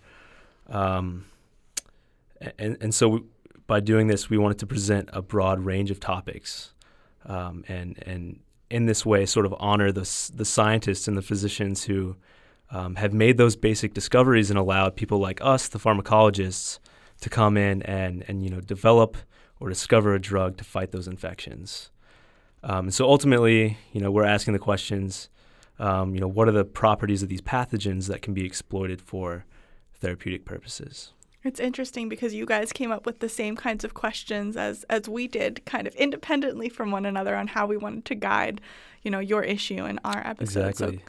um, 0.68 1.24
and 2.58 2.76
and 2.80 2.94
so 2.94 3.08
we, 3.08 3.22
by 3.66 3.80
doing 3.80 4.06
this, 4.06 4.30
we 4.30 4.38
wanted 4.38 4.58
to 4.60 4.66
present 4.66 5.08
a 5.12 5.22
broad 5.22 5.58
range 5.64 5.90
of 5.90 5.98
topics, 5.98 6.72
um, 7.26 7.64
and 7.66 8.00
and 8.06 8.38
in 8.70 8.86
this 8.86 9.04
way, 9.04 9.26
sort 9.26 9.46
of 9.46 9.54
honor 9.58 9.92
the 9.92 10.30
the 10.34 10.44
scientists 10.44 11.08
and 11.08 11.16
the 11.16 11.22
physicians 11.22 11.84
who 11.84 12.16
um, 12.70 12.96
have 12.96 13.12
made 13.12 13.36
those 13.36 13.56
basic 13.56 13.94
discoveries 13.94 14.50
and 14.50 14.58
allowed 14.58 14.96
people 14.96 15.18
like 15.18 15.40
us, 15.42 15.68
the 15.68 15.78
pharmacologists, 15.78 16.78
to 17.20 17.30
come 17.30 17.56
in 17.56 17.82
and 17.82 18.24
and 18.28 18.42
you 18.42 18.50
know 18.50 18.60
develop 18.60 19.16
or 19.60 19.68
discover 19.68 20.14
a 20.14 20.20
drug 20.20 20.56
to 20.56 20.64
fight 20.64 20.90
those 20.90 21.08
infections. 21.08 21.90
Um, 22.62 22.90
so 22.90 23.06
ultimately, 23.06 23.78
you 23.92 24.00
know, 24.00 24.10
we're 24.10 24.24
asking 24.24 24.54
the 24.54 24.58
questions. 24.58 25.28
Um, 25.78 26.14
you 26.14 26.20
know, 26.20 26.28
what 26.28 26.48
are 26.48 26.52
the 26.52 26.64
properties 26.64 27.22
of 27.22 27.28
these 27.28 27.42
pathogens 27.42 28.06
that 28.08 28.22
can 28.22 28.32
be 28.32 28.44
exploited 28.44 29.00
for 29.00 29.44
therapeutic 29.94 30.44
purposes? 30.44 31.12
It's 31.44 31.60
interesting 31.60 32.08
because 32.08 32.32
you 32.32 32.46
guys 32.46 32.72
came 32.72 32.90
up 32.90 33.04
with 33.04 33.18
the 33.18 33.28
same 33.28 33.54
kinds 33.54 33.84
of 33.84 33.92
questions 33.92 34.56
as 34.56 34.84
as 34.84 35.08
we 35.08 35.28
did, 35.28 35.64
kind 35.66 35.86
of 35.86 35.94
independently 35.94 36.70
from 36.70 36.90
one 36.90 37.04
another 37.04 37.36
on 37.36 37.48
how 37.48 37.66
we 37.66 37.76
wanted 37.76 38.06
to 38.06 38.14
guide, 38.14 38.62
you 39.02 39.10
know, 39.10 39.18
your 39.18 39.42
issue 39.42 39.84
in 39.84 40.00
our 40.04 40.26
episode. 40.26 40.68
Exactly. 40.68 41.02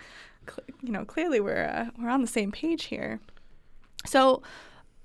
So, 0.46 0.54
cl- 0.54 0.78
you 0.82 0.92
know, 0.92 1.06
clearly 1.06 1.40
we're 1.40 1.66
uh, 1.66 1.86
we're 1.98 2.10
on 2.10 2.22
the 2.22 2.28
same 2.28 2.52
page 2.52 2.86
here. 2.86 3.22
So, 4.06 4.44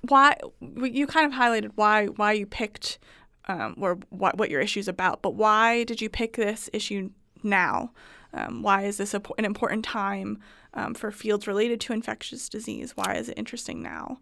why 0.08 0.36
you 0.60 1.06
kind 1.06 1.32
of 1.32 1.38
highlighted 1.38 1.70
why 1.76 2.06
why 2.06 2.32
you 2.32 2.46
picked 2.46 2.98
um, 3.46 3.76
or 3.80 3.98
what 4.08 4.36
what 4.36 4.50
your 4.50 4.60
issue 4.60 4.80
is 4.80 4.88
about, 4.88 5.22
but 5.22 5.36
why 5.36 5.84
did 5.84 6.00
you 6.00 6.08
pick 6.08 6.36
this 6.36 6.68
issue 6.72 7.10
now? 7.44 7.92
Um, 8.32 8.62
why 8.62 8.82
is 8.82 8.96
this 8.96 9.14
a, 9.14 9.22
an 9.38 9.44
important 9.44 9.84
time 9.84 10.38
um, 10.74 10.94
for 10.94 11.10
fields 11.10 11.46
related 11.46 11.80
to 11.82 11.92
infectious 11.92 12.48
disease? 12.48 12.92
Why 12.96 13.14
is 13.14 13.28
it 13.28 13.38
interesting 13.38 13.82
now? 13.82 14.18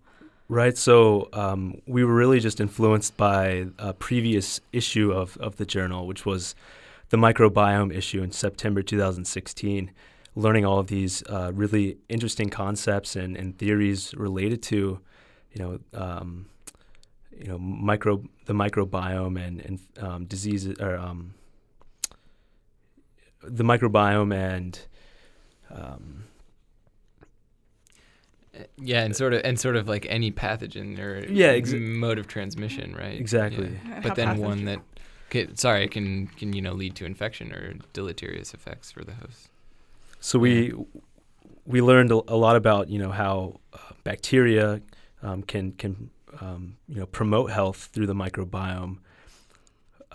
Right. 0.51 0.79
So 0.79 1.29
um, 1.35 1.83
we 1.87 2.05
were 2.05 2.15
really 2.15 2.41
just 2.41 2.59
influenced 2.59 3.19
by 3.19 3.67
a 3.79 3.93
previous 3.93 4.63
issue 4.73 5.13
of, 5.13 5.37
of 5.37 5.57
the 5.57 5.67
journal, 5.67 6.07
which 6.07 6.25
was 6.25 6.55
the 7.11 7.19
microbiome 7.19 7.95
issue 7.95 8.23
in 8.23 8.33
September 8.33 8.81
2016, 8.81 9.91
learning 10.35 10.65
all 10.65 10.79
of 10.79 10.87
these 10.87 11.23
uh, 11.25 11.53
really 11.55 11.99
interesting 12.09 12.49
concepts 12.49 13.15
and, 13.15 13.37
and 13.37 13.59
theories 13.59 14.15
related 14.15 14.63
to, 14.63 15.01
you 15.53 15.63
know, 15.63 15.81
um, 15.93 16.47
you 17.39 17.49
know, 17.49 17.59
micro 17.59 18.25
the 18.47 18.55
microbiome 18.55 19.39
and, 19.39 19.61
and 19.61 19.81
um, 20.01 20.25
diseases 20.25 20.79
or 20.81 20.97
um, 20.97 21.35
the 23.43 23.65
microbiome 23.65 24.35
and 24.35 24.81
um, 25.71 26.25
Yeah, 28.77 29.05
and 29.05 29.15
sort 29.15 29.35
of 29.35 29.43
and 29.45 29.59
sort 29.59 29.77
of 29.77 29.89
like 29.89 30.07
any 30.09 30.31
pathogen 30.31 30.99
or 30.99 31.25
Yeah, 31.31 31.53
exa- 31.53 31.81
mode 31.81 32.19
of 32.19 32.27
transmission, 32.27 32.95
right? 32.95 33.19
Exactly. 33.19 33.79
Yeah. 33.89 34.01
But 34.01 34.15
then 34.15 34.39
one 34.39 34.65
that, 34.65 34.81
can, 35.31 35.57
sorry, 35.57 35.89
can 35.89 36.27
can 36.29 36.53
you 36.53 36.63
know 36.63 36.73
lead 36.73 36.95
to 36.97 37.05
infection 37.05 37.53
or 37.53 37.75
deleterious 37.93 38.55
effects 38.55 38.91
for 38.91 39.05
the 39.05 39.13
host. 39.15 39.51
So 40.21 40.39
we 40.39 40.75
we 41.67 41.81
learned 41.81 42.11
a, 42.11 42.21
a 42.29 42.37
lot 42.37 42.57
about 42.57 42.89
you 42.89 42.99
know 42.99 43.11
how 43.11 43.61
uh, 43.73 43.79
bacteria 44.05 44.81
um, 45.23 45.43
can 45.43 45.73
can 45.73 46.11
um, 46.41 46.77
you 46.89 46.97
know 46.97 47.07
promote 47.07 47.51
health 47.51 47.91
through 47.93 48.07
the 48.07 48.15
microbiome, 48.15 48.99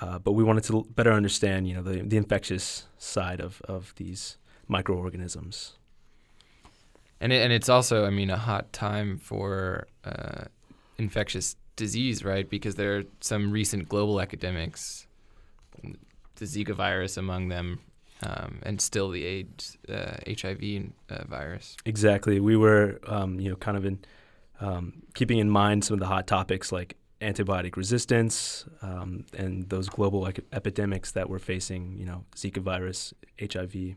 uh, 0.02 0.20
but 0.20 0.32
we 0.34 0.44
wanted 0.44 0.64
to 0.66 0.86
better 0.96 1.12
understand 1.14 1.68
you 1.68 1.76
know 1.76 1.84
the 1.84 2.02
the 2.02 2.18
infectious 2.18 2.88
side 2.98 3.40
of 3.40 3.62
of 3.68 3.94
these 3.96 4.38
microorganisms. 4.68 5.78
And 7.24 7.32
it, 7.32 7.42
and 7.42 7.54
it's 7.54 7.70
also, 7.70 8.06
I 8.06 8.10
mean, 8.10 8.30
a 8.30 8.38
hot 8.38 8.74
time 8.74 9.18
for 9.18 9.88
uh, 10.04 10.44
infectious 10.98 11.56
disease, 11.78 12.26
right? 12.26 12.50
Because 12.50 12.76
there 12.76 12.98
are 12.98 13.04
some 13.22 13.50
recent 13.50 13.88
global 13.88 14.20
epidemics, 14.20 15.08
the 15.82 16.44
Zika 16.46 16.76
virus 16.76 17.16
among 17.16 17.48
them, 17.48 17.80
um, 18.24 18.60
and 18.64 18.82
still 18.82 19.10
the 19.10 19.24
AIDS, 19.24 19.78
uh, 19.88 20.18
HIV 20.28 20.92
uh, 21.10 21.24
virus. 21.26 21.78
Exactly. 21.86 22.42
We 22.42 22.58
were 22.58 23.00
um, 23.08 23.40
you 23.40 23.50
know 23.52 23.56
kind 23.56 23.78
of 23.78 23.86
in 23.86 24.00
um, 24.60 25.04
keeping 25.14 25.40
in 25.40 25.50
mind 25.50 25.86
some 25.86 25.94
of 25.94 26.02
the 26.02 26.08
hot 26.08 26.28
topics 26.28 26.74
like 26.74 26.98
antibiotic 27.22 27.78
resistance 27.78 28.66
um, 28.82 29.24
and 29.34 29.70
those 29.70 29.88
global 29.88 30.28
epidemics 30.52 31.12
that 31.12 31.30
we're 31.30 31.40
facing. 31.40 31.96
You 31.98 32.06
know, 32.06 32.26
Zika 32.36 32.62
virus, 32.62 33.14
HIV. 33.40 33.96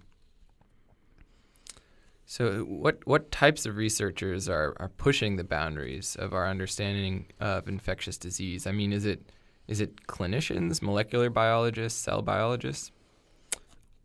So, 2.28 2.64
what 2.64 3.06
what 3.06 3.30
types 3.30 3.66
of 3.66 3.76
researchers 3.76 4.48
are, 4.48 4.74
are 4.78 4.88
pushing 4.88 5.36
the 5.36 5.44
boundaries 5.44 6.16
of 6.16 6.34
our 6.34 6.48
understanding 6.48 7.26
of 7.38 7.68
infectious 7.68 8.18
disease? 8.18 8.66
I 8.66 8.72
mean, 8.72 8.92
is 8.92 9.06
it 9.06 9.30
is 9.68 9.80
it 9.80 10.08
clinicians, 10.08 10.82
molecular 10.82 11.30
biologists, 11.30 12.00
cell 12.00 12.22
biologists? 12.22 12.90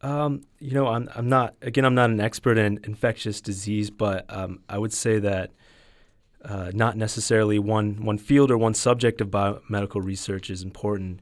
Um, 0.04 0.44
you 0.60 0.76
know, 0.76 0.88
I'm 0.88 1.10
I'm 1.16 1.30
not 1.30 1.56
again. 1.64 1.84
I'm 1.84 1.96
not 1.96 2.12
an 2.12 2.20
expert 2.20 2.60
in 2.60 2.80
infectious 2.84 3.42
disease, 3.42 3.90
but 3.90 4.26
um, 4.30 4.60
I 4.70 4.78
would 4.78 4.94
say 4.94 5.18
that 5.18 5.50
uh, 6.46 6.70
not 6.76 6.96
necessarily 6.98 7.58
one 7.58 8.06
one 8.06 8.20
field 8.20 8.52
or 8.52 8.58
one 8.58 8.76
subject 8.76 9.20
of 9.22 9.30
biomedical 9.30 10.04
research 10.04 10.52
is 10.52 10.62
important 10.62 11.22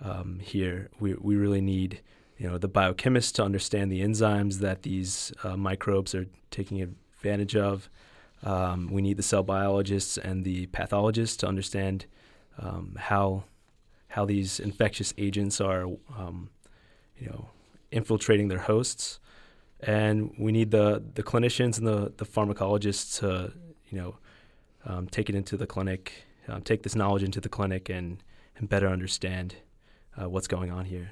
um, 0.00 0.40
here. 0.40 0.90
We 0.98 1.14
we 1.14 1.36
really 1.36 1.60
need 1.60 2.00
you 2.40 2.48
know 2.48 2.56
the 2.56 2.70
biochemists 2.70 3.34
to 3.34 3.44
understand 3.44 3.92
the 3.92 4.00
enzymes 4.00 4.60
that 4.60 4.82
these 4.82 5.30
uh, 5.44 5.58
microbes 5.58 6.14
are 6.14 6.26
taking 6.50 6.80
advantage 6.80 7.54
of. 7.54 7.90
Um, 8.42 8.88
we 8.90 9.02
need 9.02 9.18
the 9.18 9.22
cell 9.22 9.42
biologists 9.42 10.16
and 10.16 10.42
the 10.42 10.64
pathologists 10.68 11.36
to 11.38 11.46
understand 11.46 12.06
um, 12.58 12.96
how 12.98 13.44
how 14.08 14.24
these 14.24 14.58
infectious 14.58 15.12
agents 15.18 15.60
are, 15.60 15.84
um, 16.16 16.48
you 17.18 17.26
know, 17.26 17.50
infiltrating 17.92 18.48
their 18.48 18.60
hosts, 18.60 19.20
and 19.80 20.34
we 20.38 20.50
need 20.50 20.70
the 20.70 21.04
the 21.14 21.22
clinicians 21.22 21.76
and 21.76 21.86
the 21.86 22.10
the 22.16 22.24
pharmacologists 22.24 23.20
to 23.20 23.52
you 23.90 23.98
know 23.98 24.16
um, 24.86 25.06
take 25.08 25.28
it 25.28 25.34
into 25.34 25.58
the 25.58 25.66
clinic, 25.66 26.24
um, 26.48 26.62
take 26.62 26.84
this 26.84 26.96
knowledge 26.96 27.22
into 27.22 27.38
the 27.38 27.50
clinic, 27.50 27.90
and 27.90 28.22
and 28.56 28.70
better 28.70 28.88
understand 28.88 29.56
uh, 30.18 30.26
what's 30.26 30.48
going 30.48 30.70
on 30.70 30.86
here. 30.86 31.10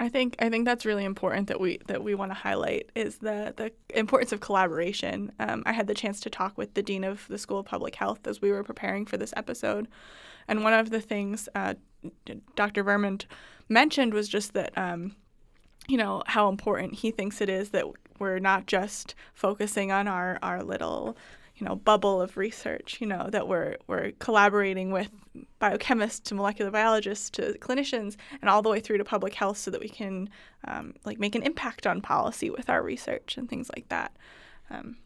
I 0.00 0.08
think 0.08 0.34
I 0.40 0.48
think 0.50 0.64
that's 0.64 0.84
really 0.84 1.04
important 1.04 1.48
that 1.48 1.60
we 1.60 1.78
that 1.86 2.02
we 2.02 2.14
want 2.14 2.30
to 2.30 2.34
highlight 2.34 2.90
is 2.94 3.18
the 3.18 3.54
the 3.56 3.72
importance 3.96 4.32
of 4.32 4.40
collaboration. 4.40 5.30
Um, 5.38 5.62
I 5.66 5.72
had 5.72 5.86
the 5.86 5.94
chance 5.94 6.20
to 6.20 6.30
talk 6.30 6.58
with 6.58 6.74
the 6.74 6.82
dean 6.82 7.04
of 7.04 7.26
the 7.28 7.38
School 7.38 7.60
of 7.60 7.66
Public 7.66 7.94
Health 7.94 8.26
as 8.26 8.42
we 8.42 8.50
were 8.50 8.64
preparing 8.64 9.06
for 9.06 9.16
this 9.16 9.32
episode, 9.36 9.86
and 10.48 10.64
one 10.64 10.72
of 10.72 10.90
the 10.90 11.00
things 11.00 11.48
uh, 11.54 11.74
Dr. 12.56 12.82
Vermund 12.82 13.26
mentioned 13.68 14.14
was 14.14 14.28
just 14.28 14.52
that 14.54 14.76
um, 14.76 15.14
you 15.86 15.96
know 15.96 16.22
how 16.26 16.48
important 16.48 16.94
he 16.94 17.12
thinks 17.12 17.40
it 17.40 17.48
is 17.48 17.70
that 17.70 17.84
we're 18.18 18.40
not 18.40 18.66
just 18.66 19.14
focusing 19.32 19.92
on 19.92 20.08
our 20.08 20.38
our 20.42 20.62
little 20.64 21.16
you 21.56 21.66
know 21.66 21.76
bubble 21.76 22.20
of 22.20 22.36
research 22.36 22.98
you 23.00 23.06
know 23.06 23.28
that 23.30 23.46
we're 23.46 23.76
we're 23.86 24.12
collaborating 24.18 24.90
with 24.90 25.10
biochemists 25.60 26.22
to 26.22 26.34
molecular 26.34 26.70
biologists 26.70 27.30
to 27.30 27.56
clinicians 27.58 28.16
and 28.40 28.50
all 28.50 28.62
the 28.62 28.68
way 28.68 28.80
through 28.80 28.98
to 28.98 29.04
public 29.04 29.34
health 29.34 29.56
so 29.58 29.70
that 29.70 29.80
we 29.80 29.88
can 29.88 30.28
um, 30.66 30.94
like 31.04 31.18
make 31.18 31.34
an 31.34 31.42
impact 31.42 31.86
on 31.86 32.00
policy 32.00 32.50
with 32.50 32.68
our 32.68 32.82
research 32.82 33.36
and 33.36 33.48
things 33.48 33.70
like 33.76 33.88
that 33.88 34.16
um, 34.70 34.96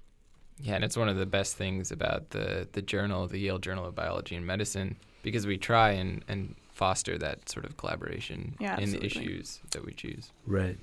yeah 0.60 0.74
and 0.74 0.84
it's 0.84 0.96
one 0.96 1.08
of 1.08 1.16
the 1.16 1.26
best 1.26 1.56
things 1.56 1.90
about 1.90 2.30
the 2.30 2.66
the 2.72 2.82
journal 2.82 3.26
the 3.26 3.38
Yale 3.38 3.58
Journal 3.58 3.84
of 3.84 3.94
Biology 3.94 4.34
and 4.34 4.46
Medicine 4.46 4.96
because 5.22 5.46
we 5.46 5.58
try 5.58 5.90
and 5.90 6.24
and 6.28 6.54
foster 6.78 7.18
that 7.18 7.48
sort 7.48 7.66
of 7.66 7.76
collaboration 7.76 8.54
yeah, 8.60 8.78
in 8.78 8.92
the 8.92 9.04
issues 9.04 9.58
that 9.72 9.84
we 9.84 9.92
choose. 9.92 10.30
Right. 10.46 10.78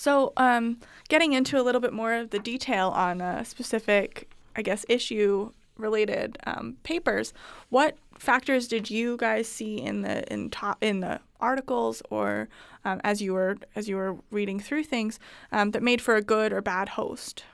So, 0.00 0.32
um, 0.38 0.78
getting 1.10 1.34
into 1.34 1.60
a 1.60 1.62
little 1.62 1.80
bit 1.82 1.92
more 1.92 2.14
of 2.14 2.30
the 2.30 2.38
detail 2.38 2.88
on 2.88 3.20
a 3.20 3.44
specific, 3.44 4.32
I 4.56 4.62
guess, 4.62 4.86
issue 4.88 5.52
related 5.76 6.38
um, 6.44 6.78
papers, 6.84 7.34
what 7.68 7.98
factors 8.18 8.66
did 8.66 8.88
you 8.88 9.18
guys 9.18 9.46
see 9.46 9.76
in 9.76 10.00
the 10.00 10.24
in 10.32 10.48
top 10.48 10.78
in 10.80 11.00
the 11.00 11.20
articles 11.38 12.00
or 12.08 12.48
um, 12.86 13.02
as 13.04 13.20
you 13.20 13.34
were 13.34 13.58
as 13.76 13.90
you 13.90 13.96
were 13.96 14.16
reading 14.30 14.58
through 14.58 14.84
things 14.84 15.20
um, 15.52 15.72
that 15.72 15.82
made 15.82 16.00
for 16.00 16.16
a 16.16 16.22
good 16.22 16.50
or 16.50 16.62
bad 16.62 16.88
host? 16.88 17.44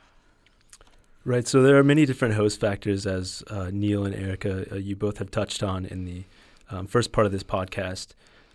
Right. 1.24 1.48
So 1.48 1.64
there 1.64 1.76
are 1.76 1.82
many 1.82 2.06
different 2.06 2.34
host 2.34 2.60
factors, 2.60 3.08
as 3.08 3.42
uh, 3.50 3.70
Neil 3.72 4.06
and 4.06 4.14
Erica, 4.14 4.66
uh, 4.70 4.76
you 4.76 4.94
both 4.94 5.18
have 5.18 5.32
touched 5.32 5.64
on 5.64 5.84
in 5.84 6.04
the 6.04 6.22
um, 6.70 6.86
first 6.86 7.10
part 7.10 7.26
of 7.26 7.32
this 7.32 7.42
podcast. 7.42 8.10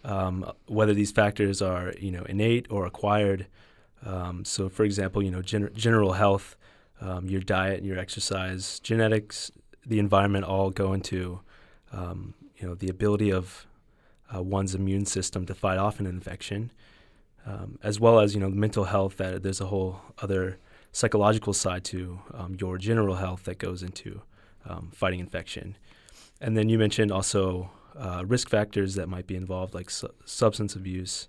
Um, 0.05 0.49
whether 0.67 0.93
these 0.93 1.11
factors 1.11 1.61
are, 1.61 1.93
you 1.99 2.09
know, 2.09 2.23
innate 2.23 2.67
or 2.69 2.85
acquired. 2.85 3.47
Um, 4.05 4.45
so, 4.45 4.69
for 4.69 4.83
example, 4.83 5.21
you 5.21 5.31
know, 5.31 5.41
gen- 5.41 5.71
general 5.73 6.13
health, 6.13 6.55
um, 6.99 7.27
your 7.27 7.41
diet 7.41 7.77
and 7.77 7.85
your 7.85 7.97
exercise, 7.97 8.79
genetics, 8.79 9.51
the 9.85 9.99
environment 9.99 10.45
all 10.45 10.69
go 10.69 10.93
into, 10.93 11.41
um, 11.91 12.33
you 12.57 12.67
know, 12.67 12.75
the 12.75 12.89
ability 12.89 13.31
of 13.31 13.65
uh, 14.33 14.41
one's 14.41 14.75
immune 14.75 15.05
system 15.05 15.45
to 15.45 15.53
fight 15.53 15.77
off 15.77 15.99
an 15.99 16.05
infection, 16.05 16.71
um, 17.45 17.79
as 17.83 17.99
well 17.99 18.19
as 18.19 18.33
you 18.33 18.39
know, 18.39 18.49
mental 18.49 18.85
health. 18.85 19.17
That 19.17 19.43
there's 19.43 19.61
a 19.61 19.65
whole 19.65 20.01
other 20.19 20.57
psychological 20.91 21.53
side 21.53 21.83
to 21.85 22.19
um, 22.33 22.55
your 22.59 22.77
general 22.77 23.15
health 23.15 23.43
that 23.45 23.57
goes 23.57 23.81
into 23.81 24.21
um, 24.65 24.91
fighting 24.93 25.19
infection. 25.19 25.75
And 26.39 26.57
then 26.57 26.69
you 26.69 26.77
mentioned 26.77 27.11
also 27.11 27.71
uh, 27.97 28.23
risk 28.25 28.49
factors 28.49 28.95
that 28.95 29.07
might 29.07 29.27
be 29.27 29.35
involved, 29.35 29.73
like 29.73 29.89
su- 29.89 30.13
substance 30.25 30.75
abuse. 30.75 31.27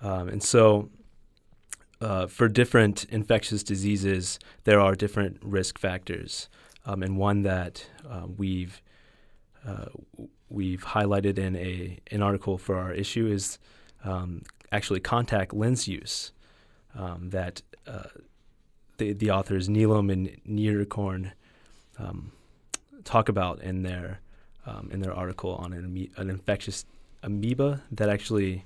And 0.00 0.42
so, 0.42 0.88
uh, 2.00 2.26
for 2.26 2.48
different 2.48 3.04
infectious 3.04 3.62
diseases, 3.62 4.38
there 4.64 4.80
are 4.80 4.94
different 4.94 5.38
risk 5.42 5.78
factors. 5.78 6.48
Um, 6.84 7.02
and 7.02 7.16
one 7.16 7.42
that 7.42 7.86
uh, 8.08 8.26
we've 8.36 8.80
uh, 9.66 9.86
we've 10.48 10.84
highlighted 10.84 11.38
in 11.38 11.56
a 11.56 11.98
an 12.10 12.22
article 12.22 12.58
for 12.58 12.76
our 12.76 12.92
issue 12.92 13.26
is 13.26 13.58
um, 14.04 14.42
actually 14.70 15.00
contact 15.00 15.52
lens 15.52 15.88
use. 15.88 16.32
Um, 16.94 17.28
that 17.30 17.60
uh, 17.86 18.04
the, 18.96 19.12
the 19.12 19.30
authors 19.30 19.68
Neelam 19.68 20.10
and 20.10 20.40
Niederkorn 20.48 21.32
um, 21.98 22.32
talk 23.04 23.28
about 23.28 23.60
in 23.60 23.82
their 23.82 24.20
um, 24.64 24.90
in 24.92 25.00
their 25.00 25.12
article 25.12 25.56
on 25.56 25.72
an, 25.72 26.08
an, 26.16 26.30
infectious 26.30 26.84
amoeba 27.22 27.82
that 27.90 28.08
actually 28.08 28.64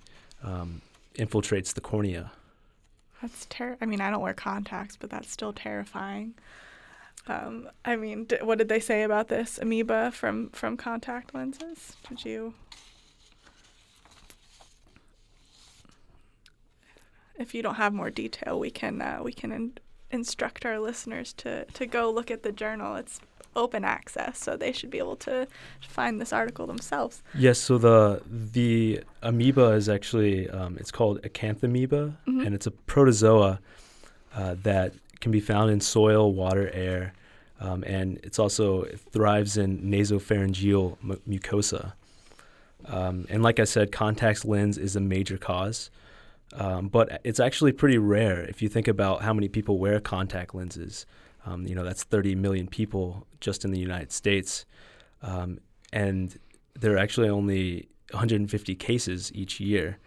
infiltrates 1.16 1.74
the 1.74 1.80
cornea. 1.80 2.30
That's 3.20 3.46
ter. 3.46 3.76
I 3.80 3.86
mean, 3.86 4.00
I 4.00 4.10
don't 4.10 4.22
wear 4.22 4.32
contacts, 4.34 4.96
but 4.96 5.10
that's 5.10 5.30
still 5.30 5.52
terrifying. 5.52 6.34
Um, 7.26 7.68
I 7.84 7.96
mean, 7.96 8.24
d- 8.24 8.38
what 8.42 8.58
did 8.58 8.68
they 8.68 8.80
say 8.80 9.02
about 9.02 9.28
this 9.28 9.58
amoeba 9.58 10.10
from 10.10 10.48
from 10.50 10.76
contact 10.76 11.34
lenses? 11.34 11.96
Did 12.08 12.24
you? 12.24 12.54
If 17.38 17.54
you 17.54 17.62
don't 17.62 17.76
have 17.76 17.92
more 17.92 18.10
detail, 18.10 18.58
we 18.58 18.70
can 18.70 19.00
uh, 19.02 19.20
we 19.22 19.32
can 19.32 19.52
in- 19.52 19.78
instruct 20.10 20.64
our 20.64 20.78
listeners 20.78 21.32
to 21.34 21.66
to 21.66 21.86
go 21.86 22.10
look 22.10 22.30
at 22.30 22.42
the 22.42 22.52
journal. 22.52 22.96
It's 22.96 23.20
open 23.56 23.84
access, 23.84 24.38
so 24.38 24.56
they 24.56 24.72
should 24.72 24.90
be 24.90 24.98
able 24.98 25.16
to 25.16 25.46
find 25.80 26.20
this 26.20 26.32
article 26.32 26.66
themselves. 26.66 27.22
Yes. 27.34 27.58
So 27.58 27.78
the 27.78 28.22
the 28.28 29.02
amoeba 29.22 29.70
is 29.72 29.88
actually 29.88 30.48
um, 30.50 30.76
it's 30.78 30.90
called 30.90 31.20
acanthamoeba, 31.22 32.16
Mhm. 32.28 32.46
and 32.46 32.54
it's 32.54 32.66
a 32.66 32.70
protozoa 32.70 33.60
uh, 34.34 34.54
that 34.62 34.92
can 35.20 35.32
be 35.32 35.40
found 35.40 35.70
in 35.70 35.80
soil, 35.80 36.32
water, 36.32 36.70
air, 36.72 37.12
um, 37.60 37.82
and 37.86 38.18
it's 38.22 38.38
also 38.38 38.82
it 38.82 39.00
thrives 39.00 39.56
in 39.56 39.80
nasopharyngeal 39.82 40.96
mu- 41.02 41.16
mucosa. 41.28 41.92
Um, 42.86 43.26
and 43.28 43.42
like 43.42 43.60
I 43.60 43.64
said, 43.64 43.92
contact 43.92 44.44
lens 44.44 44.78
is 44.78 44.96
a 44.96 45.00
major 45.00 45.36
cause. 45.36 45.90
Um, 46.54 46.88
but 46.88 47.20
it's 47.22 47.38
actually 47.38 47.70
pretty 47.72 47.98
rare 47.98 48.40
if 48.42 48.60
you 48.62 48.68
think 48.68 48.88
about 48.88 49.22
how 49.22 49.32
many 49.32 49.48
people 49.48 49.78
wear 49.78 50.00
contact 50.00 50.52
lenses. 50.54 51.06
Um, 51.46 51.66
you 51.66 51.74
know, 51.74 51.84
that's 51.84 52.04
30 52.04 52.34
million 52.34 52.66
people 52.66 53.26
just 53.40 53.64
in 53.64 53.70
the 53.70 53.78
United 53.78 54.12
States. 54.12 54.66
Um, 55.22 55.58
and 55.92 56.38
there 56.78 56.94
are 56.94 56.98
actually 56.98 57.28
only 57.28 57.88
150 58.10 58.74
cases 58.74 59.32
each 59.34 59.60
year 59.60 59.98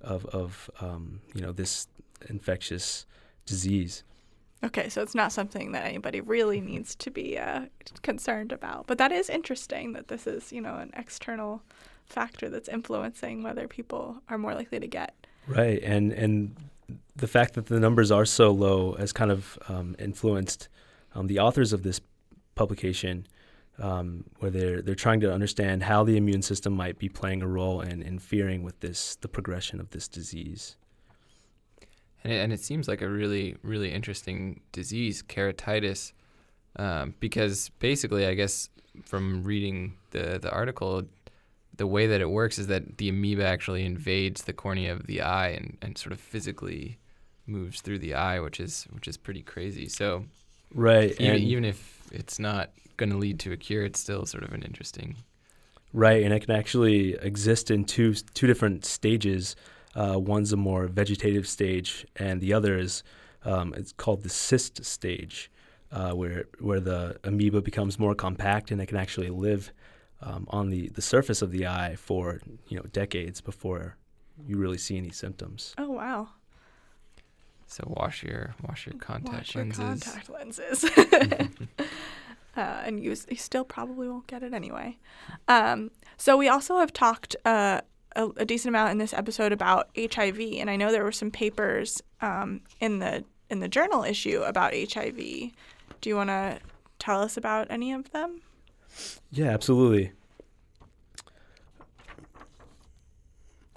of, 0.00 0.26
of 0.26 0.70
um, 0.80 1.20
you 1.34 1.40
know, 1.40 1.52
this 1.52 1.88
infectious 2.28 3.06
disease. 3.46 4.04
Okay, 4.64 4.88
so 4.88 5.02
it's 5.02 5.14
not 5.14 5.32
something 5.32 5.72
that 5.72 5.84
anybody 5.84 6.20
really 6.22 6.60
needs 6.60 6.94
to 6.96 7.10
be 7.10 7.36
uh, 7.38 7.66
concerned 8.02 8.50
about. 8.50 8.86
But 8.86 8.96
that 8.98 9.12
is 9.12 9.28
interesting 9.28 9.92
that 9.92 10.08
this 10.08 10.26
is, 10.26 10.52
you 10.52 10.60
know, 10.60 10.76
an 10.76 10.90
external 10.96 11.62
factor 12.06 12.48
that's 12.48 12.68
influencing 12.68 13.42
whether 13.42 13.68
people 13.68 14.22
are 14.28 14.38
more 14.38 14.54
likely 14.54 14.80
to 14.80 14.86
get. 14.86 15.14
Right, 15.46 15.82
and 15.82 16.12
and 16.12 16.56
the 17.16 17.26
fact 17.26 17.54
that 17.54 17.66
the 17.66 17.78
numbers 17.78 18.10
are 18.10 18.24
so 18.24 18.50
low 18.50 18.94
has 18.94 19.12
kind 19.12 19.30
of 19.30 19.58
um, 19.68 19.94
influenced 19.98 20.68
um, 21.14 21.26
the 21.26 21.38
authors 21.38 21.72
of 21.72 21.82
this 21.82 22.00
publication, 22.54 23.26
um, 23.78 24.24
where 24.38 24.50
they're 24.50 24.82
they're 24.82 24.94
trying 24.94 25.20
to 25.20 25.32
understand 25.32 25.82
how 25.82 26.04
the 26.04 26.16
immune 26.16 26.42
system 26.42 26.72
might 26.72 26.98
be 26.98 27.08
playing 27.08 27.42
a 27.42 27.48
role 27.48 27.80
in 27.80 28.02
interfering 28.02 28.62
with 28.62 28.80
this 28.80 29.16
the 29.16 29.28
progression 29.28 29.80
of 29.80 29.90
this 29.90 30.08
disease. 30.08 30.76
And 32.22 32.32
it, 32.32 32.36
and 32.36 32.52
it 32.52 32.60
seems 32.60 32.88
like 32.88 33.02
a 33.02 33.08
really, 33.08 33.56
really 33.62 33.92
interesting 33.92 34.60
disease, 34.72 35.22
keratitis, 35.22 36.12
um, 36.76 37.14
because 37.20 37.70
basically, 37.78 38.26
I 38.26 38.34
guess 38.34 38.70
from 39.04 39.42
reading 39.44 39.94
the, 40.10 40.38
the 40.40 40.50
article, 40.50 41.02
the 41.76 41.86
way 41.86 42.06
that 42.06 42.20
it 42.20 42.30
works 42.30 42.58
is 42.58 42.68
that 42.68 42.98
the 42.98 43.08
amoeba 43.08 43.44
actually 43.44 43.84
invades 43.84 44.44
the 44.44 44.52
cornea 44.52 44.92
of 44.92 45.06
the 45.06 45.20
eye 45.20 45.48
and, 45.48 45.76
and 45.82 45.98
sort 45.98 46.12
of 46.12 46.20
physically 46.20 46.98
moves 47.46 47.80
through 47.80 47.98
the 47.98 48.14
eye, 48.14 48.40
which 48.40 48.60
is 48.60 48.86
which 48.90 49.08
is 49.08 49.16
pretty 49.16 49.42
crazy. 49.42 49.88
So 49.88 50.24
Right, 50.74 51.12
even, 51.12 51.26
and 51.26 51.44
even 51.44 51.64
if 51.64 52.02
it's 52.12 52.38
not 52.38 52.70
going 52.96 53.10
to 53.10 53.16
lead 53.16 53.38
to 53.40 53.52
a 53.52 53.56
cure, 53.56 53.84
it's 53.84 54.00
still 54.00 54.26
sort 54.26 54.44
of 54.44 54.52
an 54.52 54.62
interesting. 54.62 55.16
right, 55.92 56.22
and 56.22 56.34
it 56.34 56.40
can 56.40 56.54
actually 56.54 57.14
exist 57.14 57.70
in 57.70 57.84
two 57.84 58.14
two 58.14 58.46
different 58.46 58.84
stages. 58.84 59.56
Uh, 59.94 60.18
one's 60.18 60.52
a 60.52 60.56
more 60.56 60.88
vegetative 60.88 61.46
stage, 61.46 62.04
and 62.16 62.40
the 62.40 62.52
other 62.52 62.76
is 62.76 63.02
um, 63.44 63.72
it's 63.76 63.92
called 63.92 64.22
the 64.22 64.28
cyst 64.28 64.84
stage, 64.84 65.50
uh, 65.92 66.12
where 66.12 66.46
where 66.58 66.80
the 66.80 67.18
amoeba 67.24 67.62
becomes 67.62 67.98
more 67.98 68.14
compact 68.14 68.70
and 68.70 68.80
it 68.80 68.86
can 68.86 68.96
actually 68.96 69.30
live 69.30 69.72
um, 70.22 70.46
on 70.50 70.70
the, 70.70 70.88
the 70.88 71.02
surface 71.02 71.42
of 71.42 71.50
the 71.50 71.66
eye 71.66 71.96
for 71.96 72.40
you 72.68 72.76
know 72.76 72.84
decades 72.92 73.40
before 73.40 73.96
you 74.46 74.56
really 74.56 74.78
see 74.78 74.96
any 74.96 75.10
symptoms. 75.10 75.74
Oh 75.78 75.90
wow. 75.90 76.28
So 77.66 77.84
wash 77.96 78.22
your 78.22 78.54
wash 78.66 78.86
your 78.86 78.94
contact 78.98 79.34
Wash 79.34 79.54
your 79.54 79.64
lenses. 79.64 80.04
contact 80.04 80.30
lenses. 80.30 80.84
uh, 82.56 82.60
and 82.60 83.02
you, 83.02 83.16
you 83.28 83.36
still 83.36 83.64
probably 83.64 84.08
won't 84.08 84.26
get 84.26 84.42
it 84.42 84.52
anyway. 84.52 84.98
Um, 85.48 85.90
so 86.16 86.36
we 86.36 86.48
also 86.48 86.78
have 86.78 86.92
talked 86.92 87.36
uh, 87.44 87.80
a, 88.14 88.28
a 88.36 88.44
decent 88.44 88.70
amount 88.70 88.92
in 88.92 88.98
this 88.98 89.12
episode 89.12 89.52
about 89.52 89.88
HIV, 89.96 90.38
and 90.38 90.70
I 90.70 90.76
know 90.76 90.92
there 90.92 91.04
were 91.04 91.12
some 91.12 91.30
papers 91.30 92.02
um, 92.20 92.60
in 92.80 92.98
the 92.98 93.24
in 93.50 93.60
the 93.60 93.68
journal 93.68 94.04
issue 94.04 94.42
about 94.42 94.72
HIV. 94.74 95.16
Do 96.00 96.10
you 96.10 96.16
want 96.16 96.30
to 96.30 96.58
tell 96.98 97.20
us 97.20 97.36
about 97.36 97.66
any 97.70 97.92
of 97.92 98.10
them? 98.10 98.40
Yeah, 99.30 99.50
absolutely. 99.50 100.12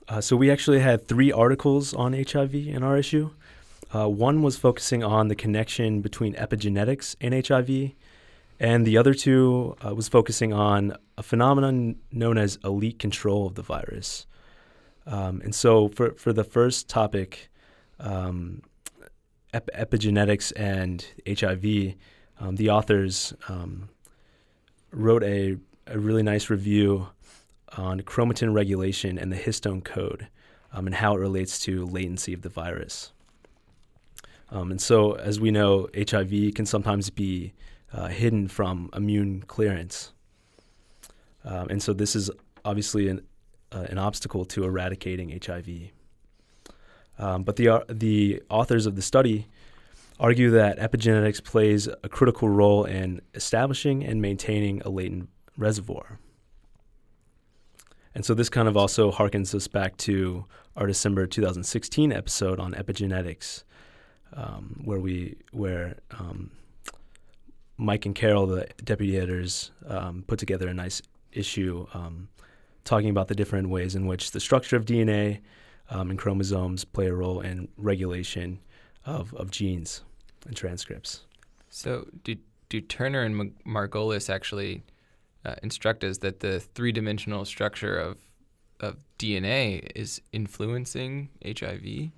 Uh, 0.09 0.21
so 0.21 0.37
we 0.37 0.49
actually 0.49 0.79
had 0.79 1.07
three 1.07 1.31
articles 1.31 1.93
on 1.93 2.13
HIV 2.13 2.55
in 2.55 2.81
our 2.81 2.97
issue. 2.97 3.31
Uh, 3.93 4.09
one 4.09 4.41
was 4.41 4.57
focusing 4.57 5.03
on 5.03 5.27
the 5.27 5.35
connection 5.35 6.01
between 6.01 6.33
epigenetics 6.35 7.15
and 7.21 7.33
HIV, 7.47 7.91
and 8.59 8.85
the 8.85 8.97
other 8.97 9.13
two 9.13 9.75
uh, 9.85 9.93
was 9.95 10.09
focusing 10.09 10.51
on 10.51 10.97
a 11.17 11.23
phenomenon 11.23 11.95
known 12.11 12.37
as 12.37 12.57
elite 12.63 12.99
control 12.99 13.47
of 13.47 13.55
the 13.55 13.61
virus. 13.61 14.25
Um, 15.05 15.41
and 15.41 15.55
so, 15.55 15.87
for 15.87 16.11
for 16.15 16.33
the 16.33 16.43
first 16.43 16.89
topic, 16.89 17.49
um, 17.99 18.61
ep- 19.53 19.69
epigenetics 19.73 20.51
and 20.57 21.05
HIV, 21.25 21.95
um, 22.39 22.55
the 22.57 22.69
authors 22.69 23.33
um, 23.47 23.89
wrote 24.91 25.23
a, 25.23 25.57
a 25.85 25.97
really 25.97 26.23
nice 26.23 26.49
review 26.49 27.07
on 27.77 28.01
chromatin 28.01 28.53
regulation 28.53 29.17
and 29.17 29.31
the 29.31 29.37
histone 29.37 29.83
code 29.83 30.27
um, 30.73 30.87
and 30.87 30.95
how 30.95 31.15
it 31.15 31.19
relates 31.19 31.59
to 31.59 31.85
latency 31.85 32.33
of 32.33 32.41
the 32.41 32.49
virus. 32.49 33.11
Um, 34.49 34.71
and 34.71 34.81
so, 34.81 35.13
as 35.13 35.39
we 35.39 35.51
know, 35.51 35.89
HIV 35.95 36.53
can 36.55 36.65
sometimes 36.65 37.09
be 37.09 37.53
uh, 37.91 38.07
hidden 38.07 38.47
from 38.47 38.89
immune 38.95 39.43
clearance. 39.43 40.13
Um, 41.43 41.67
and 41.69 41.83
so, 41.83 41.93
this 41.93 42.15
is 42.15 42.31
obviously 42.63 43.09
an, 43.09 43.21
uh, 43.71 43.85
an 43.89 43.97
obstacle 43.97 44.45
to 44.45 44.63
eradicating 44.63 45.37
HIV. 45.45 45.91
Um, 47.19 47.43
but 47.43 47.55
the, 47.55 47.69
uh, 47.69 47.79
the 47.89 48.41
authors 48.49 48.85
of 48.85 48.95
the 48.95 49.01
study 49.01 49.47
argue 50.19 50.49
that 50.51 50.79
epigenetics 50.79 51.43
plays 51.43 51.87
a 51.87 52.09
critical 52.09 52.49
role 52.49 52.85
in 52.85 53.21
establishing 53.33 54.03
and 54.03 54.21
maintaining 54.21 54.81
a 54.81 54.89
latent 54.89 55.29
reservoir. 55.57 56.19
And 58.15 58.25
so 58.25 58.33
this 58.33 58.49
kind 58.49 58.67
of 58.67 58.75
also 58.75 59.11
harkens 59.11 59.53
us 59.53 59.67
back 59.67 59.95
to 59.97 60.45
our 60.75 60.87
December 60.87 61.27
2016 61.27 62.11
episode 62.11 62.59
on 62.59 62.73
epigenetics, 62.73 63.63
um, 64.33 64.81
where 64.83 64.99
we 64.99 65.37
where 65.51 65.97
um, 66.11 66.51
Mike 67.77 68.05
and 68.05 68.15
Carol, 68.15 68.47
the 68.47 68.67
deputy 68.83 69.17
editors, 69.17 69.71
um, 69.87 70.23
put 70.27 70.39
together 70.39 70.67
a 70.67 70.73
nice 70.73 71.01
issue 71.31 71.85
um, 71.93 72.27
talking 72.83 73.09
about 73.09 73.27
the 73.27 73.35
different 73.35 73.69
ways 73.69 73.95
in 73.95 74.07
which 74.07 74.31
the 74.31 74.39
structure 74.39 74.75
of 74.75 74.85
DNA 74.85 75.41
um, 75.89 76.09
and 76.09 76.17
chromosomes 76.17 76.83
play 76.85 77.07
a 77.07 77.13
role 77.13 77.41
in 77.41 77.67
regulation 77.77 78.59
of, 79.05 79.33
of 79.35 79.51
genes 79.51 80.01
and 80.45 80.55
transcripts. 80.55 81.21
So 81.69 82.07
do 82.23 82.35
do 82.69 82.81
Turner 82.81 83.23
and 83.23 83.53
Margolis 83.65 84.29
actually 84.29 84.83
uh, 85.45 85.55
instruct 85.63 86.03
us 86.03 86.17
that 86.17 86.41
the 86.41 86.59
three-dimensional 86.59 87.45
structure 87.45 87.97
of 87.97 88.17
of 88.79 88.97
DNA 89.17 89.89
is 89.95 90.21
influencing 90.31 91.29
HIV? 91.43 92.11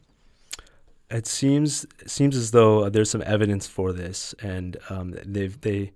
It 1.10 1.26
seems 1.26 1.88
seems 2.05 2.36
as 2.36 2.51
though 2.51 2.88
there's 2.89 3.10
some 3.10 3.24
evidence 3.26 3.66
for 3.68 3.93
this, 3.93 4.36
and 4.41 4.78
um, 4.89 5.16
they've 5.26 5.60
they 5.62 5.91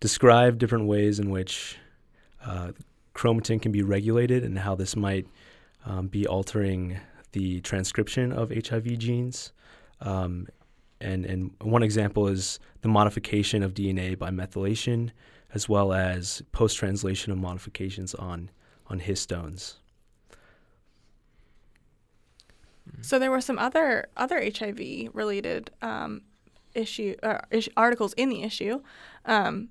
describe 0.00 0.58
different 0.58 0.86
ways 0.86 1.20
in 1.20 1.30
which 1.30 1.78
uh, 2.44 2.72
chromatin 3.14 3.62
can 3.62 3.72
be 3.72 3.82
regulated 3.82 4.42
and 4.42 4.58
how 4.58 4.74
this 4.74 4.96
might 4.96 5.26
um, 5.84 6.08
be 6.08 6.26
altering 6.26 6.98
the 7.32 7.60
transcription 7.60 8.32
of 8.32 8.50
HIV 8.50 8.98
genes. 8.98 9.52
Um, 10.00 10.48
and 11.00 11.24
and 11.24 11.52
one 11.60 11.82
example 11.82 12.26
is 12.26 12.58
the 12.80 12.88
modification 12.88 13.62
of 13.62 13.72
DNA 13.72 14.18
by 14.18 14.30
methylation, 14.30 15.10
as 15.54 15.68
well 15.68 15.92
as 15.92 16.42
post-translational 16.50 17.38
modifications 17.38 18.14
on 18.14 18.50
on 18.88 19.00
histones. 19.00 19.76
So 23.02 23.18
there 23.18 23.30
were 23.30 23.40
some 23.40 23.58
other 23.58 24.08
other 24.16 24.42
HIV 24.42 25.10
related 25.12 25.70
um, 25.82 26.22
issue, 26.74 27.14
uh, 27.22 27.38
issue 27.50 27.70
articles 27.76 28.12
in 28.14 28.28
the 28.28 28.42
issue. 28.42 28.80
Um, 29.24 29.70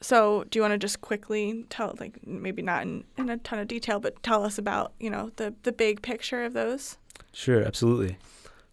so 0.00 0.44
do 0.50 0.58
you 0.58 0.62
want 0.62 0.72
to 0.72 0.78
just 0.78 1.00
quickly 1.00 1.64
tell, 1.70 1.94
like 2.00 2.26
maybe 2.26 2.60
not 2.60 2.82
in, 2.82 3.04
in 3.16 3.28
a 3.28 3.36
ton 3.38 3.60
of 3.60 3.68
detail, 3.68 4.00
but 4.00 4.20
tell 4.22 4.44
us 4.44 4.58
about 4.58 4.92
you 4.98 5.10
know 5.10 5.30
the 5.36 5.54
the 5.62 5.72
big 5.72 6.02
picture 6.02 6.44
of 6.44 6.52
those? 6.52 6.98
Sure, 7.32 7.62
absolutely. 7.62 8.18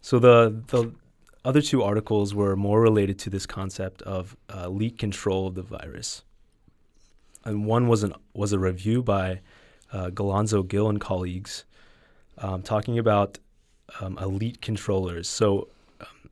So 0.00 0.18
the 0.18 0.62
the 0.68 0.92
other 1.44 1.62
two 1.62 1.82
articles 1.82 2.34
were 2.34 2.56
more 2.56 2.80
related 2.80 3.18
to 3.20 3.30
this 3.30 3.46
concept 3.46 4.02
of 4.02 4.36
uh, 4.52 4.68
leak 4.68 4.98
control 4.98 5.46
of 5.46 5.54
the 5.54 5.62
virus, 5.62 6.24
and 7.44 7.64
one 7.64 7.86
was 7.88 8.02
an 8.02 8.14
was 8.34 8.52
a 8.52 8.58
review 8.58 9.02
by 9.02 9.40
uh, 9.92 10.10
Gill 10.10 10.88
and 10.88 11.00
colleagues, 11.00 11.64
um, 12.38 12.62
talking 12.62 12.98
about 12.98 13.38
um, 14.00 14.18
elite 14.18 14.60
controllers. 14.60 15.28
So, 15.28 15.68
um, 16.00 16.30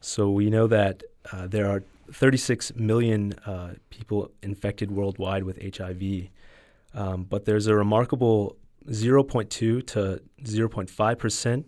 so 0.00 0.30
we 0.30 0.50
know 0.50 0.66
that 0.66 1.02
uh, 1.32 1.46
there 1.46 1.68
are 1.68 1.82
36 2.12 2.74
million 2.76 3.32
uh, 3.46 3.74
people 3.90 4.30
infected 4.42 4.90
worldwide 4.90 5.44
with 5.44 5.58
HIV, 5.76 6.28
um, 6.94 7.24
but 7.24 7.44
there's 7.44 7.66
a 7.66 7.74
remarkable 7.74 8.56
0.2 8.88 9.48
to 9.48 10.20
0.5 10.44 11.18
percent 11.18 11.66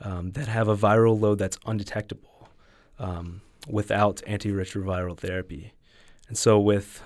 um, 0.00 0.30
that 0.32 0.46
have 0.46 0.68
a 0.68 0.76
viral 0.76 1.20
load 1.20 1.38
that's 1.38 1.58
undetectable 1.66 2.48
um, 2.98 3.40
without 3.68 4.22
antiretroviral 4.28 5.16
therapy. 5.16 5.72
And 6.28 6.36
so, 6.36 6.58
with 6.58 7.02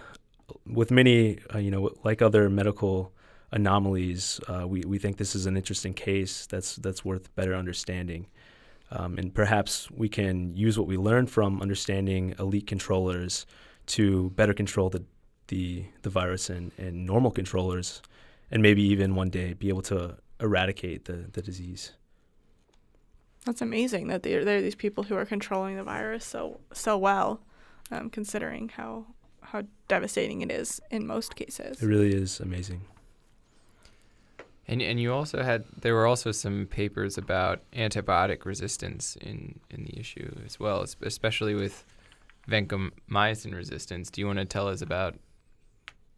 with 0.66 0.90
many, 0.90 1.38
uh, 1.54 1.58
you 1.58 1.70
know, 1.70 1.90
like 2.04 2.20
other 2.20 2.50
medical 2.50 3.12
anomalies, 3.52 4.40
uh, 4.48 4.66
we 4.66 4.82
we 4.86 4.98
think 4.98 5.16
this 5.16 5.34
is 5.34 5.46
an 5.46 5.56
interesting 5.56 5.94
case 5.94 6.46
that's 6.46 6.76
that's 6.76 7.04
worth 7.04 7.34
better 7.34 7.54
understanding. 7.54 8.26
Um, 8.90 9.16
and 9.16 9.34
perhaps 9.34 9.90
we 9.90 10.08
can 10.08 10.54
use 10.54 10.78
what 10.78 10.86
we 10.86 10.98
learned 10.98 11.30
from 11.30 11.62
understanding 11.62 12.34
elite 12.38 12.66
controllers 12.66 13.46
to 13.86 14.30
better 14.30 14.52
control 14.52 14.90
the 14.90 15.04
the, 15.48 15.84
the 16.00 16.08
virus 16.08 16.48
and, 16.48 16.72
and 16.78 17.04
normal 17.04 17.30
controllers, 17.30 18.00
and 18.50 18.62
maybe 18.62 18.82
even 18.82 19.14
one 19.14 19.28
day 19.28 19.52
be 19.52 19.68
able 19.68 19.82
to 19.82 20.16
eradicate 20.40 21.04
the, 21.04 21.26
the 21.32 21.42
disease. 21.42 21.92
That's 23.44 23.60
amazing 23.60 24.06
that 24.08 24.22
there 24.22 24.44
there 24.44 24.58
are 24.58 24.62
these 24.62 24.76
people 24.76 25.04
who 25.04 25.16
are 25.16 25.26
controlling 25.26 25.76
the 25.76 25.84
virus 25.84 26.24
so 26.24 26.60
so 26.72 26.96
well, 26.96 27.40
um, 27.90 28.08
considering 28.08 28.70
how 28.70 29.06
how 29.40 29.62
devastating 29.88 30.42
it 30.42 30.50
is 30.50 30.80
in 30.90 31.06
most 31.06 31.34
cases. 31.34 31.82
It 31.82 31.86
really 31.86 32.14
is 32.14 32.40
amazing. 32.40 32.82
And 34.72 34.80
and 34.80 34.98
you 34.98 35.12
also 35.12 35.42
had 35.42 35.64
there 35.82 35.92
were 35.92 36.06
also 36.06 36.32
some 36.32 36.66
papers 36.66 37.18
about 37.18 37.60
antibiotic 37.74 38.46
resistance 38.46 39.16
in 39.20 39.60
in 39.68 39.84
the 39.84 40.00
issue 40.00 40.34
as 40.46 40.58
well, 40.58 40.82
especially 41.02 41.54
with 41.54 41.84
vancomycin 42.48 43.54
resistance. 43.54 44.10
Do 44.10 44.22
you 44.22 44.26
want 44.26 44.38
to 44.38 44.46
tell 44.46 44.68
us 44.68 44.80
about 44.80 45.16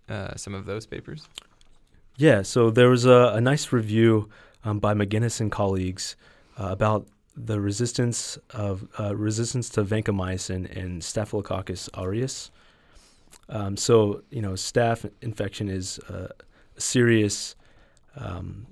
uh, 0.09 0.37
some 0.37 0.55
of 0.55 0.67
those 0.67 0.87
papers? 0.87 1.29
Yeah, 2.17 2.43
so 2.43 2.71
there 2.71 2.89
was 2.89 3.07
a, 3.07 3.33
a 3.35 3.41
nice 3.41 3.73
review 3.73 4.29
um, 4.65 4.79
by 4.79 4.95
McGuinness 4.95 5.41
and 5.41 5.51
colleagues 5.51 6.15
uh, 6.57 6.69
about 6.71 7.09
the 7.37 7.61
resistance 7.61 8.39
of 8.51 8.87
uh, 9.01 9.17
resistance 9.17 9.69
to 9.71 9.83
vancomycin 9.83 10.71
in 10.71 11.01
Staphylococcus 11.01 11.91
aureus. 11.95 12.53
Um, 13.49 13.77
so 13.77 14.23
you 14.31 14.43
know, 14.43 14.53
staph 14.53 15.11
infection 15.23 15.69
is 15.69 15.99
a 16.09 16.31
serious 16.79 17.57
um, 18.17 18.67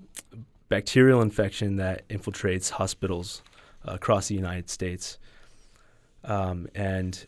bacterial 0.68 1.20
infection 1.22 1.76
that 1.76 2.08
infiltrates 2.08 2.70
hospitals 2.70 3.42
uh, 3.86 3.92
across 3.92 4.28
the 4.28 4.34
United 4.34 4.70
States, 4.70 5.18
um, 6.24 6.68
and 6.74 7.26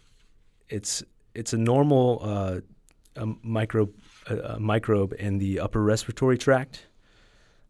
it's 0.69 1.03
it's 1.35 1.53
a 1.53 1.59
normal 1.59 2.21
uh, 2.23 2.61
a 3.17 3.27
microbe 3.43 3.93
a, 4.27 4.59
microbe 4.59 5.15
in 5.19 5.39
the 5.39 5.61
upper 5.61 5.83
respiratory 5.83 6.39
tract, 6.39 6.87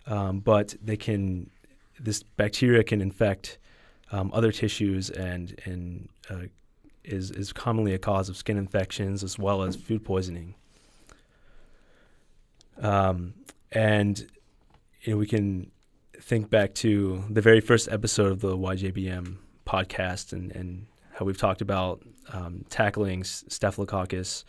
um, 0.06 0.40
but 0.40 0.74
they 0.82 0.96
can 0.96 1.50
this 1.98 2.22
bacteria 2.22 2.84
can 2.84 3.00
infect 3.00 3.58
um, 4.12 4.30
other 4.32 4.52
tissues 4.52 5.10
and 5.10 5.60
and 5.64 6.08
uh, 6.30 6.46
is 7.04 7.30
is 7.30 7.52
commonly 7.52 7.94
a 7.94 7.98
cause 7.98 8.28
of 8.28 8.36
skin 8.36 8.56
infections 8.56 9.22
as 9.22 9.38
well 9.38 9.62
as 9.62 9.76
food 9.76 10.04
poisoning. 10.04 10.54
Um, 12.80 13.34
and 13.70 14.26
you 15.04 15.12
know, 15.12 15.18
we 15.18 15.26
can 15.26 15.70
think 16.18 16.48
back 16.48 16.74
to 16.74 17.24
the 17.28 17.42
very 17.42 17.60
first 17.60 17.88
episode 17.90 18.32
of 18.32 18.40
the 18.40 18.56
YJBM 18.56 19.36
podcast 19.66 20.32
and, 20.32 20.50
and 20.52 20.86
how 21.12 21.26
we've 21.26 21.38
talked 21.38 21.60
about 21.60 22.02
um, 22.32 22.64
tackling 22.70 23.22
Staphylococcus 23.22 24.44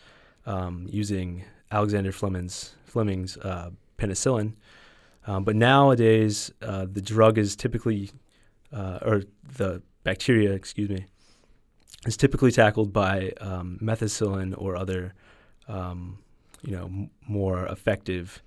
um, 0.45 0.87
using 0.89 1.43
Alexander 1.71 2.11
Fleming's, 2.13 2.73
Fleming's 2.85 3.37
uh, 3.37 3.71
penicillin. 3.97 4.53
Um, 5.27 5.43
but 5.43 5.55
nowadays, 5.55 6.51
uh, 6.61 6.85
the 6.89 7.01
drug 7.01 7.37
is 7.37 7.55
typically, 7.55 8.11
uh, 8.71 8.99
or 9.01 9.23
the 9.57 9.81
bacteria, 10.03 10.53
excuse 10.53 10.89
me, 10.89 11.05
is 12.05 12.15
typically 12.15 12.51
tackled 12.51 12.93
by 12.93 13.33
um, 13.41 13.77
methicillin 13.81 14.53
or 14.57 14.77
other, 14.77 15.13
um, 15.67 16.19
you 16.61 16.77
know, 16.77 16.85
m- 16.85 17.09
more 17.27 17.65
effective 17.65 18.41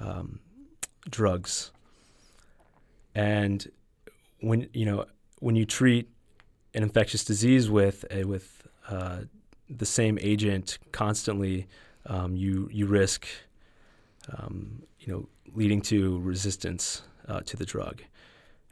um, 0.00 0.38
drugs. 1.10 1.70
And 3.14 3.70
when 4.40 4.68
you 4.72 4.86
know 4.86 5.06
when 5.40 5.56
you 5.56 5.64
treat 5.64 6.08
an 6.74 6.82
infectious 6.82 7.24
disease 7.24 7.70
with 7.70 8.04
a, 8.10 8.24
with 8.24 8.66
uh, 8.88 9.20
the 9.68 9.86
same 9.86 10.18
agent 10.20 10.78
constantly, 10.92 11.66
um, 12.06 12.36
you 12.36 12.68
you 12.72 12.86
risk 12.86 13.26
um, 14.36 14.82
you 15.00 15.12
know 15.12 15.28
leading 15.54 15.80
to 15.80 16.18
resistance 16.20 17.02
uh, 17.28 17.40
to 17.40 17.56
the 17.56 17.64
drug. 17.64 18.02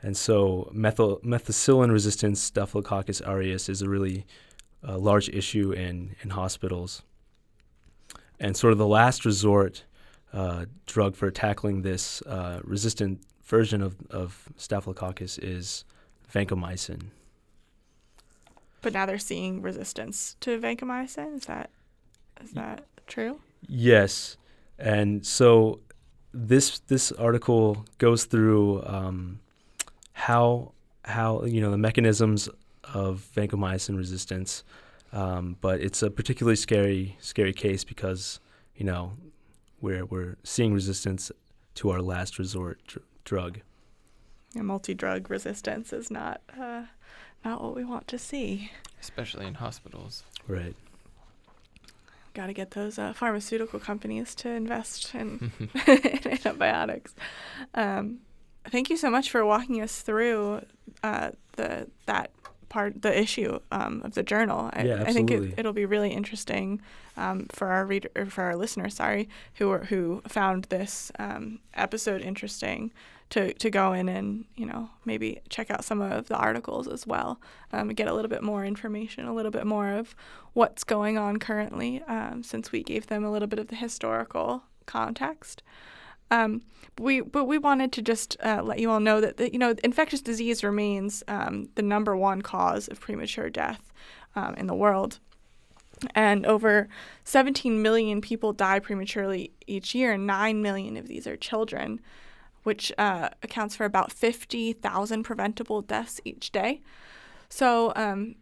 And 0.02 0.16
so 0.16 0.68
methyl, 0.72 1.20
methicillin 1.24 1.92
resistant 1.92 2.36
Staphylococcus 2.36 3.22
aureus 3.22 3.68
is 3.68 3.82
a 3.82 3.88
really 3.88 4.26
uh, 4.86 4.98
large 4.98 5.28
issue 5.28 5.70
in, 5.70 6.16
in 6.22 6.30
hospitals. 6.30 7.02
And 8.40 8.56
sort 8.56 8.72
of 8.72 8.78
the 8.78 8.86
last 8.86 9.24
resort 9.24 9.84
uh, 10.32 10.66
drug 10.86 11.14
for 11.16 11.30
tackling 11.30 11.82
this 11.82 12.22
uh, 12.22 12.60
resistant 12.64 13.20
version 13.44 13.82
of, 13.82 13.96
of 14.10 14.48
Staphylococcus 14.56 15.38
is 15.38 15.84
vancomycin. 16.32 17.02
But 18.80 18.92
now 18.92 19.06
they're 19.06 19.18
seeing 19.18 19.62
resistance 19.62 20.36
to 20.40 20.58
vancomycin. 20.58 21.36
Is 21.36 21.44
that 21.44 21.70
is 22.42 22.52
that 22.52 22.84
true? 23.06 23.40
Yes, 23.68 24.36
and 24.78 25.24
so 25.24 25.80
this 26.32 26.80
this 26.80 27.12
article 27.12 27.84
goes 27.98 28.24
through 28.24 28.82
um, 28.84 29.38
how 30.14 30.72
how 31.04 31.44
you 31.44 31.60
know 31.60 31.70
the 31.70 31.78
mechanisms 31.78 32.48
of 32.92 33.28
vancomycin 33.36 33.96
resistance, 33.96 34.64
um, 35.12 35.56
but 35.60 35.80
it's 35.80 36.02
a 36.02 36.10
particularly 36.10 36.56
scary 36.56 37.16
scary 37.20 37.52
case 37.52 37.84
because 37.84 38.40
you 38.74 38.84
know 38.84 39.12
we're 39.82 40.06
we're 40.06 40.36
seeing 40.44 40.72
resistance 40.72 41.30
to 41.74 41.90
our 41.90 42.00
last 42.00 42.38
resort 42.38 42.78
dr- 42.86 43.04
drug. 43.24 43.60
Yeah, 44.54 44.62
multi-drug 44.62 45.28
resistance 45.30 45.92
is 45.92 46.10
not 46.10 46.40
uh, 46.58 46.84
not 47.44 47.62
what 47.62 47.74
we 47.74 47.84
want 47.84 48.08
to 48.08 48.18
see. 48.18 48.70
especially 49.00 49.46
in 49.46 49.54
hospitals. 49.54 50.22
Right. 50.46 50.74
Got 52.34 52.46
to 52.46 52.54
get 52.54 52.70
those 52.70 52.98
uh, 52.98 53.12
pharmaceutical 53.12 53.78
companies 53.78 54.34
to 54.36 54.48
invest 54.48 55.14
in, 55.14 55.52
in 55.86 56.20
antibiotics. 56.26 57.14
Um, 57.74 58.20
thank 58.70 58.88
you 58.88 58.96
so 58.96 59.10
much 59.10 59.30
for 59.30 59.44
walking 59.44 59.82
us 59.82 60.00
through 60.00 60.62
uh, 61.02 61.32
the 61.56 61.88
that 62.06 62.30
part, 62.72 63.02
the 63.02 63.16
issue 63.16 63.60
um, 63.70 64.00
of 64.02 64.14
the 64.14 64.22
journal. 64.22 64.70
I, 64.72 64.82
Yeah, 64.84 65.04
I 65.06 65.12
think 65.12 65.30
it, 65.30 65.54
it'll 65.58 65.74
be 65.74 65.84
really 65.84 66.10
interesting 66.10 66.80
um, 67.18 67.46
for 67.52 67.68
our 67.68 67.84
reader, 67.84 68.08
or 68.16 68.26
for 68.26 68.42
our 68.42 68.56
listeners. 68.56 68.94
Sorry, 68.94 69.28
who 69.56 69.70
are, 69.70 69.84
who 69.84 70.22
found 70.26 70.64
this 70.64 71.12
um, 71.18 71.60
episode 71.74 72.22
interesting. 72.22 72.90
To, 73.30 73.54
to 73.54 73.70
go 73.70 73.94
in 73.94 74.10
and 74.10 74.44
you 74.56 74.66
know 74.66 74.90
maybe 75.06 75.40
check 75.48 75.70
out 75.70 75.86
some 75.86 76.02
of 76.02 76.28
the 76.28 76.36
articles 76.36 76.86
as 76.86 77.06
well 77.06 77.40
um, 77.72 77.88
get 77.88 78.06
a 78.06 78.12
little 78.12 78.28
bit 78.28 78.42
more 78.42 78.62
information 78.62 79.24
a 79.24 79.32
little 79.32 79.50
bit 79.50 79.64
more 79.64 79.88
of 79.88 80.14
what's 80.52 80.84
going 80.84 81.16
on 81.16 81.38
currently 81.38 82.02
um, 82.02 82.42
since 82.42 82.72
we 82.72 82.82
gave 82.82 83.06
them 83.06 83.24
a 83.24 83.32
little 83.32 83.48
bit 83.48 83.58
of 83.58 83.68
the 83.68 83.76
historical 83.76 84.64
context 84.84 85.62
um, 86.32 86.62
we 86.98 87.20
but 87.20 87.44
we 87.44 87.58
wanted 87.58 87.92
to 87.92 88.02
just 88.02 88.36
uh, 88.42 88.62
let 88.64 88.78
you 88.78 88.90
all 88.90 89.00
know 89.00 89.20
that, 89.20 89.36
that 89.36 89.52
you 89.52 89.58
know 89.58 89.74
infectious 89.84 90.22
disease 90.22 90.64
remains 90.64 91.22
um, 91.28 91.68
the 91.74 91.82
number 91.82 92.16
one 92.16 92.42
cause 92.42 92.88
of 92.88 92.98
premature 92.98 93.50
death 93.50 93.92
um, 94.34 94.54
in 94.54 94.66
the 94.66 94.74
world. 94.74 95.20
And 96.16 96.44
over 96.46 96.88
17 97.22 97.80
million 97.80 98.20
people 98.20 98.52
die 98.52 98.80
prematurely 98.80 99.52
each 99.68 99.94
year 99.94 100.14
and 100.14 100.26
9 100.26 100.60
million 100.60 100.96
of 100.96 101.06
these 101.06 101.28
are 101.28 101.36
children 101.36 102.00
which 102.64 102.92
uh, 102.98 103.28
accounts 103.42 103.76
for 103.76 103.84
about 103.84 104.10
50,000 104.10 105.22
preventable 105.22 105.80
deaths 105.80 106.20
each 106.24 106.50
day. 106.50 106.80
So 107.48 107.92
um, 107.94 108.34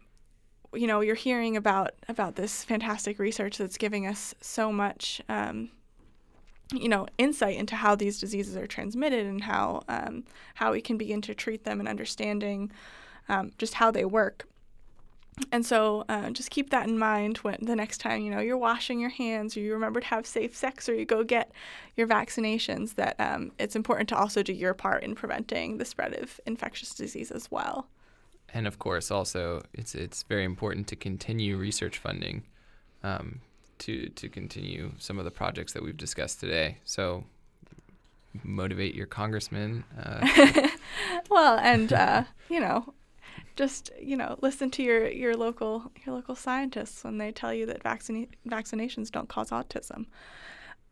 you 0.73 0.87
know 0.87 1.01
you're 1.01 1.15
hearing 1.15 1.57
about 1.57 1.91
about 2.07 2.35
this 2.35 2.63
fantastic 2.63 3.19
research 3.19 3.57
that's 3.57 3.77
giving 3.77 4.07
us 4.07 4.33
so 4.41 4.71
much 4.71 5.21
um, 5.27 5.69
you 6.71 6.89
know 6.89 7.07
insight 7.17 7.57
into 7.57 7.75
how 7.75 7.95
these 7.95 8.19
diseases 8.19 8.55
are 8.55 8.67
transmitted 8.67 9.25
and 9.25 9.43
how 9.43 9.83
um, 9.87 10.23
how 10.55 10.71
we 10.71 10.81
can 10.81 10.97
begin 10.97 11.21
to 11.21 11.35
treat 11.35 11.63
them 11.63 11.79
and 11.79 11.89
understanding 11.89 12.71
um, 13.29 13.51
just 13.57 13.75
how 13.75 13.91
they 13.91 14.05
work. 14.05 14.47
And 15.51 15.65
so 15.65 16.03
uh, 16.09 16.29
just 16.31 16.51
keep 16.51 16.69
that 16.71 16.87
in 16.87 16.99
mind 16.99 17.37
when 17.37 17.57
the 17.61 17.75
next 17.75 17.99
time 17.99 18.21
you 18.21 18.31
know 18.31 18.39
you're 18.39 18.57
washing 18.57 18.99
your 18.99 19.09
hands 19.09 19.55
or 19.55 19.61
you 19.61 19.73
remember 19.73 19.99
to 19.99 20.07
have 20.07 20.25
safe 20.25 20.55
sex 20.55 20.87
or 20.87 20.93
you 20.93 21.05
go 21.05 21.23
get 21.23 21.51
your 21.95 22.07
vaccinations 22.07 22.95
that 22.95 23.15
um, 23.19 23.51
it's 23.57 23.75
important 23.75 24.09
to 24.09 24.17
also 24.17 24.43
do 24.43 24.53
your 24.53 24.73
part 24.73 25.03
in 25.03 25.15
preventing 25.15 25.77
the 25.77 25.85
spread 25.85 26.13
of 26.13 26.39
infectious 26.45 26.93
disease 26.93 27.31
as 27.31 27.49
well. 27.49 27.87
And 28.53 28.67
of 28.67 28.79
course, 28.79 29.09
also 29.11 29.63
it's 29.73 29.95
it's 29.95 30.23
very 30.23 30.43
important 30.43 30.87
to 30.87 30.95
continue 30.95 31.57
research 31.57 31.97
funding, 31.97 32.43
um, 33.03 33.39
to 33.81 34.09
to 34.09 34.29
continue 34.29 34.91
some 34.97 35.19
of 35.19 35.25
the 35.25 35.31
projects 35.31 35.73
that 35.73 35.83
we've 35.83 35.97
discussed 35.97 36.39
today. 36.39 36.77
So 36.85 37.25
motivate 38.43 38.95
your 38.95 39.07
congressman. 39.07 39.83
Uh, 40.01 40.69
well 41.29 41.57
and 41.59 41.91
uh, 41.93 42.23
you 42.49 42.59
know 42.59 42.93
just 43.55 43.91
you 43.99 44.15
know 44.15 44.37
listen 44.41 44.71
to 44.71 44.83
your 44.83 45.07
your 45.09 45.35
local 45.35 45.91
your 46.05 46.15
local 46.15 46.35
scientists 46.35 47.03
when 47.03 47.17
they 47.17 47.31
tell 47.31 47.53
you 47.53 47.65
that 47.65 47.83
vaccine 47.83 48.27
vaccinations 48.47 49.11
don't 49.11 49.29
cause 49.29 49.49
autism 49.49 50.05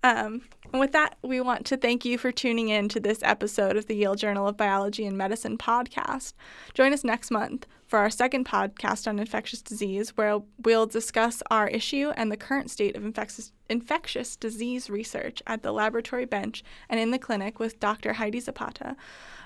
um, 0.03 0.41
and 0.71 0.79
with 0.79 0.91
that 0.91 1.17
we 1.21 1.41
want 1.41 1.65
to 1.65 1.77
thank 1.77 2.05
you 2.05 2.17
for 2.17 2.31
tuning 2.31 2.69
in 2.69 2.89
to 2.89 2.99
this 2.99 3.19
episode 3.23 3.77
of 3.77 3.87
the 3.87 3.95
yale 3.95 4.15
journal 4.15 4.47
of 4.47 4.57
biology 4.57 5.05
and 5.05 5.17
medicine 5.17 5.57
podcast 5.57 6.33
join 6.73 6.93
us 6.93 7.03
next 7.03 7.31
month 7.31 7.65
for 7.89 7.97
our 7.97 8.09
second 8.11 8.45
podcast 8.45 9.07
on 9.07 9.17
infectious 9.17 9.63
disease 9.63 10.15
where 10.15 10.39
we'll 10.63 10.85
discuss 10.85 11.41
our 11.49 11.67
issue 11.67 12.11
and 12.15 12.31
the 12.31 12.37
current 12.37 12.69
state 12.69 12.95
of 12.95 13.03
infectious 13.03 13.51
infectious 13.67 14.35
disease 14.35 14.91
research 14.91 15.41
at 15.47 15.63
the 15.63 15.71
laboratory 15.71 16.25
bench 16.25 16.63
and 16.87 16.99
in 16.99 17.09
the 17.09 17.17
clinic 17.17 17.57
with 17.59 17.79
Dr. 17.79 18.13
Heidi 18.13 18.39
Zapata, 18.39 18.95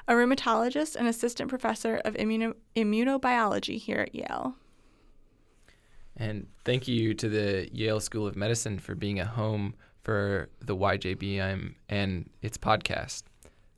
a 0.10 0.14
rheumatologist 0.14 0.98
and 0.98 1.08
assistant 1.08 1.50
professor 1.50 2.02
of 2.04 2.16
immuno- 2.16 2.56
immunobiology 2.76 3.78
here 3.78 4.00
at 4.00 4.14
Yale. 4.14 4.56
And 6.18 6.48
thank 6.66 6.88
you 6.88 7.14
to 7.14 7.30
the 7.30 7.70
Yale 7.72 8.02
School 8.02 8.28
of 8.28 8.36
Medicine 8.36 8.78
for 8.78 8.94
being 8.94 9.20
a 9.22 9.26
home 9.26 9.74
for 10.04 10.50
the 10.60 10.76
YJBM 10.76 11.76
and 11.88 12.30
its 12.42 12.58
podcast. 12.58 13.24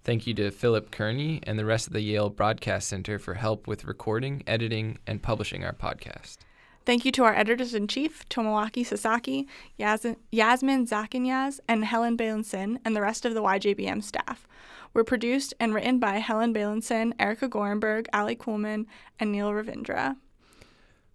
Thank 0.06 0.28
you 0.28 0.36
to 0.36 0.52
Philip 0.52 0.92
Kearney 0.92 1.40
and 1.44 1.58
the 1.58 1.66
rest 1.66 1.88
of 1.88 1.94
the 1.94 2.02
Yale 2.02 2.30
Broadcast 2.30 2.88
Center 2.88 3.18
for 3.18 3.34
help 3.34 3.66
with 3.66 3.86
recording, 3.86 4.44
editing, 4.46 5.00
and 5.08 5.20
publishing 5.20 5.66
our 5.66 5.74
podcast. 5.74 6.38
Thank 6.86 7.06
you 7.06 7.12
to 7.14 7.24
our 7.24 7.34
editors 7.34 7.74
in 7.74 7.88
chief, 7.88 8.30
Tomoaki 8.30 8.86
Sasaki, 8.86 9.48
Yas- 9.80 10.16
Yasmin 10.32 10.86
Zakiniaeiz, 10.86 11.60
and 11.68 11.84
Helen 11.84 12.16
Beilinson, 12.16 12.78
and 12.86 12.96
the 12.96 13.02
rest 13.02 13.26
of 13.26 13.34
the 13.34 13.42
YJBM 13.42 14.04
staff. 14.04 14.48
We're 14.94 15.04
produced 15.04 15.56
and 15.60 15.74
written 15.74 15.98
by 15.98 16.20
Helen 16.20 16.54
Beilinson, 16.54 17.14
Erica 17.18 17.50
Gorenberg, 17.50 18.06
Ali 18.14 18.36
Kuhlman, 18.36 18.86
and 19.20 19.32
Neil 19.32 19.50
Ravindra. 19.50 20.18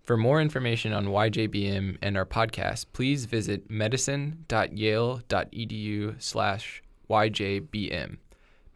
For 0.03 0.17
more 0.17 0.41
information 0.41 0.93
on 0.93 1.07
YJBM 1.07 1.99
and 2.03 2.17
our 2.17 2.27
podcast, 2.27 2.87
please 2.93 3.27
visit 3.27 3.71
medicine.yale.edu 3.71 6.21
slash 6.21 6.83
YJBM. 7.09 8.17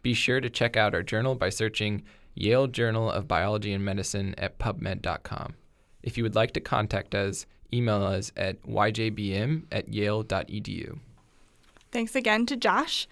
Be 0.05 0.13
sure 0.13 0.39
to 0.39 0.51
check 0.51 0.77
out 0.77 0.93
our 0.93 1.01
journal 1.01 1.33
by 1.33 1.49
searching 1.49 2.03
Yale 2.35 2.67
Journal 2.67 3.09
of 3.09 3.27
Biology 3.27 3.73
and 3.73 3.83
Medicine 3.83 4.35
at 4.37 4.59
pubmed.com. 4.59 5.55
If 6.03 6.15
you 6.15 6.21
would 6.21 6.35
like 6.35 6.51
to 6.51 6.59
contact 6.59 7.15
us, 7.15 7.47
email 7.73 8.03
us 8.03 8.31
at 8.37 8.61
yjbm 8.67 9.63
at 9.71 9.91
yale.edu. 9.91 10.99
Thanks 11.91 12.15
again 12.15 12.45
to 12.45 12.55
Josh. 12.55 13.07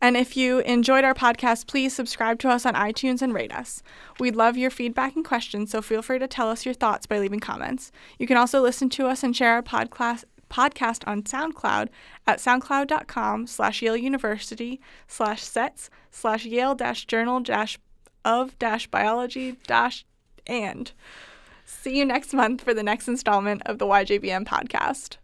And 0.00 0.16
if 0.16 0.36
you 0.36 0.60
enjoyed 0.60 1.02
our 1.02 1.14
podcast, 1.14 1.66
please 1.66 1.92
subscribe 1.92 2.38
to 2.38 2.48
us 2.48 2.64
on 2.64 2.74
iTunes 2.74 3.22
and 3.22 3.34
rate 3.34 3.52
us. 3.52 3.82
We'd 4.20 4.36
love 4.36 4.56
your 4.56 4.70
feedback 4.70 5.16
and 5.16 5.24
questions, 5.24 5.72
so 5.72 5.82
feel 5.82 6.00
free 6.00 6.20
to 6.20 6.28
tell 6.28 6.48
us 6.48 6.64
your 6.64 6.74
thoughts 6.74 7.06
by 7.06 7.18
leaving 7.18 7.40
comments. 7.40 7.90
You 8.20 8.28
can 8.28 8.36
also 8.36 8.60
listen 8.60 8.88
to 8.90 9.08
us 9.08 9.24
and 9.24 9.34
share 9.34 9.54
our 9.54 9.64
podcast 9.64 10.22
podcast 10.48 11.06
on 11.06 11.22
SoundCloud 11.22 11.88
at 12.26 12.38
soundcloud.com 12.38 13.46
slash 13.46 13.82
Yale 13.82 13.96
University 13.96 14.80
slash 15.08 15.42
sets 15.42 15.90
slash 16.10 16.44
Yale 16.44 16.74
dash 16.74 17.04
journal 17.06 17.40
dash 17.40 17.78
of 18.24 18.58
dash 18.58 18.86
biology 18.86 19.56
dash 19.66 20.04
and. 20.46 20.92
See 21.64 21.98
you 21.98 22.04
next 22.04 22.32
month 22.32 22.62
for 22.62 22.74
the 22.74 22.82
next 22.82 23.08
installment 23.08 23.62
of 23.66 23.78
the 23.78 23.86
YJBM 23.86 24.46
podcast. 24.46 25.16